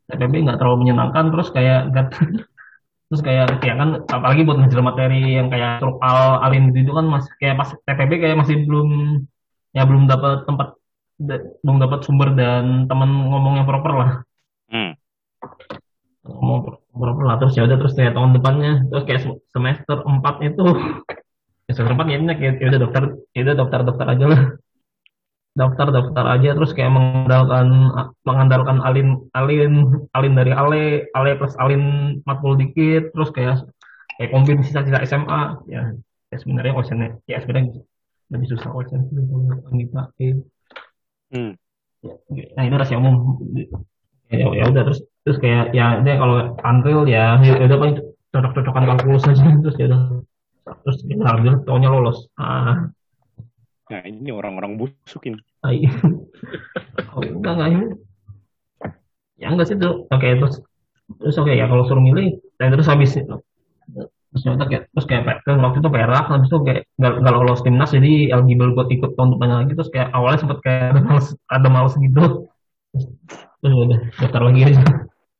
TPB 0.08 0.48
nggak 0.48 0.58
terlalu 0.62 0.86
menyenangkan 0.86 1.28
terus 1.28 1.52
kayak 1.52 1.92
gak, 1.92 2.14
terus 3.10 3.20
kayak 3.20 3.60
ya 3.60 3.74
kan 3.76 4.00
apalagi 4.08 4.48
buat 4.48 4.58
ngejar 4.58 4.80
materi 4.80 5.36
yang 5.36 5.52
kayak 5.52 5.84
al 5.84 6.40
alim 6.40 6.72
gitu 6.72 6.96
kan 6.96 7.04
masih 7.04 7.30
kayak 7.36 7.60
pas 7.60 7.70
TPB 7.84 8.12
kayak 8.22 8.38
masih 8.40 8.64
belum 8.64 8.88
ya 9.76 9.84
belum 9.84 10.08
dapat 10.08 10.48
tempat 10.48 10.78
belum 11.60 11.76
dapat 11.80 12.00
sumber 12.06 12.32
dan 12.32 12.88
teman 12.88 13.10
ngomong 13.12 13.60
yang 13.60 13.68
proper 13.68 13.92
lah. 13.92 14.10
Hmm. 14.72 14.92
ngomong 16.26 16.80
proper 16.90 17.24
lah 17.28 17.36
terus 17.38 17.54
ya 17.54 17.68
udah 17.68 17.76
terus 17.78 17.94
kayak 17.94 18.16
tahun 18.16 18.34
depannya 18.34 18.72
terus 18.88 19.04
kayak 19.04 19.20
semester 19.52 19.96
4 20.00 20.48
itu. 20.48 20.64
Semester 21.66 21.98
4 21.98 22.06
ya 22.14 22.18
kayak 22.38 22.54
ya 22.62 22.66
udah 22.70 22.80
dokter 22.80 23.02
ya 23.34 23.40
udah 23.42 23.56
dokter 23.58 23.80
dokter 23.82 24.06
aja 24.06 24.26
lah 24.30 24.42
daftar 25.56 25.88
daftar 25.88 26.24
aja 26.36 26.52
terus 26.52 26.76
kayak 26.76 26.92
mengandalkan 26.92 27.66
mengandalkan 28.28 28.78
alin 28.84 29.24
alin 29.32 29.88
alin 30.12 30.34
dari 30.36 30.52
ale 30.52 31.08
ale 31.16 31.32
plus 31.40 31.56
alin 31.56 32.16
matkul 32.28 32.60
dikit 32.60 33.08
terus 33.16 33.32
kayak 33.32 33.64
kayak 34.20 34.30
kombin 34.36 34.60
sisa-sisa 34.60 35.00
SMA 35.08 35.42
ya, 35.72 35.96
ya 36.28 36.36
sebenarnya 36.36 36.76
oceannya 36.76 37.08
ya 37.24 37.40
sebenarnya 37.40 37.80
lebih 38.28 38.48
susah 38.52 38.70
ocean 38.74 39.08
sih 39.08 39.16
kita. 39.86 40.02
Hmm. 41.26 41.52
ya, 42.30 42.44
nah 42.54 42.62
itu 42.68 42.74
rahasia 42.76 42.98
umum. 43.00 43.40
Ya, 44.30 44.46
ya 44.50 44.64
udah 44.66 44.82
terus 44.86 45.00
terus 45.22 45.38
kayak 45.38 45.70
ya 45.72 46.02
deh 46.02 46.18
kalau 46.18 46.58
unreal 46.58 47.06
ya 47.06 47.38
ya 47.40 47.64
udah 47.64 47.78
paling 47.78 47.96
cocok-cocokan 48.34 48.84
kalkulus 48.92 49.24
aja 49.24 49.42
terus 49.62 49.76
ya 49.78 49.86
udah 49.88 50.02
terus 50.82 50.98
ya, 51.06 51.14
alhamdulillah 51.22 51.60
tahunya 51.64 51.88
lolos. 51.88 52.18
Ah 52.36 52.90
Nah 53.86 54.00
ini 54.02 54.30
orang-orang 54.34 54.78
busukin. 54.78 55.38
oh, 57.14 57.22
enggak 57.22 57.52
enggak 57.54 57.68
ini. 57.70 57.86
Ya 59.38 59.46
enggak 59.52 59.66
sih 59.70 59.76
tuh. 59.78 60.10
Oke 60.10 60.26
terus 60.36 60.62
terus 61.22 61.36
oke 61.38 61.54
ya 61.54 61.70
kalau 61.70 61.86
suruh 61.86 62.02
milih, 62.02 62.42
dan 62.58 62.74
terus 62.74 62.90
habis 62.90 63.14
terus 64.36 64.42
ya 64.44 64.52
kayak 64.68 64.84
terus 64.92 65.06
kayak 65.08 65.22
kan 65.48 65.56
waktu 65.64 65.80
itu 65.80 65.88
perak 65.88 66.28
habis 66.28 66.48
itu 66.52 66.58
kayak 66.60 66.82
nggak 67.00 67.34
lolos 67.40 67.64
timnas 67.64 67.88
jadi 67.88 68.36
eligible 68.36 68.76
buat 68.76 68.92
ikut 68.92 69.16
tahun 69.16 69.38
depan 69.38 69.48
lagi 69.48 69.72
terus 69.72 69.88
kayak 69.88 70.12
awalnya 70.12 70.44
sempat 70.44 70.58
kayak 70.60 70.92
ada 70.92 71.00
males 71.00 71.26
ada 71.48 71.68
males 71.72 71.94
gitu 71.96 72.20
terus, 72.92 73.04
terus 73.64 73.72
ya 73.72 73.82
udah 73.88 74.00
daftar 74.20 74.42
lagi 74.44 74.60
aja 74.68 74.82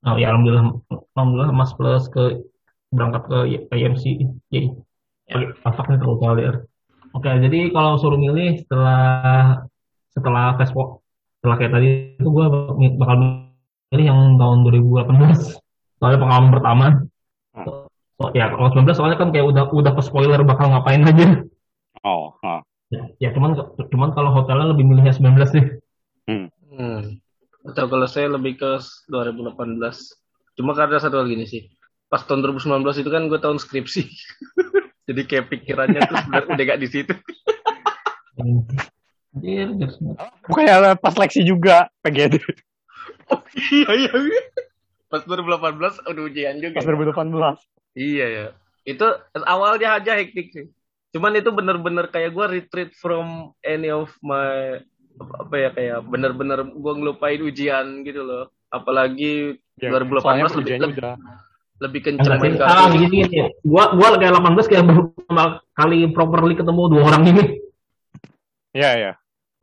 oh 0.08 0.16
ya 0.16 0.26
alhamdulillah 0.32 0.64
alhamdulillah 1.12 1.50
mas 1.52 1.72
plus 1.76 2.08
ke 2.08 2.40
berangkat 2.88 3.22
ke 3.28 3.38
IMC 3.76 4.04
jadi 4.48 4.68
ya. 5.28 5.36
nih 5.36 5.98
terlalu 6.00 6.18
kali 6.24 6.42
Oke, 7.16 7.32
jadi 7.32 7.72
kalau 7.72 7.96
suruh 7.96 8.20
milih 8.20 8.60
setelah 8.60 9.64
setelah 10.12 10.56
Facebook 10.60 11.00
setelah 11.40 11.56
kayak 11.60 11.72
tadi 11.76 11.88
itu 12.16 12.28
gue 12.28 12.46
bakal 12.96 13.16
milih 13.92 14.06
yang 14.08 14.20
tahun 14.40 14.58
2018 14.66 15.62
soalnya 16.00 16.18
pengalaman 16.18 16.50
pertama 16.50 16.86
hmm. 17.54 17.86
so, 18.16 18.24
ya 18.32 18.50
kalau 18.50 18.72
19 18.72 18.96
soalnya 18.96 19.18
kan 19.20 19.28
kayak 19.30 19.46
udah 19.46 19.64
udah 19.70 19.92
ke 19.94 20.02
spoiler 20.02 20.40
bakal 20.42 20.72
ngapain 20.72 21.04
aja 21.04 21.44
oh 22.02 22.34
huh. 22.40 22.60
ya, 22.90 23.06
ya 23.20 23.28
cuman 23.36 23.54
cuman 23.78 24.10
kalau 24.16 24.32
hotelnya 24.32 24.72
lebih 24.72 24.88
milihnya 24.88 25.14
19 25.14 25.38
sih 25.54 25.64
hmm. 26.26 26.48
hmm. 26.50 27.00
atau 27.70 27.84
kalau 27.86 28.08
saya 28.08 28.32
lebih 28.32 28.56
ke 28.56 28.82
2018 29.12 29.54
cuma 30.56 30.72
karena 30.72 30.98
satu 30.98 31.20
lagi 31.20 31.36
nih 31.36 31.48
sih 31.48 31.62
pas 32.10 32.24
tahun 32.24 32.42
2019 32.42 33.02
itu 33.02 33.10
kan 33.10 33.26
gue 33.26 33.38
tahun 33.42 33.58
skripsi. 33.58 34.02
Jadi 35.06 35.20
kayak 35.22 35.46
pikirannya 35.50 36.00
tuh 36.02 36.16
sebenarnya 36.18 36.50
udah 36.54 36.64
gak 36.66 36.80
di 36.82 36.88
situ. 36.90 37.14
Bukannya 40.50 40.98
pas 40.98 41.12
seleksi 41.14 41.46
juga 41.46 41.88
PGD 42.02 42.42
iya 43.56 43.90
iya. 43.96 44.12
iya. 44.14 44.42
Pas 45.06 45.22
2018 45.22 46.02
udah 46.02 46.22
ujian 46.26 46.54
juga. 46.58 46.78
pas 46.82 46.86
2018. 46.86 47.96
Iya 47.96 48.26
ya. 48.26 48.46
Itu 48.86 49.06
awalnya 49.46 49.98
aja 49.98 50.18
hektik 50.18 50.50
sih. 50.54 50.66
Cuman 51.14 51.38
itu 51.38 51.50
bener-bener 51.54 52.10
kayak 52.10 52.34
gue 52.34 52.46
retreat 52.60 52.90
from 52.98 53.56
any 53.64 53.88
of 53.88 54.12
my 54.20 54.82
apa 55.16 55.54
ya 55.56 55.70
kayak 55.72 55.98
bener-bener 56.04 56.60
gue 56.66 56.92
ngelupain 56.92 57.40
ujian 57.40 58.04
gitu 58.04 58.22
loh. 58.22 58.44
Apalagi 58.68 59.58
Ya, 59.76 59.92
2018 59.92 60.24
soalnya 60.24 60.44
lebih, 60.48 60.56
ujiannya 60.64 60.88
lebih, 60.88 60.96
udah 61.04 61.14
lebih 61.76 62.00
sih, 62.00 62.16
main 62.16 62.56
ah, 62.64 62.88
kartu. 62.88 63.04
gitu 63.04 63.14
gitu 63.26 63.34
ya. 63.36 63.48
Gua 63.60 63.84
gua 63.92 64.16
kayak 64.16 64.32
18 64.32 64.70
kayak 64.70 64.84
baru 64.88 65.02
pertama 65.12 65.44
kali 65.76 65.98
properly 66.08 66.54
ketemu 66.56 66.82
dua 66.88 67.02
orang 67.12 67.22
ini. 67.28 67.44
Iya, 68.72 68.90
iya. 68.96 69.12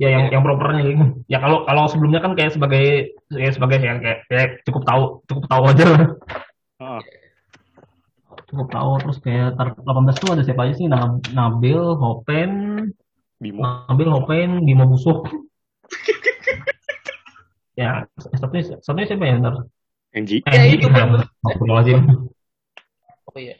Ya 0.01 0.09
yang 0.09 0.23
yang 0.33 0.43
propernya 0.45 0.81
gitu. 0.85 1.05
Ya 1.29 1.37
kalau 1.41 1.65
kalau 1.65 1.89
sebelumnya 1.89 2.21
kan 2.21 2.33
kayak 2.37 2.53
sebagai 2.53 3.13
ya 3.33 3.49
sebagai 3.53 3.81
yang 3.81 4.01
kayak, 4.01 4.19
kayak 4.29 4.47
cukup 4.65 4.83
tahu 4.85 5.03
cukup 5.29 5.45
tahu 5.49 5.63
aja 5.69 5.85
lah. 5.89 6.01
Heeh. 6.81 7.01
Cukup 8.49 8.67
tahu 8.69 8.91
terus 9.01 9.17
kayak 9.21 9.57
tar 9.57 9.73
18 9.77 10.17
tuh 10.21 10.29
ada 10.33 10.43
siapa 10.45 10.61
aja 10.69 10.73
sih? 10.77 10.85
Nab- 10.89 11.25
Nabil, 11.33 11.81
Hopen, 11.97 12.51
Bimo. 13.41 13.61
Nabil, 13.89 14.09
Hopen, 14.09 14.49
Bimo 14.65 14.85
Busuk. 14.89 15.29
ya, 17.81 18.05
satunya 18.37 18.77
satunya 18.81 19.07
siapa 19.09 19.25
ya 19.25 19.41
ntar? 19.41 19.55
Enji. 20.13 20.45
Eh, 20.45 20.53
Ya, 20.53 20.63
itu 20.69 20.87
iya. 20.87 21.03
Astagfirullahaladzim. 21.41 21.99
Oh 23.33 23.37
iya. 23.41 23.57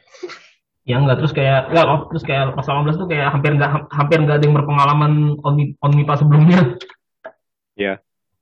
Ya 0.84 1.00
enggak 1.00 1.18
terus 1.24 1.34
kayak 1.34 1.74
enggak 1.74 1.86
oh, 1.90 2.02
terus 2.12 2.24
kayak 2.28 2.54
pas 2.54 2.68
18 2.68 3.00
tuh 3.00 3.08
kayak 3.10 3.28
hampir 3.34 3.52
enggak 3.58 3.90
hampir 3.90 4.18
enggak 4.22 4.38
ada 4.38 4.46
yang 4.46 4.56
berpengalaman 4.56 5.12
on 5.42 5.56
on 5.82 5.92
MIPA 5.96 6.14
sebelumnya. 6.22 6.62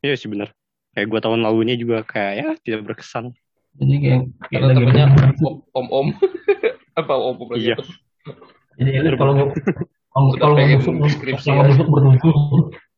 Iya 0.02 0.14
sih 0.18 0.28
bener. 0.28 0.52
Kayak 0.92 1.08
gua 1.08 1.20
tahun 1.24 1.46
lalunya 1.46 1.78
juga 1.80 2.04
kayak 2.04 2.34
ya 2.36 2.48
tidak 2.66 2.92
berkesan. 2.92 3.32
Jadi 3.80 3.94
kayak 4.04 4.22
kayak 4.52 4.62
lagi 4.68 4.78
temennya 4.84 5.08
om-om. 5.72 6.08
Apa 7.00 7.14
om-om 7.16 7.48
lagi? 7.56 7.72
Iya. 7.72 7.78
Jadi 8.76 9.16
kalau 9.16 9.34
kalau 10.12 10.30
kalau 10.36 10.56
busuk 10.58 10.96
kalau 11.48 11.64
ya. 11.64 11.70
busuk 11.72 11.88
berdua. 11.88 12.16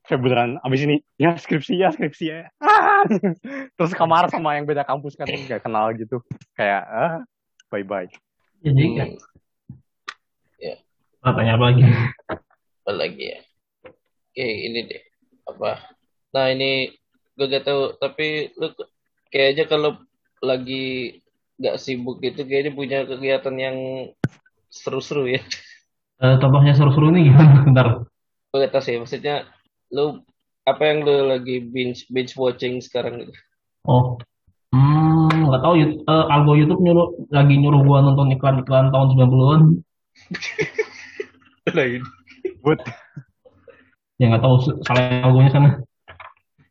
Kayak 0.04 0.20
beneran 0.20 0.52
abis 0.68 0.84
ini 0.84 1.00
ya 1.16 1.40
skripsi 1.40 1.80
ya 1.80 1.90
skripsi 1.96 2.26
ya. 2.28 2.52
Ah! 2.60 3.08
Terus 3.80 3.96
kamar 3.96 4.28
sama 4.28 4.60
yang 4.60 4.68
beda 4.68 4.84
kampus 4.84 5.16
kan 5.16 5.32
gak 5.48 5.64
kenal 5.64 5.96
gitu. 5.96 6.20
Kayak 6.60 6.84
ah 6.92 7.16
bye 7.72 7.88
bye. 7.88 8.12
Jadi 8.64 8.84
kayak 9.00 9.10
Hmm, 10.64 10.80
ah, 11.24 11.32
tanya 11.40 11.56
apa 11.56 11.72
lagi? 11.72 11.84
apa 12.84 12.92
lagi 12.92 13.24
ya? 13.32 13.40
Oke, 13.88 14.44
ini 14.44 14.80
deh. 14.92 15.04
Apa? 15.48 15.80
Nah, 16.36 16.52
ini 16.52 16.92
gue 17.40 17.48
gak 17.48 17.64
tahu, 17.64 17.96
tapi 17.96 18.52
lu 18.60 18.76
ke- 18.76 18.92
kayaknya 19.32 19.72
kalau 19.72 20.04
lagi 20.44 21.16
gak 21.64 21.80
sibuk 21.80 22.20
gitu 22.20 22.44
kayaknya 22.44 22.76
punya 22.76 23.08
kegiatan 23.08 23.56
yang 23.56 23.78
seru-seru 24.68 25.32
ya. 25.32 25.42
Eh, 26.20 26.36
contohnya 26.44 26.76
seru-seru 26.76 27.08
nih 27.16 27.32
gimana? 27.32 27.56
Bentar. 27.72 27.88
Gue 28.52 28.58
gak 28.68 28.76
tahu 28.76 28.84
sih, 28.84 29.00
maksudnya 29.00 29.48
lu 29.94 30.26
apa 30.66 30.82
yang 30.84 31.06
lu 31.06 31.30
lagi 31.30 31.62
binge 31.62 32.10
binge 32.10 32.34
watching 32.34 32.82
sekarang 32.82 33.22
gitu? 33.22 33.34
Oh. 33.86 34.18
Hmm, 34.74 35.30
nggak 35.54 35.62
tahu 35.62 35.74
Yut- 35.78 36.02
eh, 36.02 36.26
algo 36.34 36.58
YouTube 36.58 36.82
nyuruh 36.82 37.30
lagi 37.30 37.62
nyuruh 37.62 37.86
gua 37.86 38.02
nonton 38.02 38.34
iklan-iklan 38.34 38.90
tahun 38.90 39.08
90-an. 39.14 39.62
Lain. 41.78 42.02
But 42.66 42.82
Ya 44.22 44.30
nggak 44.30 44.44
tahu 44.46 44.56
salah 44.86 45.26
algonya 45.26 45.52
sana. 45.54 45.70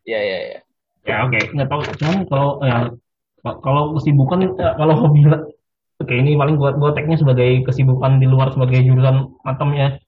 Ya, 0.07 0.19
ya, 0.19 0.39
ya. 0.55 0.59
Ya 1.07 1.17
oke, 1.27 1.39
nggak 1.55 1.69
tahu. 1.71 1.81
Cuman 1.99 2.19
kalau 2.27 2.51
ya 2.63 2.91
kalau 3.43 3.83
kesibukan 3.99 4.55
ya, 4.59 4.75
kalau 4.79 4.95
hobi 4.99 5.27
lah. 5.27 5.43
Oke, 6.03 6.15
ini 6.19 6.35
paling 6.35 6.59
buat 6.59 6.79
gua 6.79 6.91
tagnya 6.95 7.15
sebagai 7.19 7.63
kesibukan 7.63 8.19
di 8.19 8.27
luar 8.27 8.51
sebagai 8.51 8.83
jurusan 8.83 9.31
matemnya. 9.47 10.03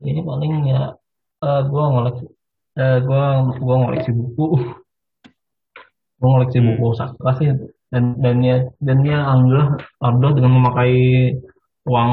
Ini 0.00 0.20
paling 0.24 0.52
ya 0.66 0.96
eh, 1.42 1.60
gua 1.70 1.84
ngoleksi 1.92 2.24
eh, 2.78 2.98
gua 3.06 3.22
gua 3.58 3.74
ngoleksi 3.86 4.10
buku. 4.14 4.46
Gua 6.22 6.28
ngoleksi 6.38 6.62
Hmm. 6.62 6.68
buku 6.78 6.86
sastra 6.94 7.34
sih 7.34 7.50
dan 7.90 8.14
dan 8.22 8.36
ya 8.46 8.62
dan 8.78 9.02
ya 9.02 9.26
alhamdulillah 9.26 9.74
alhamdulillah 9.98 10.36
dengan 10.38 10.52
memakai 10.54 10.92
uang 11.82 12.12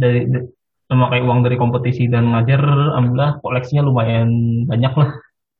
dari 0.00 0.20
de- 0.32 0.48
memakai 0.88 1.20
uang 1.20 1.44
dari 1.44 1.60
kompetisi 1.60 2.08
dan 2.08 2.32
ngajar 2.32 2.56
alhamdulillah 2.64 3.44
koleksinya 3.44 3.84
lumayan 3.84 4.30
banyak 4.64 4.92
lah. 4.96 5.10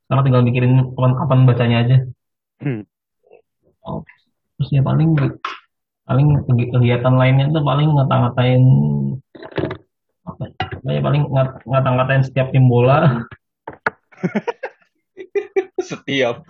Sekarang 0.09 0.23
tinggal 0.25 0.43
mikirin 0.49 0.73
kapan 0.97 1.13
kapan 1.13 1.39
bacanya 1.45 1.77
aja. 1.85 1.97
Hmm. 2.63 2.81
Oh, 3.85 4.01
terus 4.57 4.69
ya 4.73 4.81
paling 4.81 5.13
paling 6.09 6.27
kegi- 6.47 6.71
kegiatan 6.73 7.13
lainnya 7.21 7.53
tuh 7.53 7.61
paling 7.61 7.93
ngata-ngatain 7.93 8.63
ya, 10.87 10.97
ya, 10.97 11.01
paling 11.03 11.23
ngat- 11.27 11.63
ngata-ngatain 11.67 12.23
setiap 12.23 12.47
tim 12.55 12.65
bola 12.65 13.27
Setiap. 15.77 16.41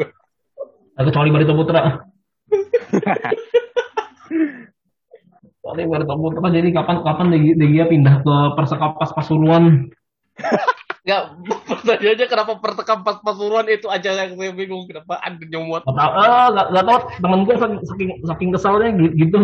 Nah, 0.97 1.03
kecuali 1.03 1.29
Barito 1.29 1.53
Putra 1.53 1.81
kecuali 5.67 5.83
Barito 5.83 6.15
Putra 6.15 6.47
jadi 6.49 6.69
kapan 6.71 7.03
kapan 7.03 7.27
De 7.33 7.65
Gea 7.69 7.85
pindah 7.91 8.23
ke 8.23 8.35
Persekapas 8.55 9.11
Pasuruan 9.13 9.91
Enggak, 11.07 11.39
pertanyaannya 11.71 12.27
kenapa 12.27 12.59
pertekan 12.59 12.99
pas 12.99 13.15
pasuruan 13.23 13.63
itu 13.71 13.87
aja 13.87 14.11
yang 14.11 14.35
saya 14.35 14.51
bingung 14.51 14.83
kenapa 14.91 15.15
ada 15.23 15.39
nyomot. 15.39 15.87
Gak 15.87 15.95
ah, 15.95 16.51
gak, 16.51 16.67
gak 16.75 16.83
tau 16.83 16.99
temen 17.23 17.47
gue 17.47 17.55
saking, 17.55 17.79
saking, 17.87 18.09
saking 18.27 18.49
kesalnya 18.51 18.91
gi- 18.91 19.15
gitu. 19.15 19.39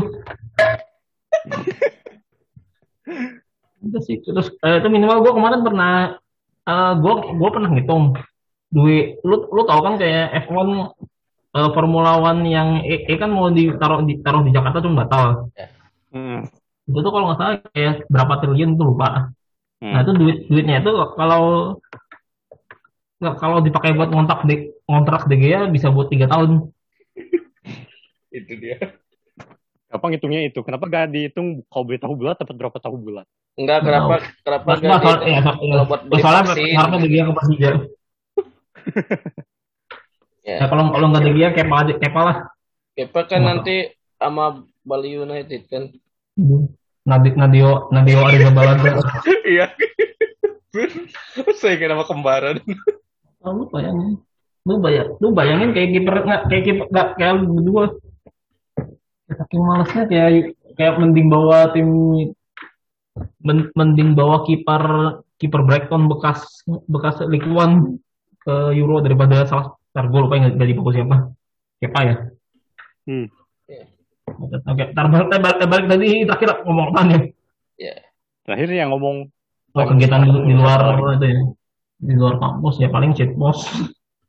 Itu 3.93 3.99
sih, 4.01 4.17
terus 4.25 4.49
eh, 4.65 4.81
itu 4.81 4.87
minimal 4.89 5.21
gue 5.21 5.33
kemarin 5.37 5.61
pernah, 5.61 6.17
eh, 6.65 6.93
gue 6.97 7.13
gue 7.37 7.49
pernah 7.53 7.69
ngitung 7.69 8.17
duit, 8.73 9.21
lu 9.21 9.45
lu 9.53 9.61
tau 9.69 9.85
kan 9.85 10.01
kayak 10.01 10.49
F1 10.49 10.97
eh, 11.53 11.69
Formula 11.77 12.17
One 12.17 12.41
yang 12.49 12.81
E, 12.81 13.05
E 13.05 13.13
kan 13.21 13.29
mau 13.29 13.53
ditaruh 13.53 14.01
ditaruh 14.01 14.41
di 14.41 14.49
Jakarta 14.49 14.81
cuma 14.81 15.05
batal. 15.05 15.53
Hmm. 16.09 16.49
Itu 16.89 16.99
tuh 17.05 17.11
kalau 17.13 17.29
nggak 17.29 17.37
salah 17.37 17.53
kayak 17.69 18.09
berapa 18.09 18.33
triliun 18.41 18.81
tuh 18.81 18.85
lupa. 18.89 19.29
Nah 19.77 19.99
Hmm. 19.99 20.01
itu 20.01 20.11
duit 20.17 20.37
duitnya 20.49 20.81
itu 20.81 20.89
kalau 21.13 21.77
nggak 23.21 23.35
kalau 23.37 23.57
dipakai 23.61 23.93
buat 23.93 24.09
ngontrak 24.09 24.41
di 24.49 24.73
ngontrak 24.89 25.29
DGA 25.29 25.69
bisa 25.69 25.93
buat 25.93 26.09
tiga 26.09 26.25
tahun. 26.25 26.73
Itu 28.33 28.53
dia. 28.57 28.97
Apa 29.93 30.09
ngitungnya 30.09 30.49
itu? 30.49 30.65
Kenapa 30.65 30.89
gak 30.89 31.13
dihitung 31.13 31.61
kalau 31.69 31.85
beli 31.85 32.01
tahu 32.01 32.17
bulat 32.17 32.41
dapat 32.41 32.57
berapa 32.57 32.77
tahu 32.81 32.97
bulat? 32.97 33.29
Enggak, 33.53 33.85
Nggak 33.85 33.93
kenapa 33.93 34.15
kenapa 34.41 34.65
Mas, 34.65 34.79
enggak 34.81 34.97
mas, 34.97 35.13
ya, 35.21 35.29
ya, 35.29 35.41
Kalau 35.53 35.85
buat 35.85 36.01
beli 36.09 36.21
soalnya 36.25 36.43
vaksin. 36.49 36.73
harapnya 36.73 36.97
De 36.97 37.09
Gea 37.09 37.23
ke 37.23 37.33
Persija. 37.37 37.69
Ya. 40.43 40.59
Ya 40.59 40.65
kalau 40.67 40.91
kalau 40.91 41.07
nggak 41.07 41.23
Gea 41.31 41.49
Kepa 41.55 41.75
aja, 41.87 41.93
Kepa 41.95 42.19
lah. 42.19 42.37
Kepa 42.99 43.19
kan 43.31 43.39
Nggak 43.39 43.47
nanti 43.63 43.75
sama 44.19 44.45
Bali 44.83 45.15
United 45.15 45.61
kan. 45.71 45.83
Nadik 47.03 47.39
Nadio 47.39 47.87
Nadio 47.95 48.19
Ariza 48.27 48.51
Balaga. 48.51 48.91
Iya. 49.47 49.71
Saya 51.63 51.79
kira 51.79 51.95
nama 51.95 52.03
kembaran. 52.03 52.59
Oh, 53.39 53.51
lu 53.55 53.63
bayangin, 53.71 54.19
lu 54.65 54.75
bayang, 54.79 55.09
lu 55.19 55.27
bayangin 55.31 55.69
kayak 55.71 55.89
kiper 55.95 56.15
kayak 56.47 56.63
kiper 56.63 56.85
nggak 56.91 57.07
kayak 57.15 57.33
berdua. 57.43 57.85
Saking 59.31 59.61
malesnya 59.63 60.03
kayak 60.11 60.29
kayak 60.75 60.93
mending 60.99 61.27
bawa 61.31 61.71
tim 61.71 61.87
mending 63.45 64.17
bawa 64.17 64.41
kiper 64.47 64.83
kiper 65.37 65.61
Brighton 65.61 66.09
bekas 66.09 66.65
bekas 66.89 67.21
League 67.29 67.49
One 67.49 68.01
ke 68.41 68.73
Euro 68.73 68.99
daripada 69.05 69.45
salah 69.45 69.77
ntar 69.93 70.09
gue 70.09 70.19
lupa 70.25 70.41
nggak 70.41 70.57
dari 70.57 70.73
bagus 70.73 70.93
siapa 70.97 71.17
Kepa 71.77 72.01
ya 72.03 72.15
Hmm. 73.03 73.27
Oke, 74.23 74.55
oke. 74.63 74.83
Ntar 74.95 75.05
balik, 75.11 75.27
balik, 75.43 75.67
balik 75.67 75.85
tadi 75.91 76.23
terakhir 76.23 76.63
ngomong 76.63 76.95
apa? 76.95 77.01
Ya. 77.75 77.95
Terakhir 78.47 78.69
yang 78.71 78.95
ngomong 78.95 79.27
Oh, 79.73 79.89
kegiatan 79.89 80.21
di, 80.21 80.29
di 80.29 80.53
luar 80.53 81.01
itu 81.17 81.25
ya. 81.25 81.41
Di 81.97 82.13
luar 82.13 82.37
kampus 82.37 82.77
ya 82.77 82.93
paling 82.93 83.17
cheat 83.17 83.33
post. 83.33 83.65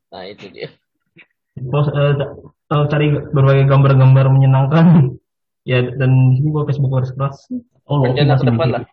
Nah, 0.09 0.25
itu 0.25 0.49
dia. 0.49 0.73
Cheat 1.53 1.65
post 1.69 1.93
eh, 1.93 2.17
eh, 2.17 2.85
cari 2.89 3.13
berbagai 3.13 3.69
gambar-gambar 3.69 4.25
menyenangkan. 4.33 5.13
Ya 5.69 5.85
dan 5.85 6.33
di 6.33 6.41
sini 6.41 6.49
gua 6.49 6.65
Facebook 6.65 6.97
garis 6.97 7.13
keras. 7.13 7.45
Oh, 7.85 8.01
Rencana 8.01 8.33
ke 8.35 8.45
depan 8.49 8.67
lah. 8.73 8.83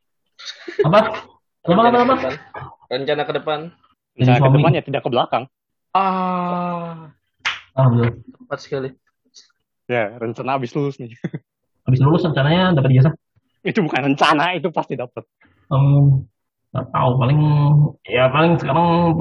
Apa? 0.85 0.99
Apa 1.65 1.81
apa 1.81 1.99
apa? 2.03 2.15
ke 2.15 2.23
depan. 2.29 2.33
Rencana 2.93 3.23
ke 3.25 3.33
depan. 3.33 3.61
misalnya 4.13 4.41
ke 4.45 4.51
depan 4.53 4.73
ya 4.77 4.83
tidak 4.85 5.01
ke 5.01 5.11
belakang. 5.11 5.45
Ah, 5.97 7.09
Ah, 7.73 7.89
betul. 7.89 8.21
tepat 8.37 8.59
sekali. 8.61 8.89
Ya, 9.89 10.13
rencana 10.21 10.61
abis 10.61 10.77
lulus 10.77 11.01
nih. 11.01 11.13
Habis 11.89 12.01
lulus 12.05 12.23
rencananya 12.23 12.77
dapat 12.77 12.93
ijazah. 12.95 13.15
itu 13.63 13.79
bukan 13.83 14.13
rencana, 14.13 14.55
itu 14.55 14.69
pasti 14.75 14.95
dapat. 14.95 15.23
Um, 15.71 16.27
nggak 16.75 16.87
tahu 16.91 17.11
paling 17.17 17.41
ya 18.05 18.27
paling 18.29 18.59
sekarang 18.59 19.15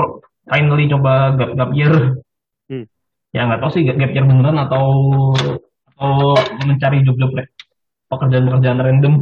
finally 0.49 0.85
coba 0.89 1.37
gap, 1.39 1.49
gap 1.55 1.71
year. 1.73 1.93
Hmm. 2.67 2.85
Ya 3.31 3.47
nggak 3.47 3.61
tahu 3.63 3.71
sih 3.71 3.81
gap, 3.87 3.97
gap 3.97 4.11
year 4.11 4.25
beneran 4.27 4.57
atau 4.59 4.83
atau 5.93 6.11
mencari 6.65 7.01
job-job 7.05 7.31
re- 7.37 7.53
pekerjaan-pekerjaan 8.09 8.81
random. 8.81 9.13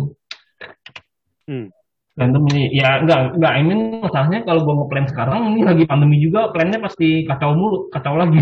Hmm. 1.50 1.74
Random 2.14 2.46
ini 2.54 2.70
ya 2.78 3.02
enggak 3.02 3.42
enggak 3.42 3.54
I 3.58 3.62
mean 3.66 3.82
masalahnya 4.06 4.46
kalau 4.46 4.62
gua 4.68 4.86
ngeplan 4.86 5.08
sekarang 5.10 5.56
ini 5.56 5.66
lagi 5.66 5.84
pandemi 5.90 6.22
juga 6.22 6.54
plannya 6.54 6.78
pasti 6.78 7.26
kacau 7.26 7.58
mulu, 7.58 7.90
kacau 7.90 8.14
lagi. 8.14 8.38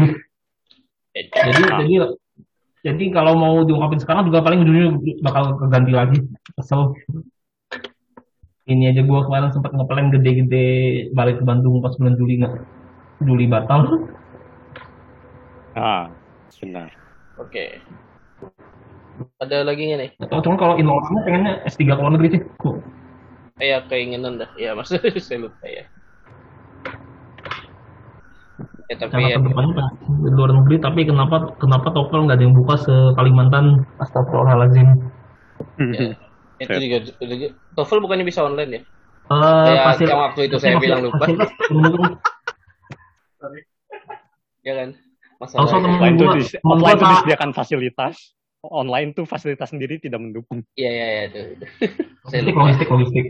Jadi 1.15 1.61
jadi 1.63 1.95
jadi 2.83 3.05
kalau 3.15 3.39
mau 3.39 3.63
diungkapin 3.63 4.03
sekarang 4.03 4.27
juga 4.27 4.43
paling 4.43 4.59
ujungnya 4.65 4.91
bakal 5.23 5.55
keganti 5.55 5.93
lagi. 5.95 6.19
Kesel. 6.59 6.91
Ini 8.67 8.91
aja 8.91 9.01
gua 9.07 9.23
kemarin 9.23 9.55
sempat 9.55 9.71
ngeplan 9.71 10.11
gede-gede 10.11 10.67
balik 11.15 11.39
ke 11.39 11.43
Bandung 11.47 11.79
pas 11.79 11.95
bulan 11.95 12.19
Juli 12.19 12.43
nggak 12.43 12.53
Juli 13.23 13.45
batal. 13.47 14.09
Ah, 15.77 16.11
benar. 16.59 16.89
Oke. 17.37 17.79
Ada 19.37 19.65
lagi 19.65 19.81
nggak 19.85 19.99
nih? 20.01 20.09
Atau 20.21 20.41
cuma 20.45 20.57
kalau 20.57 20.75
in 20.81 20.89
orangnya 20.89 21.21
pengennya 21.25 21.53
S3 21.69 21.81
ke 21.85 22.01
luar 22.01 22.13
negeri 22.17 22.29
sih. 22.37 22.41
Ya 23.57 23.81
keinginan 23.89 24.37
dah. 24.37 24.49
Ya 24.57 24.77
maksudnya 24.77 25.09
saya 25.25 25.49
lupa 25.49 25.65
ya. 25.65 25.85
Ya 28.87 28.95
tapi 28.95 29.19
ya, 29.19 29.35
pengen 29.35 29.75
di 30.23 30.29
luar 30.31 30.55
negeri 30.55 30.79
tapi 30.79 31.03
kenapa 31.03 31.51
kenapa 31.59 31.91
TOEFL 31.91 32.23
nggak 32.23 32.37
ada 32.39 32.45
yang 32.47 32.55
buka 32.55 32.79
se 32.79 32.93
Kalimantan? 33.19 33.83
Astagfirullahaladzim. 33.99 34.87
ya, 35.91 36.15
itu 36.63 36.77
juga, 36.87 36.97
juga 37.19 37.47
TOEFL 37.75 37.99
bukannya 37.99 38.25
bisa 38.25 38.47
online 38.47 38.71
ya? 38.71 38.81
Eh, 39.27 39.75
Ya, 39.75 39.83
fasil- 39.91 40.07
yang 40.07 40.23
waktu 40.23 40.41
itu 40.47 40.55
saya 40.55 40.79
bilang 40.79 41.03
lupa. 41.03 41.25
Ya 44.63 44.73
kan? 44.73 44.89
Masalah 45.37 45.69
temen 45.69 46.17
dis- 46.39 46.55
temen 46.57 46.75
offline 46.79 46.81
gua 46.81 46.95
tuh 46.95 46.97
tak- 47.03 47.11
disediakan 47.21 47.49
fasilitas. 47.53 48.15
Online 48.67 49.13
tuh 49.13 49.23
fasilitas 49.29 49.69
sendiri 49.69 50.01
tidak 50.01 50.17
mendukung. 50.23 50.65
Iya 50.79 50.89
iya 50.89 51.07
iya 51.07 51.23
itu. 51.29 51.39
itu. 51.59 51.65
saya 52.31 52.41
logistik 52.41 52.55
logistik 52.57 52.87
logistik. 52.89 53.25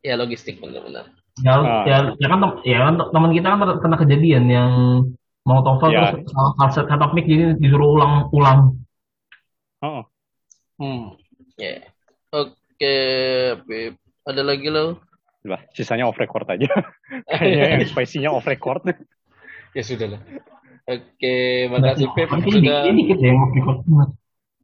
Ya 0.00 0.14
logistik 0.14 0.58
benar-benar. 0.58 1.12
Ya, 1.38 1.52
Ah. 1.54 1.84
ya, 1.84 1.96
ya 2.16 2.26
kan 2.26 2.40
ya 2.64 2.78
kan 2.82 2.94
teman 2.96 3.30
kita 3.30 3.46
kan 3.46 3.58
pernah- 3.76 4.00
kejadian 4.00 4.44
yang 4.46 4.70
mau 5.42 5.60
TOEFL 5.60 5.90
Ya. 5.90 6.00
terus 6.10 6.26
salah 6.26 6.50
salah 6.56 6.70
set 6.72 6.86
setup 6.86 7.10
mic 7.12 7.24
jadi 7.24 7.54
disuruh 7.54 7.94
ulang-ulang. 7.94 8.80
Oh, 9.78 10.02
Hmm. 10.76 11.16
Ya. 11.54 11.84
Oke, 12.30 12.96
Beb. 13.64 13.96
Ada 14.22 14.42
lagi 14.42 14.68
lo? 14.68 15.00
lah, 15.42 15.62
sisanya 15.70 16.04
off 16.04 16.18
record 16.18 16.42
aja. 16.46 16.66
Kayaknya 17.30 17.78
yang 17.78 17.86
spicy-nya 17.94 18.30
off 18.30 18.44
record. 18.44 18.82
ya 19.70 19.80
sudah 19.80 20.08
lah. 20.10 20.20
Oke, 20.84 21.36
makasih 21.68 22.10
Pep 22.12 22.30
sudah. 22.42 22.82
ini 22.84 23.06
dikit 23.06 23.18
ya 23.18 23.28
yang 23.30 23.40
record. 23.46 23.78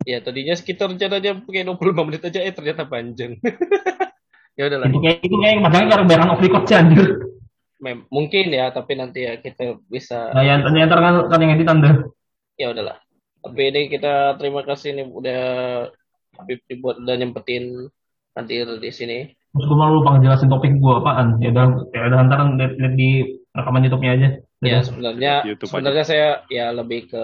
Ya 0.03 0.19
tadinya 0.19 0.51
sekitar 0.53 0.91
rencananya 0.91 1.39
pakai 1.39 1.63
25 1.63 2.03
menit 2.03 2.23
aja, 2.23 2.41
eh 2.41 2.51
ternyata 2.51 2.83
panjang. 2.85 3.39
ya 4.59 4.63
udahlah. 4.69 4.87
Itu 4.89 4.99
kayak 5.01 5.19
itu 5.25 5.37
kayak 5.39 5.57
masalahnya 5.61 5.89
karena 5.91 6.05
bayaran 6.09 6.33
off 6.33 6.43
record 6.43 6.65
sih 6.69 6.77
anjir. 6.77 7.09
Mem- 7.83 8.07
mungkin 8.15 8.47
ya, 8.55 8.71
tapi 8.71 8.93
nanti 8.95 9.27
ya 9.27 9.35
kita 9.43 9.83
bisa. 9.91 10.31
Nah, 10.31 10.45
yang 10.47 10.63
ternyata 10.63 10.95
kan 10.95 11.15
kan 11.27 11.39
yang 11.43 11.53
editan 11.59 11.83
deh. 11.83 11.95
Ya 12.61 12.71
udahlah. 12.71 13.03
Tapi 13.43 13.63
ini 13.75 13.81
kita 13.91 14.39
terima 14.39 14.63
kasih 14.63 14.95
nih 14.95 15.07
udah 15.11 15.43
Habib 16.33 16.65
dibuat 16.65 16.97
udah 17.03 17.15
nyempetin 17.19 17.91
hadir 18.33 18.67
di 18.81 18.91
sini. 18.95 19.19
Terus 19.53 19.69
gue 19.69 19.77
malu 19.77 20.01
lupa 20.01 20.17
ngejelasin 20.17 20.49
topik 20.49 20.73
gue 20.81 20.95
apaan. 20.97 21.37
Ya 21.45 21.53
udah, 21.53 21.67
ya 21.93 22.09
udah 22.09 22.19
ntar 22.25 22.41
lihat 22.57 22.73
lihat 22.81 22.95
di 22.97 23.11
rekaman 23.53 23.85
YouTube-nya 23.85 24.13
aja. 24.17 24.29
Ya 24.63 24.81
Udah. 24.81 24.83
sebenarnya 24.89 25.33
YouTube 25.45 25.69
aja. 25.69 25.73
sebenarnya 25.77 26.05
saya 26.09 26.29
ya 26.49 26.73
lebih 26.73 27.13
ke 27.13 27.23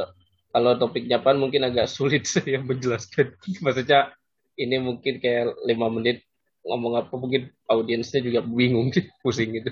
kalau 0.53 0.77
topik 0.77 1.09
Japan 1.09 1.41
mungkin 1.41 1.65
agak 1.65 1.89
sulit 1.95 2.29
saya 2.33 2.61
menjelaskan. 2.61 3.33
Maksudnya 3.65 4.13
ini 4.61 4.77
mungkin 4.77 5.23
kayak 5.25 5.57
lima 5.65 5.89
menit 5.89 6.28
ngomong 6.67 6.95
apa 6.99 7.15
mungkin 7.15 7.53
audiensnya 7.71 8.25
juga 8.25 8.41
bingung 8.45 8.91
sih 8.91 9.07
pusing 9.23 9.55
gitu. 9.55 9.71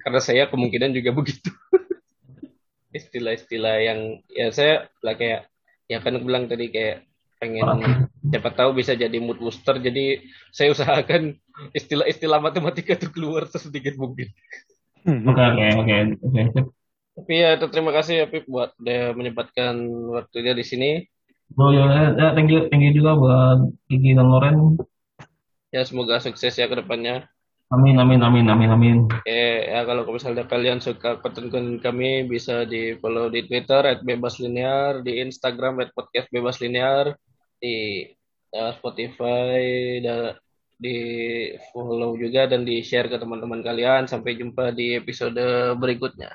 Karena 0.00 0.20
saya 0.20 0.48
kemungkinan 0.48 0.96
juga 0.96 1.10
begitu. 1.18 1.50
Istilah-istilah 2.94 3.76
yang 3.82 4.00
ya 4.30 4.54
saya 4.54 4.86
lah 5.02 5.18
kayak 5.18 5.50
ya 5.90 5.98
kan 6.00 6.16
bilang 6.22 6.46
tadi 6.46 6.70
kayak 6.70 7.04
pengen 7.42 8.08
siapa 8.30 8.50
tahu 8.56 8.80
bisa 8.80 8.96
jadi 8.96 9.20
mood 9.20 9.36
booster 9.36 9.76
jadi 9.76 10.22
saya 10.54 10.72
usahakan 10.72 11.36
istilah-istilah 11.78 12.40
matematika 12.40 12.96
itu 12.96 13.10
keluar 13.12 13.44
sesedikit 13.50 13.98
mungkin. 14.00 14.30
Oke 15.04 15.42
oke 15.42 15.66
oke 15.84 15.96
oke. 16.22 16.42
Tapi 17.14 17.32
ya 17.38 17.54
terima 17.60 17.94
kasih 17.94 18.24
ya 18.24 18.26
Pip 18.26 18.48
buat 18.50 18.74
udah 18.80 19.14
menyempatkan 19.14 19.74
waktunya 20.10 20.50
di 20.56 20.64
sini. 20.66 20.90
Oh 21.54 21.70
ya, 21.70 21.86
ya, 22.16 22.34
thank 22.34 22.50
you 22.50 22.66
thank 22.72 22.82
you 22.82 22.90
juga 22.90 23.14
buat 23.14 23.58
Kiki 23.86 24.16
dan 24.16 24.26
Loren. 24.26 24.80
Ya 25.74 25.82
semoga 25.82 26.22
sukses 26.22 26.54
ya 26.54 26.70
ke 26.70 26.78
depannya. 26.78 27.26
Amin 27.74 27.98
amin 27.98 28.22
amin 28.22 28.46
amin 28.46 28.70
amin. 28.70 28.96
Eh 29.26 29.66
ya 29.74 29.82
kalau 29.82 30.06
misalnya 30.06 30.46
kalian 30.46 30.78
suka 30.78 31.18
konten-konten 31.18 31.82
kami 31.82 32.22
bisa 32.30 32.62
di 32.62 32.94
follow 33.02 33.26
di 33.26 33.42
Twitter 33.42 33.82
@bebaslinear, 34.06 35.02
di 35.02 35.18
Instagram 35.18 35.82
@podcast 35.90 36.30
bebas 36.30 36.62
linear, 36.62 37.18
di 37.58 38.06
eh, 38.54 38.72
Spotify 38.78 39.58
dan 39.98 40.38
di 40.78 40.96
follow 41.74 42.14
juga 42.14 42.46
dan 42.46 42.62
di 42.62 42.78
share 42.78 43.10
ke 43.10 43.18
teman-teman 43.18 43.58
kalian. 43.58 44.06
Sampai 44.06 44.38
jumpa 44.38 44.70
di 44.70 44.94
episode 44.94 45.42
berikutnya. 45.74 46.30